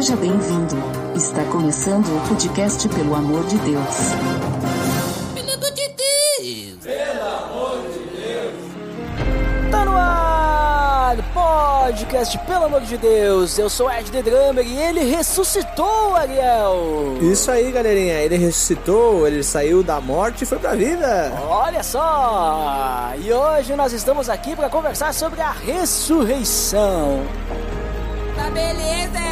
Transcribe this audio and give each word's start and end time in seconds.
Seja 0.00 0.16
bem-vindo. 0.16 0.76
Está 1.14 1.44
começando 1.52 2.06
o 2.06 2.20
podcast 2.26 2.88
Pelo 2.88 3.14
Amor 3.14 3.44
de 3.44 3.58
Deus. 3.58 3.96
Pelo 5.34 5.50
amor 7.28 7.82
de 7.82 7.98
Deus! 8.16 8.54
Tá 9.70 9.84
no 9.84 9.92
ar! 9.94 11.16
Podcast, 11.34 12.38
pelo 12.46 12.64
amor 12.64 12.80
de 12.80 12.96
Deus! 12.96 13.58
Eu 13.58 13.68
sou 13.68 13.92
Ed 13.92 14.10
The 14.10 14.22
Drummer 14.22 14.66
e 14.66 14.74
ele 14.80 15.00
ressuscitou, 15.04 16.16
Ariel! 16.16 17.18
Isso 17.20 17.50
aí, 17.50 17.70
galerinha. 17.70 18.14
Ele 18.20 18.38
ressuscitou, 18.38 19.26
ele 19.26 19.42
saiu 19.42 19.82
da 19.82 20.00
morte 20.00 20.44
e 20.44 20.46
foi 20.46 20.58
pra 20.58 20.74
vida. 20.74 21.30
Olha 21.46 21.82
só! 21.82 23.12
E 23.18 23.30
hoje 23.30 23.76
nós 23.76 23.92
estamos 23.92 24.30
aqui 24.30 24.56
para 24.56 24.70
conversar 24.70 25.12
sobre 25.12 25.42
a 25.42 25.50
ressurreição. 25.50 27.20
Tá 28.34 28.48
beleza, 28.48 29.29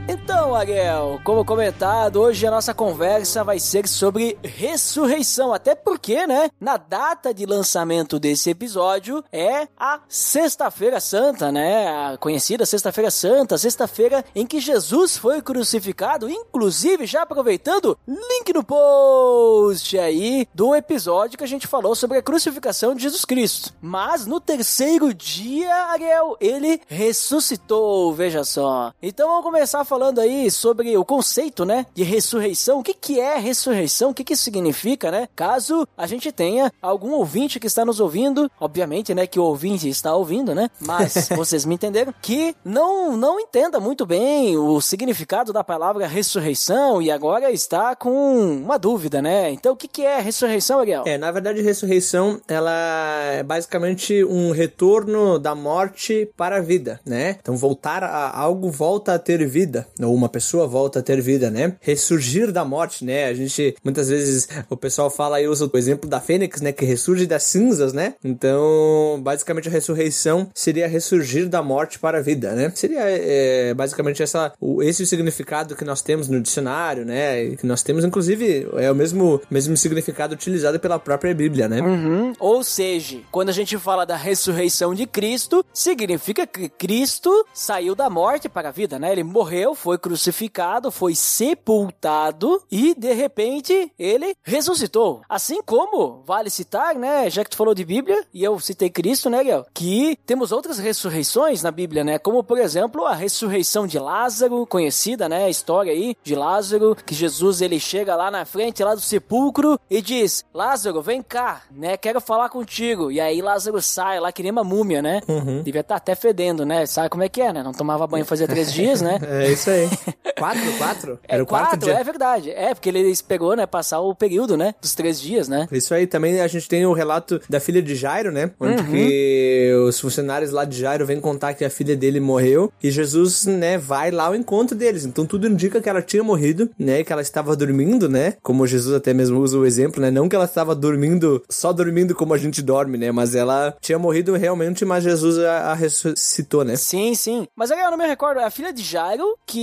Então, 0.07 0.55
Ariel, 0.55 1.19
como 1.25 1.47
comentado, 1.47 2.21
hoje 2.21 2.47
a 2.47 2.51
nossa 2.51 2.75
conversa 2.75 3.43
vai 3.43 3.59
ser 3.59 3.89
sobre 3.89 4.39
ressurreição. 4.45 5.55
Até 5.55 5.75
porque, 5.75 6.27
né? 6.27 6.51
Na 6.61 6.77
data 6.77 7.33
de 7.33 7.47
lançamento 7.47 8.21
desse 8.21 8.51
episódio 8.51 9.25
é 9.33 9.67
a 9.79 10.01
Sexta-feira 10.07 11.01
Santa, 11.01 11.51
né? 11.51 11.89
A 11.89 12.19
conhecida 12.19 12.67
Sexta-feira 12.67 13.11
Santa, 13.11 13.57
sexta-feira 13.57 14.23
em 14.35 14.47
que 14.47 14.61
Jesus 14.61 15.17
foi 15.17 15.41
crucificado. 15.41 16.29
Inclusive, 16.29 17.07
já 17.07 17.23
aproveitando, 17.23 17.97
link 18.07 18.53
no 18.53 18.63
post 18.63 19.99
aí 19.99 20.47
do 20.53 20.75
episódio 20.75 21.39
que 21.39 21.45
a 21.45 21.49
gente 21.49 21.67
falou 21.67 21.95
sobre 21.95 22.19
a 22.19 22.23
crucificação 22.23 22.95
de 22.95 23.05
Jesus 23.05 23.25
Cristo. 23.25 23.73
Mas 23.81 24.27
no 24.27 24.39
terceiro 24.39 25.15
dia, 25.15 25.75
Ariel, 25.87 26.37
ele 26.41 26.79
ressuscitou, 26.89 28.13
veja 28.13 28.45
só. 28.45 28.93
Então 29.03 29.29
vamos 29.29 29.45
começar 29.45 29.83
falando 29.95 30.19
aí 30.19 30.51
sobre 30.51 30.97
o 30.97 31.05
conceito, 31.05 31.65
né, 31.65 31.87
de 31.95 32.03
ressurreição. 32.03 32.81
O 32.81 32.83
que 32.83 32.93
que 32.93 33.21
é 33.21 33.39
ressurreição? 33.39 34.11
O 34.11 34.15
que 34.15 34.25
que 34.25 34.35
significa, 34.35 35.09
né? 35.09 35.29
Caso 35.37 35.87
a 35.97 36.05
gente 36.05 36.33
tenha 36.33 36.73
algum 36.83 37.13
ouvinte 37.13 37.61
que 37.61 37.69
está 37.69 37.85
nos 37.85 38.01
ouvindo, 38.01 38.51
obviamente, 38.59 39.15
né, 39.15 39.25
que 39.25 39.39
o 39.39 39.45
ouvinte 39.45 39.89
está 39.89 40.13
ouvindo, 40.13 40.53
né? 40.53 40.69
Mas 40.81 41.29
vocês 41.37 41.65
me 41.65 41.77
entenderam 41.77 42.13
que 42.21 42.57
não 42.65 43.17
não 43.17 43.39
entenda 43.39 43.79
muito 43.79 44.05
bem 44.05 44.57
o 44.57 44.81
significado 44.81 45.53
da 45.53 45.63
palavra 45.63 46.09
ressurreição 46.09 47.01
e 47.01 47.09
agora 47.09 47.53
está 47.53 47.95
com 47.95 48.63
uma 48.65 48.77
dúvida, 48.77 49.23
né? 49.23 49.53
Então, 49.53 49.75
o 49.75 49.77
que 49.77 49.87
que 49.87 50.03
é 50.03 50.19
ressurreição, 50.19 50.81
Ariel? 50.81 51.05
É, 51.07 51.17
na 51.17 51.31
verdade, 51.31 51.63
ressurreição, 51.63 52.41
ela 52.49 53.23
é 53.27 53.45
basicamente 53.45 54.25
um 54.25 54.51
retorno 54.51 55.39
da 55.39 55.55
morte 55.55 56.29
para 56.37 56.57
a 56.57 56.61
vida, 56.61 56.99
né? 57.07 57.37
Então, 57.41 57.57
voltar 57.57 58.03
a 58.03 58.37
algo 58.37 58.73
volta 58.73 59.15
a 59.15 59.19
ter 59.21 59.45
vida, 59.47 59.84
ou 60.01 60.15
uma 60.15 60.29
pessoa 60.29 60.67
volta 60.67 60.99
a 60.99 61.03
ter 61.03 61.21
vida, 61.21 61.51
né? 61.51 61.77
Ressurgir 61.81 62.53
da 62.53 62.65
morte, 62.65 63.05
né? 63.05 63.27
A 63.27 63.35
gente, 63.35 63.75
muitas 63.83 64.09
vezes, 64.09 64.49
o 64.69 64.77
pessoal 64.77 65.11
fala 65.11 65.41
e 65.41 65.49
usa 65.49 65.71
o 65.73 65.79
exemplo 65.79 66.09
da 66.09 66.21
fênix, 66.21 66.61
né? 66.61 66.73
Que 66.73 66.85
ressurge 66.85 67.27
das 67.27 67.45
cinzas, 67.45 67.93
né? 67.93 68.15
Então, 68.25 69.21
basicamente, 69.23 69.69
a 69.69 69.73
ressurreição 69.73 70.49
seria 70.55 70.87
ressurgir 70.87 71.49
da 71.49 71.63
morte 71.63 71.99
para 71.99 72.19
a 72.19 72.23
vida, 72.23 72.53
né? 72.53 72.73
Seria, 72.75 73.01
é, 73.03 73.75
basicamente, 73.75 74.23
essa, 74.23 74.53
esse 74.83 75.03
o 75.03 75.07
significado 75.07 75.77
que 75.77 75.85
nós 75.85 76.03
temos 76.03 76.29
no 76.29 76.41
dicionário, 76.41 77.05
né? 77.05 77.57
Que 77.57 77.67
nós 77.67 77.83
temos, 77.83 78.05
inclusive, 78.05 78.69
é 78.77 78.91
o 78.91 78.95
mesmo, 78.95 79.41
mesmo 79.51 79.77
significado 79.77 80.35
utilizado 80.35 80.79
pela 80.79 80.99
própria 80.99 81.35
Bíblia, 81.35 81.69
né? 81.69 81.81
Uhum. 81.81 82.33
Ou 82.39 82.63
seja, 82.63 83.21
quando 83.31 83.49
a 83.49 83.53
gente 83.53 83.79
fala 83.79 84.05
da 84.05 84.17
ressurreição 84.17 84.95
de 84.95 85.07
Cristo, 85.07 85.65
significa 85.73 86.47
que 86.47 86.69
Cristo 86.69 87.47
saiu 87.53 87.95
da 87.95 88.09
morte 88.11 88.49
para 88.49 88.69
a 88.69 88.73
vida, 88.73 88.99
né? 88.99 89.13
Ele 89.13 89.25
morreu, 89.25 89.74
foi 89.75 89.99
crucificado, 89.99 90.91
foi 90.91 91.15
sepultado 91.15 92.63
e 92.71 92.95
de 92.95 93.13
repente 93.13 93.93
ele 93.99 94.35
ressuscitou. 94.43 95.23
Assim 95.29 95.63
como 95.63 96.23
vale 96.27 96.51
citar, 96.51 96.95
né? 96.95 97.29
Já 97.31 97.45
que 97.45 97.51
tu 97.51 97.57
falou 97.57 97.75
de 97.75 97.85
Bíblia 97.85 98.25
e 98.33 98.43
eu 98.43 98.59
citei 98.59 98.91
Cristo, 98.91 99.29
né, 99.31 99.43
Gael? 99.43 99.67
Que 99.73 100.19
temos 100.27 100.53
outras 100.53 100.79
ressurreições 100.79 101.63
na 101.63 101.71
Bíblia, 101.71 102.05
né? 102.05 102.19
Como 102.19 102.43
por 102.43 102.59
exemplo 102.59 103.05
a 103.05 103.15
ressurreição 103.15 103.87
de 103.87 103.99
Lázaro, 103.99 104.67
conhecida, 104.67 105.29
né? 105.29 105.45
A 105.45 105.51
história 105.51 105.93
aí 105.93 106.17
de 106.23 106.35
Lázaro, 106.35 106.97
que 107.07 107.15
Jesus 107.15 107.61
ele 107.61 107.81
chega 107.81 108.17
lá 108.17 108.31
na 108.31 108.45
frente 108.45 108.83
lá 108.83 108.95
do 108.95 109.01
sepulcro 109.01 109.79
e 109.91 110.01
diz: 110.01 110.45
Lázaro, 110.53 111.03
vem 111.03 111.23
cá, 111.23 111.63
né? 111.71 111.97
Quero 111.97 112.21
falar 112.21 112.49
contigo. 112.49 113.11
E 113.11 113.21
aí 113.21 113.41
Lázaro 113.41 113.81
sai 113.81 114.21
lá 114.21 114.33
que 114.33 114.43
nem 114.43 114.53
uma 114.53 114.65
múmia, 114.65 115.03
né? 115.03 115.21
Uhum. 115.29 115.63
Devia 115.63 115.81
estar 115.81 115.97
até 115.97 116.15
fedendo, 116.15 116.65
né? 116.65 116.87
Sabe 116.87 117.09
como 117.09 117.23
é 117.23 117.29
que 117.29 117.41
é, 117.41 117.53
né? 117.53 117.63
Não 117.63 117.73
tomava 117.73 118.07
banho 118.07 118.25
fazia 118.25 118.47
três 118.47 118.73
dias, 118.73 119.01
né? 119.01 119.19
É 119.35 119.51
isso 119.51 119.64
aí. 119.71 119.89
quatro? 120.39 120.73
Quatro? 120.79 121.19
É 121.29 121.35
Era 121.35 121.43
o 121.43 121.47
quarto 121.47 121.71
quatro, 121.71 121.87
dia. 121.87 121.99
é 121.99 122.05
verdade. 122.05 122.51
É, 122.51 122.75
porque 122.75 122.89
ele 122.89 123.13
pegou, 123.27 123.57
né, 123.57 123.67
passar 123.67 124.01
o 124.01 124.15
período, 124.15 124.57
né, 124.57 124.75
dos 124.81 124.95
três 124.95 125.21
dias, 125.21 125.49
né? 125.49 125.69
Isso 125.73 125.95
aí, 125.95 126.07
também 126.07 126.41
a 126.41 126.47
gente 126.49 126.69
tem 126.69 126.85
o 126.87 126.93
relato 126.93 127.41
da 127.49 127.61
filha 127.61 127.83
de 127.83 127.95
Jairo, 127.95 128.31
né? 128.33 128.51
Onde 128.61 128.83
que 128.85 129.73
os 129.89 129.99
funcionários 130.01 130.51
lá 130.51 130.65
de 130.65 130.79
Jairo 130.79 131.07
vêm 131.07 131.21
contar 131.21 131.55
que 131.55 131.65
a 131.65 131.71
filha 131.71 131.97
dele 131.97 132.21
morreu 132.21 132.73
e 132.83 132.91
Jesus, 132.91 133.47
né, 133.47 133.79
vai 133.79 134.11
lá 134.11 134.25
ao 134.27 134.35
encontro 134.35 134.77
deles. 134.77 135.05
Então 135.05 135.27
tudo 135.27 135.47
indica 135.47 135.81
que 135.81 135.89
ela 135.89 136.03
tinha 136.03 136.23
morrido, 136.23 136.71
né? 136.79 137.03
Que 137.05 137.13
ela 137.13 137.23
estava 137.23 137.55
dormindo, 137.57 138.09
né? 138.09 138.35
Como 138.43 138.67
Jesus 138.67 138.95
até 138.95 139.13
mesmo 139.15 139.41
usa 139.41 139.59
o 139.59 139.67
exemplo, 139.67 140.01
né? 140.01 140.11
Não 140.11 140.29
que 140.29 140.37
ela 140.37 140.45
estava 140.45 140.75
dormindo, 140.75 141.43
só 141.49 141.73
dormindo 141.73 142.15
como 142.15 142.35
a 142.35 142.39
gente 142.39 142.63
dorme, 142.63 142.99
né? 142.99 143.11
Mas 143.13 143.35
ela 143.35 143.75
tinha 143.81 143.99
morrido 143.99 144.35
realmente, 144.35 144.85
mas 144.85 145.05
Jesus 145.05 145.39
a, 145.39 145.73
a 145.73 145.75
ressuscitou, 145.75 146.65
né? 146.65 146.77
Sim, 146.77 147.15
sim. 147.15 147.47
Mas 147.57 147.71
agora 147.71 147.87
eu 147.89 147.91
não 147.91 147.99
me 147.99 148.07
recordo, 148.07 148.41
é 148.41 148.45
a 148.45 148.51
filha 148.51 148.73
de 148.73 148.83
Jairo 148.83 149.37
que 149.47 149.54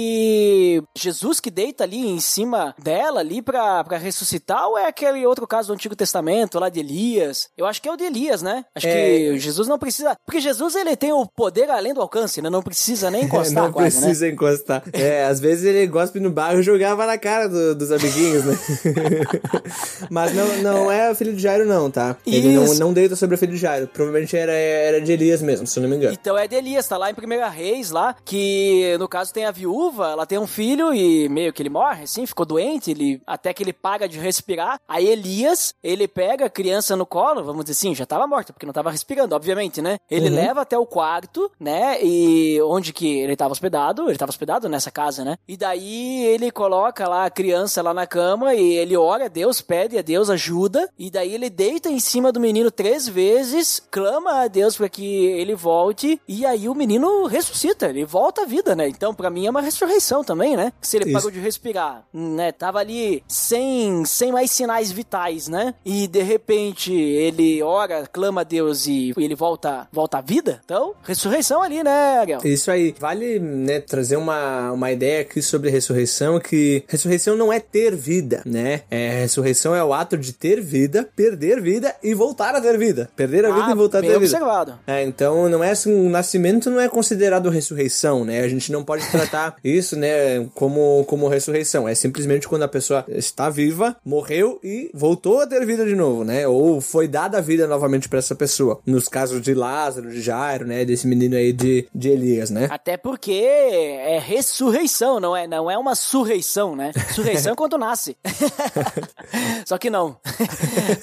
Jesus 0.98 1.40
que 1.40 1.50
deita 1.52 1.84
ali 1.84 2.08
em 2.08 2.20
cima 2.20 2.74
dela 2.82 3.20
ali 3.20 3.42
pra, 3.42 3.84
pra 3.84 3.98
ressuscitar 3.98 4.68
ou 4.68 4.78
é 4.78 4.88
aquele 4.88 5.26
outro 5.26 5.48
caso 5.48 5.68
do 5.70 5.74
Antigo 5.74 5.96
Testamento 5.96 6.60
lá 6.60 6.70
de 6.70 6.80
Elias? 6.80 7.50
Eu 7.58 7.66
acho 7.66 7.82
que 7.82 7.88
é 7.88 7.92
o 7.92 7.98
de 7.98 8.04
Elias, 8.04 8.42
né? 8.42 8.64
Acho 8.76 8.88
É. 8.88 8.92
que 8.94 9.40
Jesus 9.40 9.68
não 9.68 9.78
precisa, 9.80 10.16
porque 10.26 10.40
Jesus 10.42 10.76
ele 10.76 10.96
tem 10.96 11.12
o 11.12 11.26
poder 11.26 11.70
além 11.70 11.94
do 11.94 12.02
alcance, 12.02 12.42
né? 12.42 12.50
Não 12.50 12.62
precisa 12.62 13.10
nem 13.12 13.24
encostar 13.26 13.64
não 13.66 13.72
quase, 13.72 13.98
né? 13.98 14.04
precisa 14.06 14.28
encostar. 14.30 14.84
É, 14.94 15.26
às 15.26 15.40
vezes 15.40 15.64
ele 15.66 15.86
gospe 15.88 16.20
no 16.20 16.30
barro 16.30 16.60
e 16.60 16.64
jogava 16.64 17.06
na 17.06 17.18
cara 17.18 17.48
do- 17.48 17.76
dos 17.76 17.92
amiguinhos, 17.92 18.46
né? 18.46 18.56
Mas 20.10 20.34
não, 20.34 20.58
não 20.62 20.92
é 20.92 21.10
a 21.10 21.16
filha 21.16 21.34
de 21.34 21.42
Jairo, 21.42 21.66
não, 21.66 21.90
tá? 21.90 22.16
Ele 22.26 22.56
não, 22.56 22.66
Isso. 22.66 22.80
não 22.80 22.94
deita 22.94 23.16
sobre 23.16 23.36
a 23.36 23.38
filha 23.38 23.52
de 23.52 23.58
Jairo. 23.58 23.88
Provavelmente 23.88 24.36
era, 24.36 24.52
era 24.52 25.02
de 25.02 25.12
Elias 25.12 25.42
mesmo, 25.42 25.66
se 25.68 25.78
eu 25.80 25.84
não 25.84 25.90
me 25.90 25.96
engano. 25.96 26.14
Então 26.20 26.38
é 26.38 26.48
de 26.48 26.56
Elias, 26.56 26.88
tá 26.88 26.98
lá 26.98 27.10
em 27.10 27.16
Primeira 27.16 27.48
Reis, 27.50 27.92
lá, 27.92 28.16
que 28.26 28.96
no 29.00 29.08
caso 29.08 29.34
tem 29.34 29.46
a 29.46 29.52
viúva, 29.52 29.81
ela 30.00 30.26
tem 30.26 30.38
um 30.38 30.48
filho 30.48 30.94
e 30.94 31.28
meio 31.30 31.54
que 31.54 31.62
ele 31.62 31.70
morre, 31.70 32.04
assim, 32.04 32.26
ficou 32.26 32.46
doente, 32.46 32.92
ele 32.92 33.22
até 33.26 33.54
que 33.54 33.64
ele 33.64 33.74
paga 33.74 34.08
de 34.08 34.20
respirar. 34.20 34.80
Aí 34.88 35.08
Elias, 35.08 35.74
ele 35.84 36.08
pega 36.08 36.46
a 36.46 36.50
criança 36.50 36.96
no 36.96 37.06
colo, 37.06 37.44
vamos 37.44 37.66
dizer 37.66 37.74
assim, 37.74 37.96
já 37.96 38.06
tava 38.06 38.28
morta, 38.28 38.54
porque 38.54 38.66
não 38.66 38.74
tava 38.74 38.92
respirando, 38.92 39.36
obviamente, 39.36 39.82
né? 39.82 39.98
Ele 40.10 40.30
leva 40.30 40.62
até 40.62 40.78
o 40.78 40.86
quarto, 40.86 41.52
né? 41.60 42.04
E 42.04 42.62
onde 42.64 42.94
que 42.94 43.20
ele 43.20 43.36
tava 43.36 43.52
hospedado, 43.52 44.10
ele 44.10 44.18
tava 44.18 44.30
hospedado 44.30 44.70
nessa 44.70 44.92
casa, 44.92 45.24
né? 45.24 45.38
E 45.48 45.58
daí 45.58 46.26
ele 46.26 46.52
coloca 46.52 47.08
lá 47.08 47.26
a 47.26 47.30
criança 47.30 47.82
lá 47.82 47.94
na 47.94 48.06
cama 48.06 48.54
e 48.54 48.74
ele 48.74 48.98
ora 48.98 49.26
a 49.26 49.30
Deus, 49.30 49.62
pede 49.62 49.98
a 49.98 50.02
Deus 50.02 50.30
ajuda, 50.30 50.90
e 50.98 51.10
daí 51.10 51.34
ele 51.34 51.50
deita 51.50 51.90
em 51.90 52.00
cima 52.00 52.32
do 52.32 52.40
menino 52.40 52.72
três 52.72 53.08
vezes, 53.08 53.82
clama 53.92 54.42
a 54.44 54.48
Deus 54.48 54.76
para 54.76 54.90
que 54.90 55.26
ele 55.26 55.56
volte, 55.56 56.22
e 56.28 56.46
aí 56.46 56.68
o 56.68 56.76
menino 56.76 57.26
ressuscita, 57.26 57.88
ele 57.88 58.06
volta 58.06 58.44
à 58.44 58.46
vida, 58.46 58.76
né? 58.76 58.88
Então, 58.88 59.14
pra 59.14 59.30
mim 59.30 59.46
é 59.46 59.50
uma 59.50 59.62
ressurreição 59.72 60.24
também, 60.24 60.56
né? 60.58 60.72
Se 60.82 60.98
ele 60.98 61.06
Isso. 61.06 61.14
parou 61.14 61.32
de 61.32 61.40
respirar, 61.40 62.04
né? 62.14 62.52
Tava 62.52 62.80
ali 62.80 63.24
sem, 63.28 64.04
sem 64.06 64.32
mais 64.32 64.52
sinais 64.52 64.92
vitais, 64.92 65.48
né? 65.48 65.74
E 65.86 66.08
de 66.08 66.22
repente 66.22 66.94
ele 66.94 67.62
ora, 67.64 68.06
clama 68.12 68.42
a 68.42 68.44
Deus 68.44 68.86
e 68.88 69.14
ele 69.18 69.36
volta, 69.36 69.88
volta 69.92 70.18
à 70.18 70.22
vida. 70.22 70.62
Então, 70.66 70.94
ressurreição 71.04 71.62
ali, 71.62 71.84
né, 71.84 72.20
Ariel? 72.20 72.40
Isso 72.44 72.70
aí. 72.70 72.94
Vale 73.00 73.40
né, 73.40 73.80
trazer 73.80 74.18
uma, 74.18 74.72
uma 74.72 74.92
ideia 74.92 75.22
aqui 75.22 75.42
sobre 75.42 75.70
ressurreição, 75.70 76.40
que 76.40 76.84
ressurreição 76.88 77.36
não 77.36 77.52
é 77.52 77.60
ter 77.60 77.96
vida, 77.96 78.42
né? 78.46 78.82
É, 78.92 79.22
ressurreição 79.22 79.76
é 79.76 79.84
o 79.84 79.94
ato 79.94 80.18
de 80.18 80.34
ter 80.34 80.62
vida, 80.62 81.08
perder 81.16 81.62
vida 81.62 81.96
e 82.04 82.14
voltar 82.14 82.56
a 82.56 82.62
ter 82.62 82.78
vida. 82.78 83.10
Perder 83.16 83.46
a 83.46 83.52
vida 83.52 83.66
Ah, 83.68 83.72
e 83.72 83.76
voltar 83.76 84.00
a 84.00 84.02
ter 84.02 84.08
vida. 84.08 84.18
observado. 84.18 84.80
É, 84.86 85.04
então 85.04 85.48
não 85.50 85.64
é 85.64 85.72
assim, 85.72 85.94
o 85.94 86.10
nascimento 86.10 86.70
não 86.70 86.80
é 86.80 86.90
considerado 86.90 87.50
ressurreição, 87.50 88.26
né? 88.26 88.42
A 88.42 88.48
gente 88.48 88.72
não 88.72 88.84
pode 88.84 89.06
tratar 89.10 89.51
isso, 89.64 89.96
né, 89.96 90.46
como, 90.56 91.06
como 91.06 91.28
ressurreição. 91.28 91.88
É 91.88 91.96
simplesmente 91.96 92.48
quando 92.48 92.64
a 92.64 92.68
pessoa 92.68 93.06
está 93.08 93.50
viva, 93.50 93.96
morreu 94.06 94.60
e 94.64 94.90
voltou 94.94 95.42
a 95.42 95.48
ter 95.48 95.66
vida 95.66 95.86
de 95.86 95.96
novo, 95.96 96.24
né? 96.24 96.48
Ou 96.48 96.82
foi 96.82 97.08
dada 97.08 97.38
a 97.38 97.42
vida 97.42 97.68
novamente 97.68 98.10
para 98.10 98.20
essa 98.20 98.36
pessoa. 98.36 98.80
Nos 98.86 99.08
casos 99.08 99.42
de 99.42 99.54
Lázaro, 99.54 100.12
de 100.12 100.22
Jairo, 100.22 100.66
né, 100.66 100.86
desse 100.86 101.08
menino 101.08 101.36
aí 101.36 101.54
de, 101.54 101.88
de 101.94 102.10
Elias, 102.10 102.50
né? 102.50 102.68
Até 102.72 102.98
porque 102.98 103.32
é 103.32 104.20
ressurreição, 104.20 105.20
não 105.20 105.36
é, 105.36 105.48
não 105.48 105.70
é 105.70 105.78
uma 105.78 105.96
surreição, 105.96 106.76
né? 106.76 106.92
Surreição 107.14 107.54
é 107.54 107.56
quando 107.56 107.78
nasce. 107.78 108.18
Só 109.66 109.78
que 109.78 109.90
não. 109.90 110.18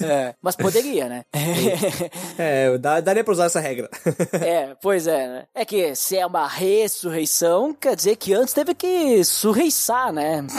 É, 0.01 0.33
mas 0.41 0.55
poderia, 0.55 1.07
né? 1.07 1.23
É, 2.37 2.77
dá, 2.77 2.99
daria 2.99 3.23
pra 3.23 3.33
usar 3.33 3.45
essa 3.45 3.59
regra. 3.59 3.89
É, 4.33 4.75
pois 4.81 5.07
é, 5.07 5.27
né? 5.27 5.43
É 5.53 5.65
que 5.65 5.95
se 5.95 6.17
é 6.17 6.25
uma 6.25 6.47
ressurreição, 6.47 7.73
quer 7.73 7.95
dizer 7.95 8.15
que 8.15 8.33
antes 8.39 8.53
teve 8.53 8.73
que 8.73 9.23
surreiçar, 9.23 10.11
né? 10.11 10.45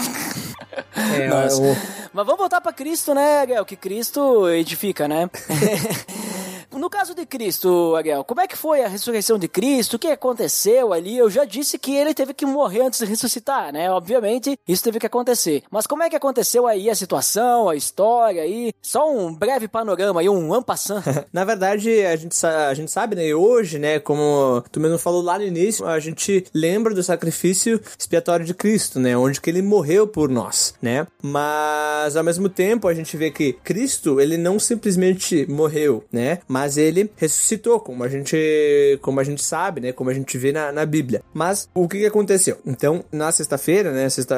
É, 0.97 1.29
o- 1.55 1.77
Mas 2.13 2.27
vamos 2.27 2.39
voltar 2.39 2.61
pra 2.61 2.73
Cristo, 2.73 3.15
né, 3.15 3.41
Ariel? 3.41 3.65
Que 3.65 3.75
Cristo 3.77 4.49
edifica, 4.51 5.09
né? 5.09 5.29
No 6.73 6.89
caso 6.89 7.15
de 7.15 7.27
Cristo, 7.27 7.95
Ariel, 7.97 8.25
como 8.25 8.41
é 8.41 8.47
que 8.47 8.57
foi 8.57 8.83
a 8.83 8.89
ressurreição 8.89 9.39
de 9.39 9.49
Cristo? 9.49 9.95
O 9.95 9.99
que 9.99 10.09
aconteceu 10.09 10.93
ali? 10.93 11.17
Eu 11.17 11.29
já 11.29 11.45
disse 11.45 11.79
que 11.79 11.95
ele 11.95 12.15
teve 12.15 12.33
que 12.33 12.47
morrer 12.47 12.83
antes 12.83 13.01
de 13.01 13.07
ressuscitar, 13.07 13.73
né? 13.73 13.91
Obviamente, 13.91 14.59
isso 14.67 14.85
teve 14.85 14.99
que 14.99 15.07
acontecer. 15.07 15.63
Mas 15.71 15.87
como 15.87 16.03
é 16.03 16.11
que 16.11 16.17
aconteceu 16.17 16.67
aí 16.67 16.89
a 16.89 16.95
situação, 16.95 17.69
a 17.69 17.77
história 17.77 18.43
aí? 18.43 18.73
Só 18.81 19.11
um 19.11 19.35
breve 19.35 19.69
panorama 19.69 20.21
aí, 20.21 20.29
um 20.29 20.55
ampassant. 20.55 21.05
Na 21.33 21.45
verdade, 21.45 22.05
a 22.05 22.17
gente, 22.17 22.47
a 22.47 22.75
gente 22.75 22.91
sabe, 22.91 23.17
né? 23.17 23.27
e 23.27 23.35
Hoje, 23.35 23.79
né? 23.79 23.99
Como 23.99 24.63
tu 24.71 24.81
mesmo 24.81 24.99
falou 24.99 25.23
lá 25.23 25.39
no 25.39 25.45
início, 25.45 25.87
a 25.87 25.99
gente 25.99 26.45
lembra 26.55 26.95
do 26.95 27.03
sacrifício 27.03 27.81
expiatório 27.99 28.45
de 28.45 28.55
Cristo, 28.55 29.01
né? 29.01 29.17
Onde 29.17 29.41
que 29.41 29.51
ele 29.51 29.63
morreu 29.63 30.07
por 30.07 30.29
nós, 30.29 30.75
né? 30.81 31.07
Mas 31.23 32.17
ao 32.17 32.25
mesmo 32.25 32.49
tempo, 32.49 32.87
a 32.87 32.95
gente 32.95 33.17
vê 33.17 33.31
que 33.31 33.53
Cristo, 33.53 34.21
ele 34.21 34.37
não 34.37 34.59
simplesmente 34.59 35.47
morreu, 35.51 36.05
né? 36.13 36.39
Mas 36.47 36.60
ele 36.77 37.11
ressuscitou, 37.17 37.81
como 37.81 38.05
a 38.05 38.09
gente, 38.09 38.99
como 39.03 39.21
a 39.21 39.25
gente 39.25 39.43
sabe, 39.43 39.81
né? 39.81 39.93
Como 39.93 40.11
a 40.11 40.15
gente 40.15 40.37
vê 40.39 40.53
na, 40.53 40.73
na 40.73 40.87
Bíblia. 40.87 41.23
Mas 41.33 41.69
o 41.75 41.89
que, 41.89 41.99
que 41.99 42.07
aconteceu? 42.07 42.59
Então, 42.67 43.05
na 43.13 43.31
sexta-feira, 43.33 43.93
né? 43.93 44.09
Sexta, 44.09 44.37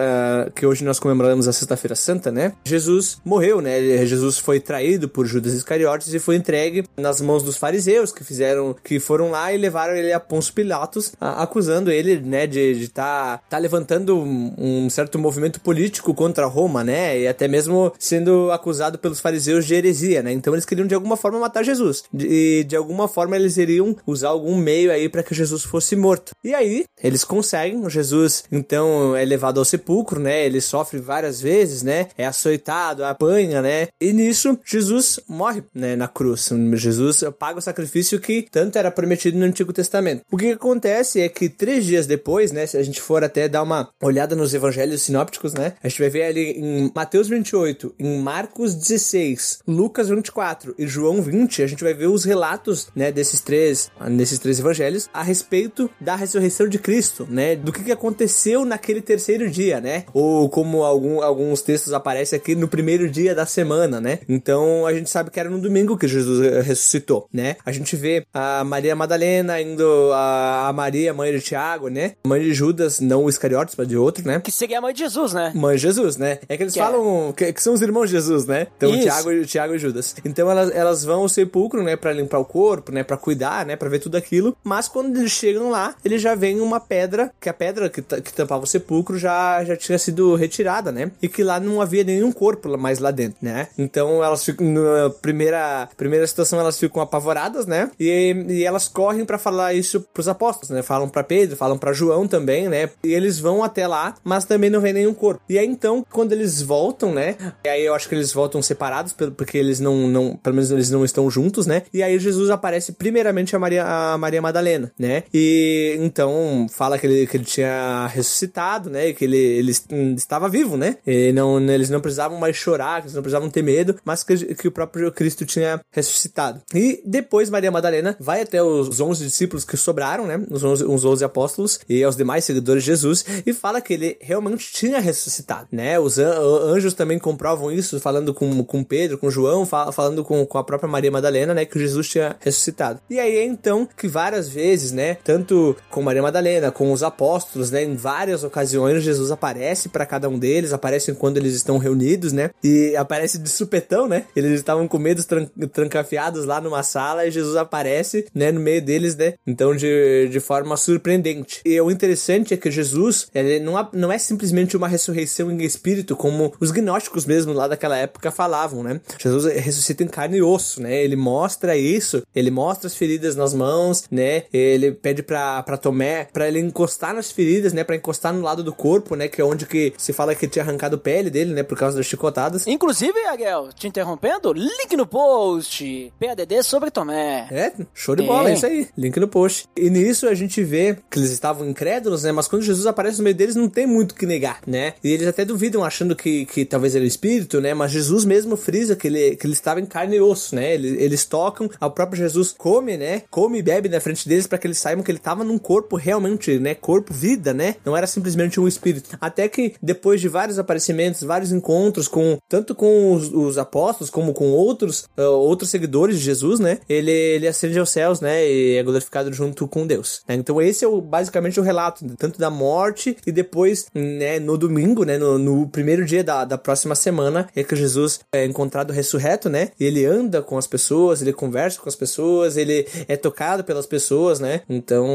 que 0.55 0.67
hoje 0.67 0.85
nós 0.85 0.99
comemoramos 0.99 1.49
a 1.49 1.53
Sexta-feira 1.53 1.95
Santa, 1.95 2.31
né? 2.31 2.53
Jesus 2.65 3.19
morreu, 3.25 3.61
né? 3.61 4.05
Jesus 4.07 4.39
foi 4.39 4.61
traído 4.61 5.09
por 5.09 5.27
Judas 5.27 5.53
Iscariotes 5.55 6.13
e 6.13 6.19
foi 6.19 6.37
entregue 6.37 6.85
nas 6.97 7.21
mãos 7.21 7.43
dos 7.43 7.57
fariseus 7.57 8.13
que 8.13 8.25
fizeram, 8.25 8.75
que 8.83 8.99
foram 8.99 9.31
lá 9.31 9.53
e 9.53 9.57
levaram 9.57 9.95
ele 9.95 10.13
a 10.13 10.21
Pôncio 10.21 10.53
Pilatos, 10.55 11.13
a- 11.21 11.43
acusando 11.43 11.91
ele, 11.91 12.21
né? 12.21 12.47
De 12.47 12.59
estar 12.83 13.39
tá, 13.39 13.45
tá 13.51 13.59
levantando 13.59 14.17
um, 14.19 14.55
um 14.59 14.91
certo 14.91 15.19
movimento 15.19 15.61
político 15.61 16.15
contra 16.15 16.47
Roma, 16.47 16.83
né? 16.85 17.21
E 17.21 17.29
até 17.29 17.49
mesmo 17.49 17.93
sendo 17.99 18.51
acusado 18.51 18.99
pelos 18.99 19.21
fariseus 19.21 19.67
de 19.67 19.75
heresia, 19.75 20.23
né? 20.23 20.33
Então 20.33 20.53
eles 20.55 20.65
queriam 20.65 20.87
de 20.87 20.95
alguma 20.95 21.17
forma 21.17 21.39
matar 21.39 21.63
Jesus. 21.63 22.05
E 22.19 22.65
de 22.65 22.77
alguma 22.77 23.09
forma 23.09 23.37
eles 23.37 23.57
iriam 23.57 23.97
usar 24.07 24.29
algum 24.29 24.57
meio 24.57 24.91
aí 24.91 25.09
para 25.09 25.23
que 25.23 25.35
Jesus 25.35 25.63
fosse 25.63 25.97
morto. 25.97 26.33
E 26.45 26.55
aí 26.55 26.85
eles 27.03 27.25
conseguem. 27.25 27.89
Jesus 27.89 28.45
então 28.51 29.17
é 29.17 29.25
levado 29.25 29.59
ao 29.59 29.65
sepulcro, 29.65 30.21
né? 30.21 30.45
Ele 30.45 30.61
sofre 30.61 30.99
várias 30.99 31.41
vezes, 31.41 31.83
né? 31.83 32.09
É 32.17 32.27
açoitado, 32.27 33.05
apanha, 33.05 33.61
né? 33.61 33.89
E 34.01 34.13
nisso 34.13 34.59
Jesus 34.65 35.21
morre, 35.29 35.63
né? 35.75 35.97
Na 35.97 36.09
cruz. 36.09 36.51
Jesus 36.75 37.25
paga 37.39 37.59
o 37.59 37.63
sacrifício 37.63 38.21
que 38.21 38.47
tanto 38.51 38.79
era 38.79 38.91
prometido 38.91 39.39
no 39.39 39.45
Antigo 39.45 39.73
Testamento. 39.73 40.23
O 40.31 40.37
que 40.37 40.53
acontece 40.53 41.21
é 41.21 41.29
que 41.29 41.49
três 41.49 41.85
dias 41.85 42.07
depois, 42.07 42.53
né? 42.53 42.67
Se 42.67 42.77
a 42.77 42.83
gente 42.83 43.01
for 43.01 43.25
até 43.25 43.49
dar 43.49 43.63
uma 43.63 43.89
olhada 44.03 44.37
nos 44.37 44.55
evangelhos 44.55 45.03
sinópticos, 45.03 45.53
né? 45.55 45.75
A 45.83 45.89
gente 45.89 46.01
vai 46.01 46.11
ver 46.11 46.25
ali 46.25 46.53
em 46.53 46.91
Mateus 46.95 47.29
28, 47.29 47.95
em 47.99 48.19
Marcos 48.21 48.75
16, 48.75 49.61
Lucas 49.67 50.09
24 50.09 50.75
e 50.79 50.87
João 50.87 51.23
20, 51.23 51.63
a 51.63 51.67
gente 51.67 51.83
vai 51.83 51.95
ver 51.95 52.02
os 52.07 52.25
relatos, 52.25 52.89
né, 52.95 53.11
desses 53.13 53.41
três, 53.41 53.91
nesses 54.09 54.39
três 54.39 54.59
evangelhos 54.59 55.09
a 55.13 55.23
respeito 55.23 55.91
da 56.01 56.15
ressurreição 56.17 56.69
de 56.69 56.79
Cristo, 56.79 57.27
né? 57.29 57.57
Do 57.57 57.73
que, 57.73 57.83
que 57.85 57.93
aconteceu 57.93 58.65
naquele 58.65 59.01
terceiro 59.01 59.49
dia, 59.51 59.81
né? 59.81 60.05
Ou 60.13 60.49
como 60.49 60.83
algum, 60.85 61.23
alguns 61.23 61.63
textos 61.63 61.93
aparecem 61.93 62.37
aqui 62.37 62.55
no 62.55 62.69
primeiro 62.69 63.11
dia 63.11 63.35
da 63.35 63.47
semana, 63.47 64.01
né? 64.01 64.21
Então 64.29 64.87
a 64.87 64.93
gente 64.93 65.11
sabe 65.11 65.31
que 65.31 65.39
era 65.41 65.49
no 65.51 65.61
domingo 65.61 65.97
que 65.97 66.07
Jesus 66.09 66.65
ressuscitou, 66.65 67.29
né? 67.33 67.57
A 67.65 67.73
gente 67.73 67.97
vê 67.97 68.25
a 68.33 68.65
Maria 68.65 68.95
Madalena 68.95 69.61
indo 69.61 70.11
a, 70.13 70.73
Maria, 70.75 71.13
mãe 71.15 71.33
de 71.33 71.41
Tiago, 71.41 71.89
né? 71.89 72.13
Mãe 72.25 72.41
de 72.41 72.53
Judas, 72.55 73.01
não 73.01 73.25
o 73.25 73.29
Iscariotes, 73.29 73.75
mas 73.77 73.87
de 73.89 73.97
outro, 73.97 74.27
né? 74.27 74.41
que 74.41 74.51
seria 74.51 74.79
a 74.79 74.81
mãe 74.81 74.93
de 74.93 75.01
Jesus, 75.01 75.33
né? 75.33 75.53
Mãe 75.55 75.77
de 75.77 75.83
Jesus, 75.83 76.17
né? 76.17 76.39
É 76.49 76.57
que 76.57 76.63
eles 76.63 76.73
Que 76.75 76.81
é. 76.81 76.83
falam 76.83 77.33
que, 77.33 77.53
que 77.53 77.63
são 77.63 77.75
os 77.75 77.83
irmãos 77.83 78.07
de 78.07 78.13
Jesus, 78.13 78.47
né? 78.47 78.67
Então. 78.77 78.99
Tiago, 79.01 79.33
e- 79.33 79.45
Tiago 79.47 79.75
e 79.75 79.79
Judas. 79.79 80.15
Então, 80.25 80.51
elas, 80.51 80.71
elas 80.75 81.05
vão 81.05 81.21
ao 81.21 81.29
sepulcro, 81.29 81.83
né? 81.83 81.92
Pra 81.97 82.13
limpar 82.13 82.39
o 82.39 82.45
corpo, 82.45 82.93
né? 82.93 83.03
Pra 83.03 83.17
cuidar, 83.17 83.67
né? 83.67 83.77
Pra 83.77 83.89
ver 83.89 83.99
tudo 83.99 84.17
aquilo. 84.17 84.57
Mas 84.63 84.89
quando 84.89 85.17
eles 85.19 85.33
chegam 85.33 85.71
lá, 85.71 85.95
eles 86.05 86.21
já 86.21 86.35
veem 86.35 86.61
uma 86.61 86.81
pedra, 86.81 87.31
que 87.41 87.49
a 87.49 87.55
pedra 87.55 87.89
que, 87.89 88.03
que 88.03 88.33
tampava 88.33 88.65
o 88.65 88.67
sepulcro 88.67 89.19
já, 89.19 89.65
já 89.65 89.77
tinha 89.77 89.99
sido 89.99 90.35
retirada, 90.35 90.91
né? 90.91 91.11
E 91.21 91.29
que 91.29 91.43
lá 91.43 91.61
não 91.61 91.81
havia 91.81 92.05
nenhum 92.05 92.33
corpo 92.33 92.77
mais 92.79 92.99
lá 92.99 93.11
dentro, 93.11 93.39
né? 93.43 93.69
Então, 93.77 94.23
elas 94.23 94.45
ficam, 94.45 94.67
na 94.67 95.11
primeira, 95.11 95.89
primeira 95.97 96.27
situação, 96.27 96.59
elas 96.61 96.79
ficam 96.79 97.03
apavoradas, 97.03 97.67
né? 97.67 97.91
E, 97.99 98.35
e 98.49 98.65
elas 98.65 98.89
correm 98.89 99.25
pra 99.25 99.39
falar 99.39 99.75
isso 99.75 100.01
pros 100.13 100.29
apóstolos, 100.29 100.71
né? 100.71 100.83
Falam 100.83 101.09
pra 101.09 101.23
Pedro, 101.23 101.57
falam 101.57 101.79
pra 101.79 101.93
João 101.93 102.27
também, 102.27 102.69
né? 102.69 102.91
E 103.05 103.13
eles 103.13 103.39
vão 103.39 103.63
até 103.63 103.87
lá, 103.87 104.15
mas 104.25 104.45
também 104.45 104.71
não 104.71 104.81
vê 104.81 104.93
nenhum 104.93 105.15
corpo. 105.15 105.43
E 105.49 105.59
aí 105.59 105.67
então, 105.67 106.05
quando 106.11 106.33
eles 106.33 106.63
voltam, 106.63 107.13
né? 107.13 107.37
E 107.65 107.69
aí 107.69 107.85
eu 107.85 107.95
acho 107.95 108.09
que 108.09 108.15
eles 108.15 108.33
voltam 108.33 108.63
separados, 108.63 109.13
porque 109.13 109.59
eles 109.59 109.81
não, 109.81 110.09
não 110.09 110.37
pelo 110.37 110.57
menos 110.57 110.71
eles 110.71 110.91
não 110.91 111.05
estão 111.05 111.31
juntos, 111.31 111.67
né? 111.67 111.82
E 111.93 112.03
aí 112.03 112.19
Jesus 112.19 112.51
aparece 112.51 112.93
primeiramente 112.93 113.55
a 113.55 113.59
Maria, 113.59 113.85
a 113.85 114.19
Maria 114.19 114.43
Madalena, 114.43 114.93
né? 114.99 115.25
E 115.33 115.97
então 116.01 116.67
fala 116.71 116.99
que 116.99 117.07
ele, 117.07 117.27
que 117.27 117.37
ele 117.37 117.45
tinha 117.45 118.07
ressuscitado, 118.09 118.91
né? 118.91 119.09
E 119.09 119.15
que 119.15 119.25
ele, 119.25 119.37
ele 119.39 119.73
hum, 119.91 120.15
estava 120.17 120.49
vivo, 120.49 120.77
né? 120.77 120.97
E 121.07 121.33
não, 121.33 121.61
eles 121.71 121.91
não 121.91 122.01
precisavam 122.01 122.39
mais 122.39 122.57
chorar, 122.57 123.01
eles 123.01 123.15
não 123.15 123.23
precisavam 123.23 123.51
ter 123.51 123.63
medo, 123.63 123.97
mas 124.05 124.23
que, 124.23 124.55
que 124.55 124.69
o 124.69 124.73
próprio 124.73 125.11
Cristo 125.13 125.45
tinha 125.45 125.81
ressuscitado. 125.91 126.61
E 126.75 127.03
depois 127.05 127.51
Maria 127.51 127.71
Madalena 127.71 128.17
vai 128.21 128.43
até 128.43 128.63
os 128.63 129.01
11 129.01 129.25
discípulos 129.25 129.65
que 129.65 129.77
sobraram, 129.77 130.27
né? 130.27 130.41
Os 130.51 130.63
11, 130.63 130.85
os 130.85 131.05
11 131.05 131.25
apóstolos 131.25 131.81
e 131.89 132.03
aos 132.03 132.17
demais 132.17 132.45
seguidores 132.45 132.83
de 132.83 132.87
Jesus 132.91 133.25
e 133.47 133.53
fala 133.53 133.81
que 133.81 133.95
ele 133.95 134.17
realmente 134.21 134.73
tinha 134.73 135.01
ressuscitado, 135.01 135.69
né? 135.73 135.99
Os 135.99 136.19
an- 136.19 136.39
anjos 136.73 136.95
também 136.95 137.19
comprovam 137.19 137.71
isso, 137.71 137.99
falando 138.01 138.33
com, 138.35 138.63
com 138.65 138.83
Pedro, 138.85 139.19
com 139.19 139.31
João, 139.31 139.65
fa- 139.67 139.93
falando 139.93 140.25
com, 140.25 140.45
com 140.47 140.59
a 140.59 140.65
própria 140.65 140.89
Maria 140.89 141.11
Madalena, 141.11 141.55
né? 141.55 141.65
Que 141.73 141.79
Jesus 141.79 142.07
tinha 142.07 142.37
ressuscitado. 142.39 143.01
E 143.09 143.19
aí 143.19 143.39
é 143.39 143.45
então 143.45 143.89
que 143.97 144.07
várias 144.07 144.47
vezes, 144.47 144.93
né? 144.93 145.17
Tanto 145.25 145.75
com 145.91 146.03
Maria 146.03 146.21
Madalena, 146.21 146.71
com 146.71 146.93
os 146.93 147.03
apóstolos, 147.03 147.71
né? 147.71 147.83
Em 147.83 147.97
várias 147.97 148.45
ocasiões, 148.45 149.03
Jesus 149.03 149.31
aparece 149.31 149.89
para 149.89 150.05
cada 150.05 150.29
um 150.29 150.39
deles, 150.39 150.75
aparece 150.75 151.15
quando 151.15 151.39
eles 151.39 151.55
estão 151.55 151.79
reunidos, 151.79 152.31
né? 152.31 152.51
E 152.63 152.95
aparece 152.95 153.39
de 153.39 153.49
supetão, 153.49 154.07
né? 154.07 154.27
Eles 154.37 154.53
estavam 154.53 154.87
com 154.87 154.99
medos 154.99 155.25
tran 155.25 155.47
trancafiados 155.73 156.45
lá 156.45 156.61
numa 156.61 156.83
sala 156.83 157.27
e 157.27 157.31
Jesus 157.31 157.57
aparece, 157.57 158.27
né? 158.35 158.53
No 158.53 158.61
meio 158.61 158.83
deles, 158.83 159.17
né? 159.17 159.33
Então, 159.47 159.75
de, 159.75 160.29
de 160.29 160.41
forma 160.41 160.77
surpreendente. 160.77 161.63
E 161.65 161.81
o 161.81 161.91
interessante 161.91 162.53
é 162.53 162.57
que 162.59 162.71
Jesus, 162.71 163.29
ele 163.35 163.61
não, 163.61 163.89
não 163.95 164.13
é 164.13 164.19
simplesmente 164.19 164.77
uma 164.77 164.89
ressurreição 164.89 165.51
em 165.51 165.63
espírito, 165.63 166.15
como 166.15 166.53
os 166.61 166.71
gnósticos 166.71 167.25
mesmo 167.25 167.55
lá 167.55 167.67
daquela 167.67 167.97
época 167.97 168.31
falavam, 168.31 168.83
né? 168.83 169.01
Jesus 169.19 169.45
ressuscita 169.57 170.05
em 170.05 170.09
carne 170.09 170.37
e 170.37 170.43
osso, 170.43 170.83
né? 170.83 171.03
Ele 171.03 171.17
mostra 171.17 171.62
mostra 171.63 171.77
isso, 171.77 172.23
ele 172.35 172.51
mostra 172.51 172.89
as 172.89 172.97
feridas 172.97 173.37
nas 173.37 173.55
mãos, 173.55 174.05
né? 174.11 174.45
Ele 174.53 174.91
pede 174.91 175.23
pra, 175.23 175.63
pra 175.63 175.77
Tomé, 175.77 176.27
pra 176.33 176.49
ele 176.49 176.59
encostar 176.59 177.15
nas 177.15 177.31
feridas, 177.31 177.73
né? 177.73 177.85
Pra 177.85 177.95
encostar 177.95 178.33
no 178.33 178.43
lado 178.43 178.65
do 178.65 178.73
corpo, 178.73 179.15
né? 179.15 179.29
Que 179.29 179.41
é 179.41 179.45
onde 179.45 179.65
que 179.65 179.93
se 179.97 180.13
fala 180.13 180.35
que 180.35 180.49
tinha 180.49 180.65
arrancado 180.65 180.99
pele 180.99 181.31
dele, 181.31 181.55
né? 181.55 181.63
Por 181.63 181.79
causa 181.79 181.97
das 181.97 182.07
chicotadas. 182.07 182.67
Inclusive, 182.67 183.17
Ariel, 183.27 183.69
te 183.73 183.87
interrompendo, 183.87 184.53
link 184.53 184.97
no 184.97 185.07
post. 185.07 186.13
PADD 186.19 186.63
sobre 186.65 186.91
Tomé. 186.91 187.47
É, 187.51 187.73
show 187.95 188.17
de 188.17 188.23
bola, 188.23 188.51
é 188.51 188.55
isso 188.55 188.67
aí. 188.67 188.89
Link 188.99 189.19
no 189.21 189.29
post. 189.29 189.69
E 189.77 189.89
nisso 189.89 190.27
a 190.27 190.35
gente 190.35 190.63
vê 190.65 190.99
que 191.11 191.19
eles 191.19 191.31
estavam 191.31 191.69
incrédulos, 191.69 192.25
né? 192.25 192.33
Mas 192.33 192.49
quando 192.49 192.63
Jesus 192.63 192.87
aparece 192.87 193.19
no 193.19 193.25
meio 193.25 193.37
deles, 193.37 193.55
não 193.55 193.69
tem 193.69 193.87
muito 193.87 194.13
o 194.13 194.15
que 194.15 194.27
negar, 194.27 194.61
né? 194.67 194.95
E 195.05 195.13
eles 195.13 195.29
até 195.29 195.45
duvidam, 195.45 195.85
achando 195.85 196.17
que, 196.17 196.45
que 196.47 196.65
talvez 196.65 196.95
ele 196.95 197.05
é 197.05 197.07
o 197.07 197.09
espírito, 197.09 197.61
né? 197.61 197.73
Mas 197.73 197.93
Jesus 197.93 198.25
mesmo 198.25 198.57
frisa 198.57 198.97
que 198.97 199.07
ele, 199.07 199.37
que 199.37 199.47
ele 199.47 199.55
estava 199.55 199.81
em 199.81 199.87
carne 199.87 200.17
e 200.17 200.21
osso, 200.21 200.55
né? 200.57 200.75
Eles, 200.75 201.01
eles 201.01 201.25
tocam, 201.25 201.52
o 201.81 201.91
próprio 201.91 202.19
Jesus 202.19 202.55
come, 202.57 202.97
né? 202.97 203.23
Come 203.31 203.59
e 203.59 203.63
bebe 203.63 203.89
na 203.89 204.01
frente 204.01 204.29
deles 204.29 204.47
para 204.47 204.59
que 204.59 204.67
eles 204.67 204.79
saibam 204.79 205.05
que 205.05 205.11
ele 205.11 205.19
estava 205.19 205.45
num 205.45 205.59
corpo 205.59 205.97
realmente, 205.97 206.59
né? 206.59 206.75
Corpo, 206.75 207.13
vida, 207.13 207.53
né? 207.53 207.77
Não 207.85 207.97
era 207.97 208.07
simplesmente 208.07 208.61
um 208.61 208.69
espírito. 208.69 209.17
Até 209.21 209.49
que 209.49 209.75
depois 209.83 210.21
de 210.21 210.29
vários 210.29 210.59
aparecimentos, 210.59 211.23
vários 211.23 211.53
encontros 211.53 212.09
com 212.09 212.39
tanto 212.49 212.75
com 212.75 213.15
os, 213.15 213.33
os 213.33 213.59
apóstolos 213.59 214.11
como 214.11 214.33
com 214.33 214.51
outros 214.53 215.05
uh, 215.17 215.23
outros 215.23 215.71
seguidores 215.71 216.19
de 216.19 216.25
Jesus, 216.25 216.61
né? 216.61 216.79
Ele, 216.89 217.11
ele 217.11 217.49
ascende 217.49 217.79
aos 217.79 217.91
céus, 217.91 218.21
né? 218.21 218.47
E 218.47 218.77
é 218.77 218.83
glorificado 218.83 219.33
junto 219.33 219.67
com 219.67 219.87
Deus. 219.87 220.23
Né? 220.29 220.35
Então 220.35 220.61
esse 220.61 220.85
é 220.85 220.89
o, 220.89 221.01
basicamente 221.01 221.61
o 221.61 221.63
relato, 221.63 222.05
tanto 222.17 222.39
da 222.39 222.51
morte 222.51 223.17
e 223.27 223.33
depois, 223.33 223.87
né? 223.95 224.39
No 224.39 224.57
domingo, 224.57 225.05
né? 225.05 225.19
No, 225.19 225.39
no 225.39 225.69
primeiro 225.69 226.05
dia 226.05 226.25
da, 226.25 226.45
da 226.45 226.59
próxima 226.59 226.95
semana 226.95 227.49
é 227.55 227.63
que 227.63 227.77
Jesus 227.77 228.21
é 228.33 228.45
encontrado 228.45 228.93
ressurreto, 228.93 229.49
né? 229.49 229.71
E 229.79 229.85
ele 229.85 230.05
anda 230.05 230.43
com 230.43 230.57
as 230.59 230.67
pessoas, 230.67 231.21
ele 231.21 231.32
conversa 231.33 231.81
com 231.81 231.89
as 231.89 231.97
pessoas, 231.97 232.57
ele 232.57 232.87
é 233.09 233.17
tocado 233.17 233.65
pelas 233.65 233.87
pessoas, 233.87 234.41
né? 234.41 234.63
Então, 234.69 235.07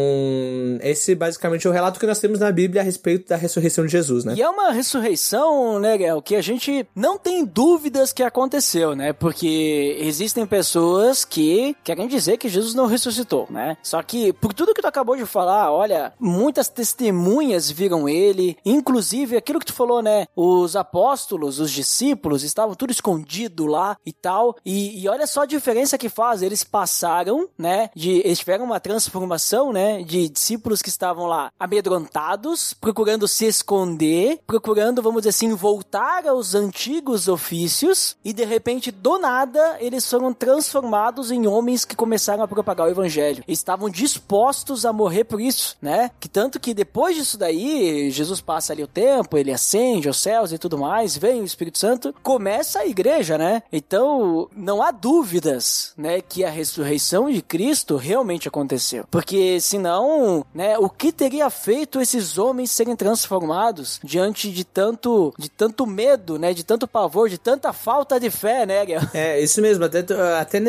esse 0.82 1.16
basicamente 1.16 1.68
é 1.68 1.70
o 1.70 1.74
relato 1.74 2.00
que 2.00 2.06
nós 2.06 2.20
temos 2.20 2.40
na 2.40 2.52
Bíblia 2.52 2.82
a 2.82 2.86
respeito 2.86 3.30
da 3.30 3.36
ressurreição 3.36 3.86
de 3.86 3.92
Jesus, 3.92 4.26
né? 4.26 4.34
E 4.36 4.42
é 4.42 4.50
uma 4.50 4.72
ressurreição, 4.72 5.80
né, 5.80 5.98
Gael, 5.98 6.22
que 6.22 6.36
a 6.36 6.42
gente 6.42 6.88
não 6.96 7.18
tem 7.18 7.46
dúvidas 7.46 8.14
que 8.14 8.24
aconteceu, 8.24 8.96
né? 8.96 9.14
Porque 9.14 9.98
existem 10.00 10.46
pessoas 10.46 11.26
que 11.26 11.76
querem 11.84 12.08
dizer 12.08 12.38
que 12.38 12.50
Jesus 12.50 12.74
não 12.74 12.86
ressuscitou, 12.86 13.48
né? 13.50 13.78
Só 13.84 14.02
que, 14.02 14.34
por 14.34 14.54
tudo 14.54 14.74
que 14.74 14.82
tu 14.82 14.88
acabou 14.88 15.16
de 15.16 15.26
falar, 15.26 15.72
olha, 15.72 16.14
muitas 16.20 16.70
testemunhas 16.70 17.70
viram 17.70 18.08
ele, 18.08 18.58
inclusive 18.66 19.38
aquilo 19.38 19.60
que 19.60 19.66
tu 19.66 19.74
falou, 19.74 20.02
né? 20.02 20.26
Os 20.36 20.76
apóstolos, 20.76 21.60
os 21.60 21.72
discípulos, 21.72 22.44
estavam 22.44 22.76
tudo 22.76 22.92
escondido 22.92 23.66
lá 23.66 23.98
e 24.06 24.14
tal. 24.14 24.56
E, 24.66 25.02
e 25.02 25.08
olha 25.08 25.28
só 25.28 25.42
a 25.42 25.46
diferença 25.46 25.98
que 25.98 26.07
faz. 26.10 26.42
Eles 26.42 26.64
passaram, 26.64 27.48
né? 27.58 27.90
De, 27.96 28.22
eles 28.26 28.40
tiveram 28.40 28.66
uma 28.66 28.80
transformação, 28.80 29.72
né? 29.72 30.04
De 30.04 30.30
discípulos 30.30 30.82
que 30.82 30.90
estavam 30.90 31.26
lá 31.26 31.52
amedrontados, 31.60 32.74
procurando 32.74 33.28
se 33.28 33.46
esconder, 33.46 34.40
procurando, 34.46 35.02
vamos 35.02 35.22
dizer 35.22 35.30
assim, 35.30 35.54
voltar 35.54 36.28
aos 36.28 36.56
antigos 36.56 37.28
ofícios. 37.28 38.16
E 38.24 38.34
de 38.34 38.46
repente, 38.46 38.92
do 38.92 39.18
nada, 39.18 39.78
eles 39.80 40.10
foram 40.10 40.34
transformados 40.34 41.32
em 41.32 41.48
homens 41.48 41.86
que 41.86 41.96
começaram 41.96 42.44
a 42.44 42.48
propagar 42.48 42.88
o 42.88 42.92
evangelho. 42.92 43.44
estavam 43.48 43.90
dispostos 43.90 44.86
a 44.86 44.94
morrer 44.94 45.24
por 45.24 45.42
isso, 45.42 45.78
né? 45.82 46.12
Que 46.20 46.30
tanto 46.30 46.60
que 46.60 46.74
depois 46.74 47.16
disso 47.16 47.38
daí, 47.38 48.10
Jesus 48.12 48.42
passa 48.42 48.74
ali 48.74 48.84
o 48.84 48.88
tempo, 48.88 49.38
ele 49.38 49.52
ascende 49.52 50.08
aos 50.08 50.18
céus 50.18 50.52
e 50.52 50.58
tudo 50.58 50.78
mais, 50.78 51.18
vem 51.18 51.42
o 51.42 51.46
Espírito 51.46 51.78
Santo, 51.78 52.14
começa 52.24 52.80
a 52.80 52.88
igreja, 52.88 53.38
né? 53.38 53.64
Então, 53.72 54.50
não 54.56 54.82
há 54.82 54.92
dúvidas, 54.92 55.94
né, 55.98 56.22
que 56.22 56.44
a 56.44 56.50
ressurreição 56.50 57.30
de 57.32 57.42
Cristo 57.42 57.98
realmente 57.98 58.48
aconteceu. 58.48 59.06
Porque 59.10 59.60
senão, 59.60 60.46
né, 60.54 60.78
o 60.78 60.90
que 60.90 61.12
teria 61.12 61.50
feito 61.50 62.00
esses 62.00 62.38
homens 62.38 62.72
serem 62.72 62.96
transformados 62.96 64.00
diante 64.04 64.52
de 64.52 64.64
tanto 64.64 65.34
de 65.38 65.50
tanto 65.50 65.86
medo, 65.86 66.38
né, 66.38 66.54
de 66.54 66.64
tanto 66.64 66.88
pavor, 66.88 67.30
de 67.30 67.38
tanta 67.38 67.74
falta 67.74 68.20
de 68.20 68.30
fé, 68.30 68.66
né, 68.66 68.80
Ariel? 68.80 69.02
É, 69.14 69.42
isso 69.42 69.62
mesmo, 69.62 69.84
até, 69.86 70.06
até 70.40 70.60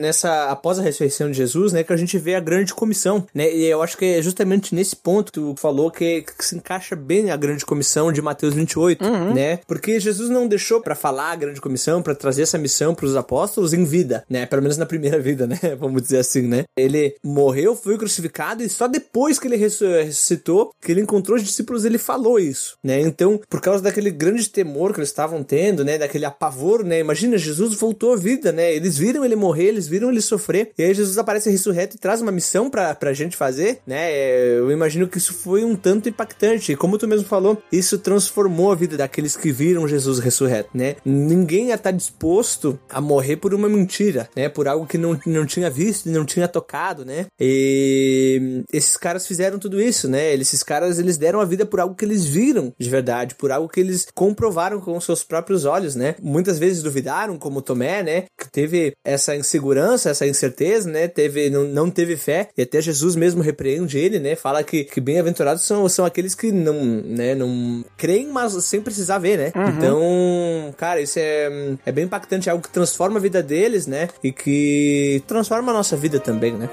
nessa 0.00 0.46
após 0.50 0.78
a 0.78 0.82
ressurreição 0.82 1.30
de 1.30 1.36
Jesus, 1.36 1.72
né, 1.72 1.84
que 1.84 1.92
a 1.92 1.96
gente 1.96 2.18
vê 2.18 2.34
a 2.34 2.40
grande 2.40 2.74
comissão, 2.74 3.26
né? 3.34 3.52
E 3.52 3.64
eu 3.64 3.82
acho 3.82 3.96
que 3.96 4.04
é 4.04 4.22
justamente 4.22 4.74
nesse 4.74 4.96
ponto 4.96 5.26
que 5.26 5.38
tu 5.38 5.54
falou 5.56 5.90
que, 5.90 6.22
que 6.22 6.44
se 6.44 6.56
encaixa 6.56 6.96
bem 6.96 7.30
a 7.30 7.36
grande 7.36 7.64
comissão 7.64 8.12
de 8.12 8.20
Mateus 8.20 8.54
28, 8.54 9.04
uhum. 9.04 9.34
né? 9.34 9.60
Porque 9.66 10.00
Jesus 10.00 10.28
não 10.28 10.48
deixou 10.48 10.80
para 10.80 10.94
falar 10.94 11.32
a 11.32 11.36
grande 11.36 11.60
comissão, 11.60 12.02
para 12.02 12.14
trazer 12.14 12.42
essa 12.42 12.58
missão 12.58 12.94
para 12.94 13.06
os 13.06 13.16
apóstolos 13.16 13.72
em 13.72 13.84
vida, 13.84 14.24
né? 14.28 14.46
Pelo 14.48 14.62
menos 14.62 14.76
na 14.76 14.86
primeira 14.86 15.18
vida, 15.18 15.46
né? 15.46 15.58
Vamos 15.78 16.02
dizer 16.02 16.18
assim, 16.18 16.42
né? 16.42 16.64
Ele 16.76 17.14
morreu, 17.24 17.74
foi 17.76 17.96
crucificado 17.98 18.62
e 18.62 18.68
só 18.68 18.88
depois 18.88 19.38
que 19.38 19.46
ele 19.46 19.56
ressuscitou, 19.56 20.70
que 20.80 20.92
ele 20.92 21.00
encontrou 21.00 21.36
os 21.36 21.44
discípulos, 21.44 21.84
ele 21.84 21.98
falou 21.98 22.38
isso, 22.38 22.76
né? 22.82 23.00
Então, 23.00 23.40
por 23.48 23.60
causa 23.60 23.82
daquele 23.82 24.10
grande 24.10 24.48
temor 24.48 24.92
que 24.92 25.00
eles 25.00 25.08
estavam 25.08 25.42
tendo, 25.42 25.84
né? 25.84 25.98
Daquele 25.98 26.24
apavor, 26.24 26.84
né? 26.84 27.00
Imagina, 27.00 27.38
Jesus 27.38 27.74
voltou 27.74 28.12
à 28.12 28.16
vida, 28.16 28.52
né? 28.52 28.74
Eles 28.74 28.96
viram 28.96 29.24
ele 29.24 29.36
morrer, 29.36 29.66
eles 29.66 29.88
viram 29.88 30.10
ele 30.10 30.20
sofrer, 30.20 30.70
e 30.76 30.82
aí 30.82 30.94
Jesus 30.94 31.18
aparece 31.18 31.50
ressurreto 31.50 31.96
e 31.96 31.98
traz 31.98 32.20
uma 32.20 32.32
missão 32.32 32.70
pra, 32.70 32.94
pra 32.94 33.12
gente 33.12 33.36
fazer, 33.36 33.80
né? 33.86 34.12
Eu 34.58 34.70
imagino 34.70 35.08
que 35.08 35.18
isso 35.18 35.32
foi 35.32 35.64
um 35.64 35.76
tanto 35.76 36.08
impactante. 36.08 36.72
E 36.72 36.76
como 36.76 36.98
tu 36.98 37.06
mesmo 37.06 37.26
falou, 37.26 37.62
isso 37.70 37.98
transformou 37.98 38.72
a 38.72 38.74
vida 38.74 38.96
daqueles 38.96 39.36
que 39.36 39.52
viram 39.52 39.88
Jesus 39.88 40.18
ressurreto, 40.18 40.70
né? 40.74 40.96
Ninguém 41.04 41.68
ia 41.68 41.74
estar 41.74 41.90
disposto 41.90 42.78
a 42.88 43.00
morrer 43.00 43.36
por 43.36 43.54
uma 43.54 43.68
mentira, 43.68 44.28
né? 44.38 44.48
Por 44.48 44.68
algo 44.68 44.86
que 44.86 44.96
não, 44.96 45.18
não 45.26 45.44
tinha 45.44 45.68
visto, 45.68 46.08
não 46.08 46.24
tinha 46.24 46.46
tocado, 46.46 47.04
né? 47.04 47.26
E 47.40 48.62
esses 48.72 48.96
caras 48.96 49.26
fizeram 49.26 49.58
tudo 49.58 49.82
isso, 49.82 50.08
né? 50.08 50.32
Esses 50.34 50.62
caras, 50.62 51.00
eles 51.00 51.18
deram 51.18 51.40
a 51.40 51.44
vida 51.44 51.66
por 51.66 51.80
algo 51.80 51.96
que 51.96 52.04
eles 52.04 52.24
viram 52.24 52.72
de 52.78 52.88
verdade, 52.88 53.34
por 53.34 53.50
algo 53.50 53.68
que 53.68 53.80
eles 53.80 54.06
comprovaram 54.14 54.80
com 54.80 55.00
seus 55.00 55.24
próprios 55.24 55.64
olhos, 55.64 55.96
né? 55.96 56.14
Muitas 56.22 56.56
vezes 56.56 56.84
duvidaram, 56.84 57.36
como 57.36 57.60
Tomé, 57.60 58.04
né? 58.04 58.24
Que 58.38 58.48
teve 58.48 58.92
essa 59.04 59.34
insegurança, 59.34 60.10
essa 60.10 60.24
incerteza, 60.24 60.88
né? 60.88 61.08
Teve, 61.08 61.50
não, 61.50 61.64
não 61.64 61.90
teve 61.90 62.16
fé, 62.16 62.48
e 62.56 62.62
até 62.62 62.80
Jesus 62.80 63.16
mesmo 63.16 63.42
repreende 63.42 63.98
ele, 63.98 64.20
né? 64.20 64.36
Fala 64.36 64.62
que, 64.62 64.84
que 64.84 65.00
bem-aventurados 65.00 65.64
são, 65.64 65.88
são 65.88 66.04
aqueles 66.04 66.36
que 66.36 66.52
não, 66.52 66.80
né? 66.84 67.34
Não 67.34 67.84
creem, 67.96 68.28
mas 68.28 68.52
sem 68.64 68.80
precisar 68.80 69.18
ver, 69.18 69.36
né? 69.36 69.52
Uhum. 69.56 69.68
Então, 69.68 70.74
cara, 70.76 71.00
isso 71.00 71.18
é, 71.18 71.76
é 71.84 71.90
bem 71.90 72.04
impactante, 72.04 72.48
é 72.48 72.52
algo 72.52 72.62
que 72.62 72.72
transforma 72.72 73.18
a 73.18 73.22
vida 73.22 73.42
deles, 73.42 73.88
né? 73.88 74.08
E 74.27 74.27
que 74.32 75.22
transforma 75.26 75.72
a 75.72 75.74
nossa 75.74 75.96
vida 75.96 76.18
também, 76.20 76.52
né? 76.52 76.68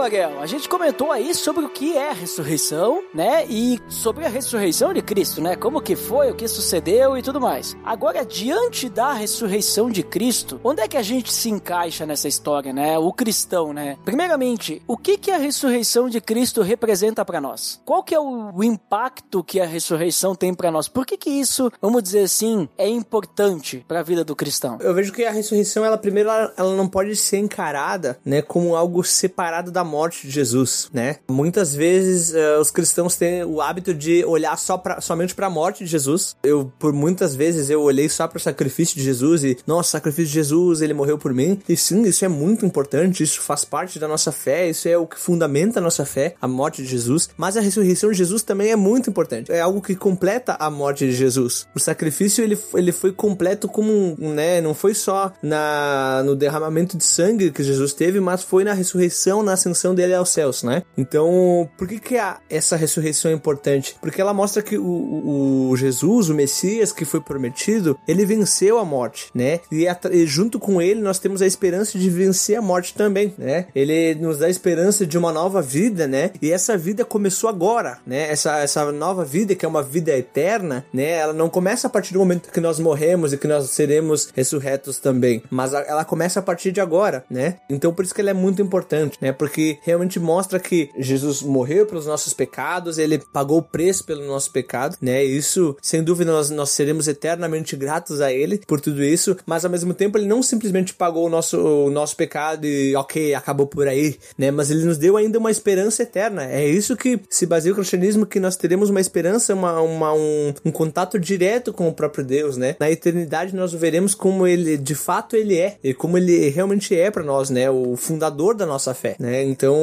Então, 0.00 0.06
Ariel, 0.06 0.40
a 0.40 0.46
gente 0.46 0.66
comentou 0.66 1.12
aí 1.12 1.34
sobre 1.34 1.62
o 1.62 1.68
que 1.68 1.94
é 1.94 2.08
a 2.08 2.14
ressurreição, 2.14 3.04
né? 3.12 3.44
E 3.46 3.78
sobre 3.86 4.24
a 4.24 4.30
ressurreição 4.30 4.94
de 4.94 5.02
Cristo, 5.02 5.42
né? 5.42 5.56
Como 5.56 5.82
que 5.82 5.94
foi, 5.94 6.30
o 6.30 6.34
que 6.34 6.48
sucedeu 6.48 7.18
e 7.18 7.22
tudo 7.22 7.38
mais. 7.38 7.76
Agora, 7.84 8.24
diante 8.24 8.88
da 8.88 9.12
ressurreição 9.12 9.90
de 9.90 10.02
Cristo, 10.02 10.58
onde 10.64 10.80
é 10.80 10.88
que 10.88 10.96
a 10.96 11.02
gente 11.02 11.30
se 11.30 11.50
encaixa 11.50 12.06
nessa 12.06 12.28
história, 12.28 12.72
né? 12.72 12.98
O 12.98 13.12
cristão, 13.12 13.74
né? 13.74 13.98
Primeiramente, 14.02 14.80
o 14.86 14.96
que 14.96 15.18
que 15.18 15.30
a 15.30 15.36
ressurreição 15.36 16.08
de 16.08 16.18
Cristo 16.18 16.62
representa 16.62 17.22
para 17.22 17.38
nós? 17.38 17.78
Qual 17.84 18.02
que 18.02 18.14
é 18.14 18.18
o 18.18 18.64
impacto 18.64 19.44
que 19.44 19.60
a 19.60 19.66
ressurreição 19.66 20.34
tem 20.34 20.54
para 20.54 20.70
nós? 20.70 20.88
Por 20.88 21.04
que 21.04 21.18
que 21.18 21.28
isso, 21.28 21.70
vamos 21.78 22.02
dizer 22.02 22.20
assim, 22.20 22.66
é 22.78 22.88
importante 22.88 23.84
para 23.86 24.00
a 24.00 24.02
vida 24.02 24.24
do 24.24 24.34
cristão? 24.34 24.78
Eu 24.80 24.94
vejo 24.94 25.12
que 25.12 25.26
a 25.26 25.30
ressurreição, 25.30 25.84
ela 25.84 25.98
primeiro, 25.98 26.30
ela, 26.30 26.54
ela 26.56 26.74
não 26.74 26.88
pode 26.88 27.14
ser 27.16 27.36
encarada, 27.36 28.18
né, 28.24 28.40
como 28.40 28.74
algo 28.74 29.04
separado 29.04 29.70
da 29.70 29.89
morte 29.90 30.26
de 30.26 30.32
Jesus, 30.32 30.88
né? 30.92 31.16
Muitas 31.28 31.74
vezes 31.74 32.32
uh, 32.32 32.60
os 32.60 32.70
cristãos 32.70 33.16
têm 33.16 33.44
o 33.44 33.60
hábito 33.60 33.92
de 33.92 34.24
olhar 34.24 34.56
só 34.56 34.78
pra, 34.78 35.00
somente 35.00 35.34
para 35.34 35.48
a 35.48 35.50
morte 35.50 35.84
de 35.84 35.90
Jesus. 35.90 36.36
Eu, 36.42 36.72
por 36.78 36.92
muitas 36.92 37.34
vezes, 37.34 37.68
eu 37.68 37.82
olhei 37.82 38.08
só 38.08 38.28
para 38.28 38.38
o 38.38 38.40
sacrifício 38.40 38.96
de 38.96 39.02
Jesus 39.02 39.44
e, 39.44 39.58
nossa, 39.66 39.90
sacrifício 39.90 40.28
de 40.28 40.34
Jesus, 40.34 40.80
ele 40.80 40.94
morreu 40.94 41.18
por 41.18 41.34
mim. 41.34 41.60
E 41.68 41.76
sim, 41.76 42.02
isso 42.02 42.24
é 42.24 42.28
muito 42.28 42.64
importante, 42.64 43.22
isso 43.22 43.40
faz 43.40 43.64
parte 43.64 43.98
da 43.98 44.06
nossa 44.06 44.30
fé, 44.30 44.68
isso 44.68 44.88
é 44.88 44.96
o 44.96 45.06
que 45.06 45.18
fundamenta 45.18 45.80
a 45.80 45.82
nossa 45.82 46.04
fé, 46.06 46.34
a 46.40 46.46
morte 46.46 46.82
de 46.82 46.88
Jesus. 46.88 47.28
Mas 47.36 47.56
a 47.56 47.60
ressurreição 47.60 48.10
de 48.10 48.18
Jesus 48.18 48.42
também 48.42 48.70
é 48.70 48.76
muito 48.76 49.10
importante. 49.10 49.50
É 49.50 49.60
algo 49.60 49.82
que 49.82 49.96
completa 49.96 50.56
a 50.58 50.70
morte 50.70 51.06
de 51.06 51.12
Jesus. 51.12 51.66
O 51.74 51.80
sacrifício, 51.80 52.44
ele, 52.44 52.58
ele 52.74 52.92
foi 52.92 53.12
completo 53.12 53.68
como, 53.68 54.16
né? 54.18 54.60
Não 54.60 54.74
foi 54.74 54.94
só 54.94 55.32
na, 55.42 56.22
no 56.24 56.36
derramamento 56.36 56.96
de 56.96 57.04
sangue 57.04 57.50
que 57.50 57.62
Jesus 57.62 57.92
teve, 57.92 58.20
mas 58.20 58.42
foi 58.42 58.64
na 58.64 58.72
ressurreição, 58.72 59.42
na 59.42 59.54
ascensão 59.54 59.79
dele 59.94 60.14
aos 60.14 60.30
céus, 60.30 60.62
né? 60.62 60.82
Então, 60.96 61.68
por 61.76 61.88
que 61.88 61.98
que 61.98 62.16
a, 62.18 62.38
essa 62.48 62.76
ressurreição 62.76 63.30
é 63.30 63.34
importante? 63.34 63.96
Porque 64.00 64.20
ela 64.20 64.34
mostra 64.34 64.62
que 64.62 64.76
o, 64.78 65.70
o, 65.70 65.76
Jesus, 65.76 66.28
o 66.28 66.34
Messias 66.34 66.92
que 66.92 67.04
foi 67.04 67.20
prometido, 67.20 67.98
ele 68.06 68.24
venceu 68.24 68.78
a 68.78 68.84
morte, 68.84 69.30
né? 69.34 69.60
E, 69.70 69.88
a, 69.88 69.98
e 70.10 70.26
junto 70.26 70.58
com 70.58 70.80
ele 70.80 71.00
nós 71.00 71.18
temos 71.18 71.42
a 71.42 71.46
esperança 71.46 71.98
de 71.98 72.10
vencer 72.10 72.56
a 72.56 72.62
morte 72.62 72.94
também, 72.94 73.34
né? 73.38 73.66
Ele 73.74 74.14
nos 74.16 74.38
dá 74.38 74.46
a 74.46 74.50
esperança 74.50 75.06
de 75.06 75.16
uma 75.16 75.32
nova 75.32 75.62
vida, 75.62 76.06
né? 76.06 76.30
E 76.40 76.50
essa 76.50 76.76
vida 76.76 77.04
começou 77.04 77.48
agora, 77.48 77.98
né? 78.06 78.30
Essa, 78.30 78.58
essa 78.58 78.90
nova 78.92 79.24
vida, 79.24 79.54
que 79.54 79.64
é 79.64 79.68
uma 79.68 79.82
vida 79.82 80.16
eterna, 80.16 80.84
né? 80.92 81.10
Ela 81.12 81.32
não 81.32 81.48
começa 81.48 81.86
a 81.86 81.90
partir 81.90 82.12
do 82.12 82.18
momento 82.18 82.50
que 82.50 82.60
nós 82.60 82.78
morremos 82.78 83.32
e 83.32 83.38
que 83.38 83.48
nós 83.48 83.70
seremos 83.70 84.28
ressurretos 84.34 84.98
também, 84.98 85.42
mas 85.50 85.72
ela 85.72 86.04
começa 86.04 86.40
a 86.40 86.42
partir 86.42 86.72
de 86.72 86.80
agora, 86.80 87.24
né? 87.30 87.56
Então 87.68 87.92
por 87.92 88.04
isso 88.04 88.14
que 88.14 88.20
ela 88.20 88.30
é 88.30 88.34
muito 88.34 88.60
importante, 88.60 89.18
né? 89.20 89.32
Porque 89.32 89.69
realmente 89.82 90.18
mostra 90.18 90.58
que 90.58 90.90
Jesus 90.98 91.42
morreu 91.42 91.86
pelos 91.86 92.06
nossos 92.06 92.32
pecados, 92.32 92.98
ele 92.98 93.18
pagou 93.32 93.58
o 93.58 93.62
preço 93.62 94.04
pelo 94.04 94.26
nosso 94.26 94.50
pecado, 94.50 94.96
né? 95.00 95.22
Isso, 95.22 95.76
sem 95.82 96.02
dúvida, 96.02 96.32
nós, 96.32 96.50
nós 96.50 96.70
seremos 96.70 97.08
eternamente 97.08 97.76
gratos 97.76 98.20
a 98.20 98.32
ele 98.32 98.58
por 98.66 98.80
tudo 98.80 99.02
isso, 99.02 99.36
mas 99.46 99.64
ao 99.64 99.70
mesmo 99.70 99.94
tempo 99.94 100.18
ele 100.18 100.26
não 100.26 100.42
simplesmente 100.42 100.94
pagou 100.94 101.26
o 101.26 101.30
nosso, 101.30 101.58
o 101.58 101.90
nosso 101.90 102.16
pecado 102.16 102.66
e 102.66 102.94
ok, 102.96 103.34
acabou 103.34 103.66
por 103.66 103.88
aí, 103.88 104.16
né? 104.36 104.50
Mas 104.50 104.70
ele 104.70 104.84
nos 104.84 104.98
deu 104.98 105.16
ainda 105.16 105.38
uma 105.38 105.50
esperança 105.50 106.02
eterna. 106.02 106.44
É 106.44 106.66
isso 106.66 106.96
que 106.96 107.20
se 107.28 107.46
baseia 107.46 107.72
o 107.72 107.76
cristianismo, 107.76 108.26
que 108.26 108.40
nós 108.40 108.56
teremos 108.56 108.90
uma 108.90 109.00
esperança, 109.00 109.54
uma, 109.54 109.80
uma 109.80 110.12
um, 110.12 110.54
um 110.64 110.70
contato 110.70 111.18
direto 111.18 111.72
com 111.72 111.88
o 111.88 111.92
próprio 111.92 112.24
Deus, 112.24 112.56
né? 112.56 112.76
Na 112.78 112.90
eternidade 112.90 113.54
nós 113.54 113.72
veremos 113.72 114.14
como 114.14 114.46
ele, 114.46 114.76
de 114.76 114.94
fato, 114.94 115.36
ele 115.36 115.56
é, 115.58 115.76
e 115.82 115.94
como 115.94 116.16
ele 116.18 116.48
realmente 116.48 116.94
é 116.94 117.10
para 117.10 117.22
nós, 117.22 117.50
né? 117.50 117.70
O 117.70 117.96
fundador 117.96 118.54
da 118.54 118.66
nossa 118.66 118.94
fé, 118.94 119.16
né? 119.18 119.42
Então, 119.60 119.76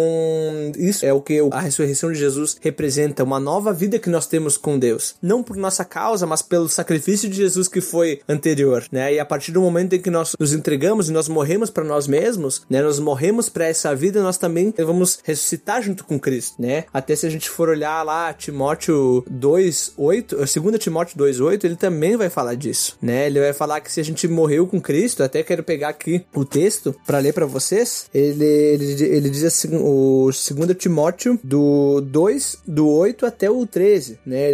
isso 0.75 1.05
é 1.05 1.13
o 1.13 1.21
que 1.21 1.39
a 1.51 1.59
ressurreição 1.59 2.11
de 2.11 2.17
Jesus 2.17 2.57
representa, 2.59 3.23
uma 3.23 3.39
nova 3.39 3.71
vida 3.71 3.99
que 3.99 4.09
nós 4.09 4.25
temos 4.25 4.57
com 4.57 4.79
Deus. 4.79 5.13
Não 5.21 5.43
por 5.43 5.55
nossa 5.55 5.85
causa, 5.85 6.25
mas 6.25 6.41
pelo 6.41 6.67
sacrifício 6.67 7.29
de 7.29 7.35
Jesus 7.35 7.67
que 7.67 7.79
foi 7.79 8.21
anterior, 8.27 8.85
né? 8.91 9.13
E 9.13 9.19
a 9.19 9.25
partir 9.25 9.51
do 9.51 9.61
momento 9.61 9.93
em 9.93 10.01
que 10.01 10.09
nós 10.09 10.35
nos 10.39 10.51
entregamos 10.51 11.09
e 11.09 11.11
nós 11.11 11.29
morremos 11.29 11.69
para 11.69 11.83
nós 11.83 12.07
mesmos, 12.07 12.63
né? 12.67 12.81
Nós 12.81 12.99
morremos 12.99 13.49
para 13.49 13.65
essa 13.65 13.95
vida, 13.95 14.23
nós 14.23 14.39
também 14.39 14.73
vamos 14.75 15.19
ressuscitar 15.23 15.83
junto 15.83 16.03
com 16.05 16.19
Cristo, 16.19 16.59
né? 16.59 16.85
Até 16.91 17.15
se 17.15 17.27
a 17.27 17.29
gente 17.29 17.47
for 17.47 17.69
olhar 17.69 18.01
lá 18.01 18.33
Timóteo 18.33 19.23
2:8, 19.29 20.43
2 20.43 20.79
Timóteo 20.79 21.19
2:8, 21.19 21.65
ele 21.65 21.75
também 21.75 22.17
vai 22.17 22.31
falar 22.31 22.55
disso, 22.55 22.97
né? 22.99 23.27
Ele 23.27 23.41
vai 23.41 23.53
falar 23.53 23.79
que 23.81 23.91
se 23.91 23.99
a 23.99 24.03
gente 24.03 24.27
morreu 24.27 24.65
com 24.65 24.81
Cristo, 24.81 25.21
até 25.21 25.43
quero 25.43 25.61
pegar 25.61 25.89
aqui 25.89 26.25
o 26.33 26.43
texto 26.43 26.95
para 27.05 27.19
ler 27.19 27.33
para 27.33 27.45
vocês. 27.45 28.07
Ele, 28.11 28.43
ele, 28.43 29.03
ele 29.03 29.29
diz 29.29 29.43
assim, 29.43 29.66
o 29.75 30.29
2 30.31 30.77
Timóteo 30.77 31.39
do 31.43 32.01
2 32.01 32.59
do 32.67 32.87
8 32.87 33.25
até 33.25 33.49
o 33.49 33.65
13, 33.65 34.19
né? 34.25 34.49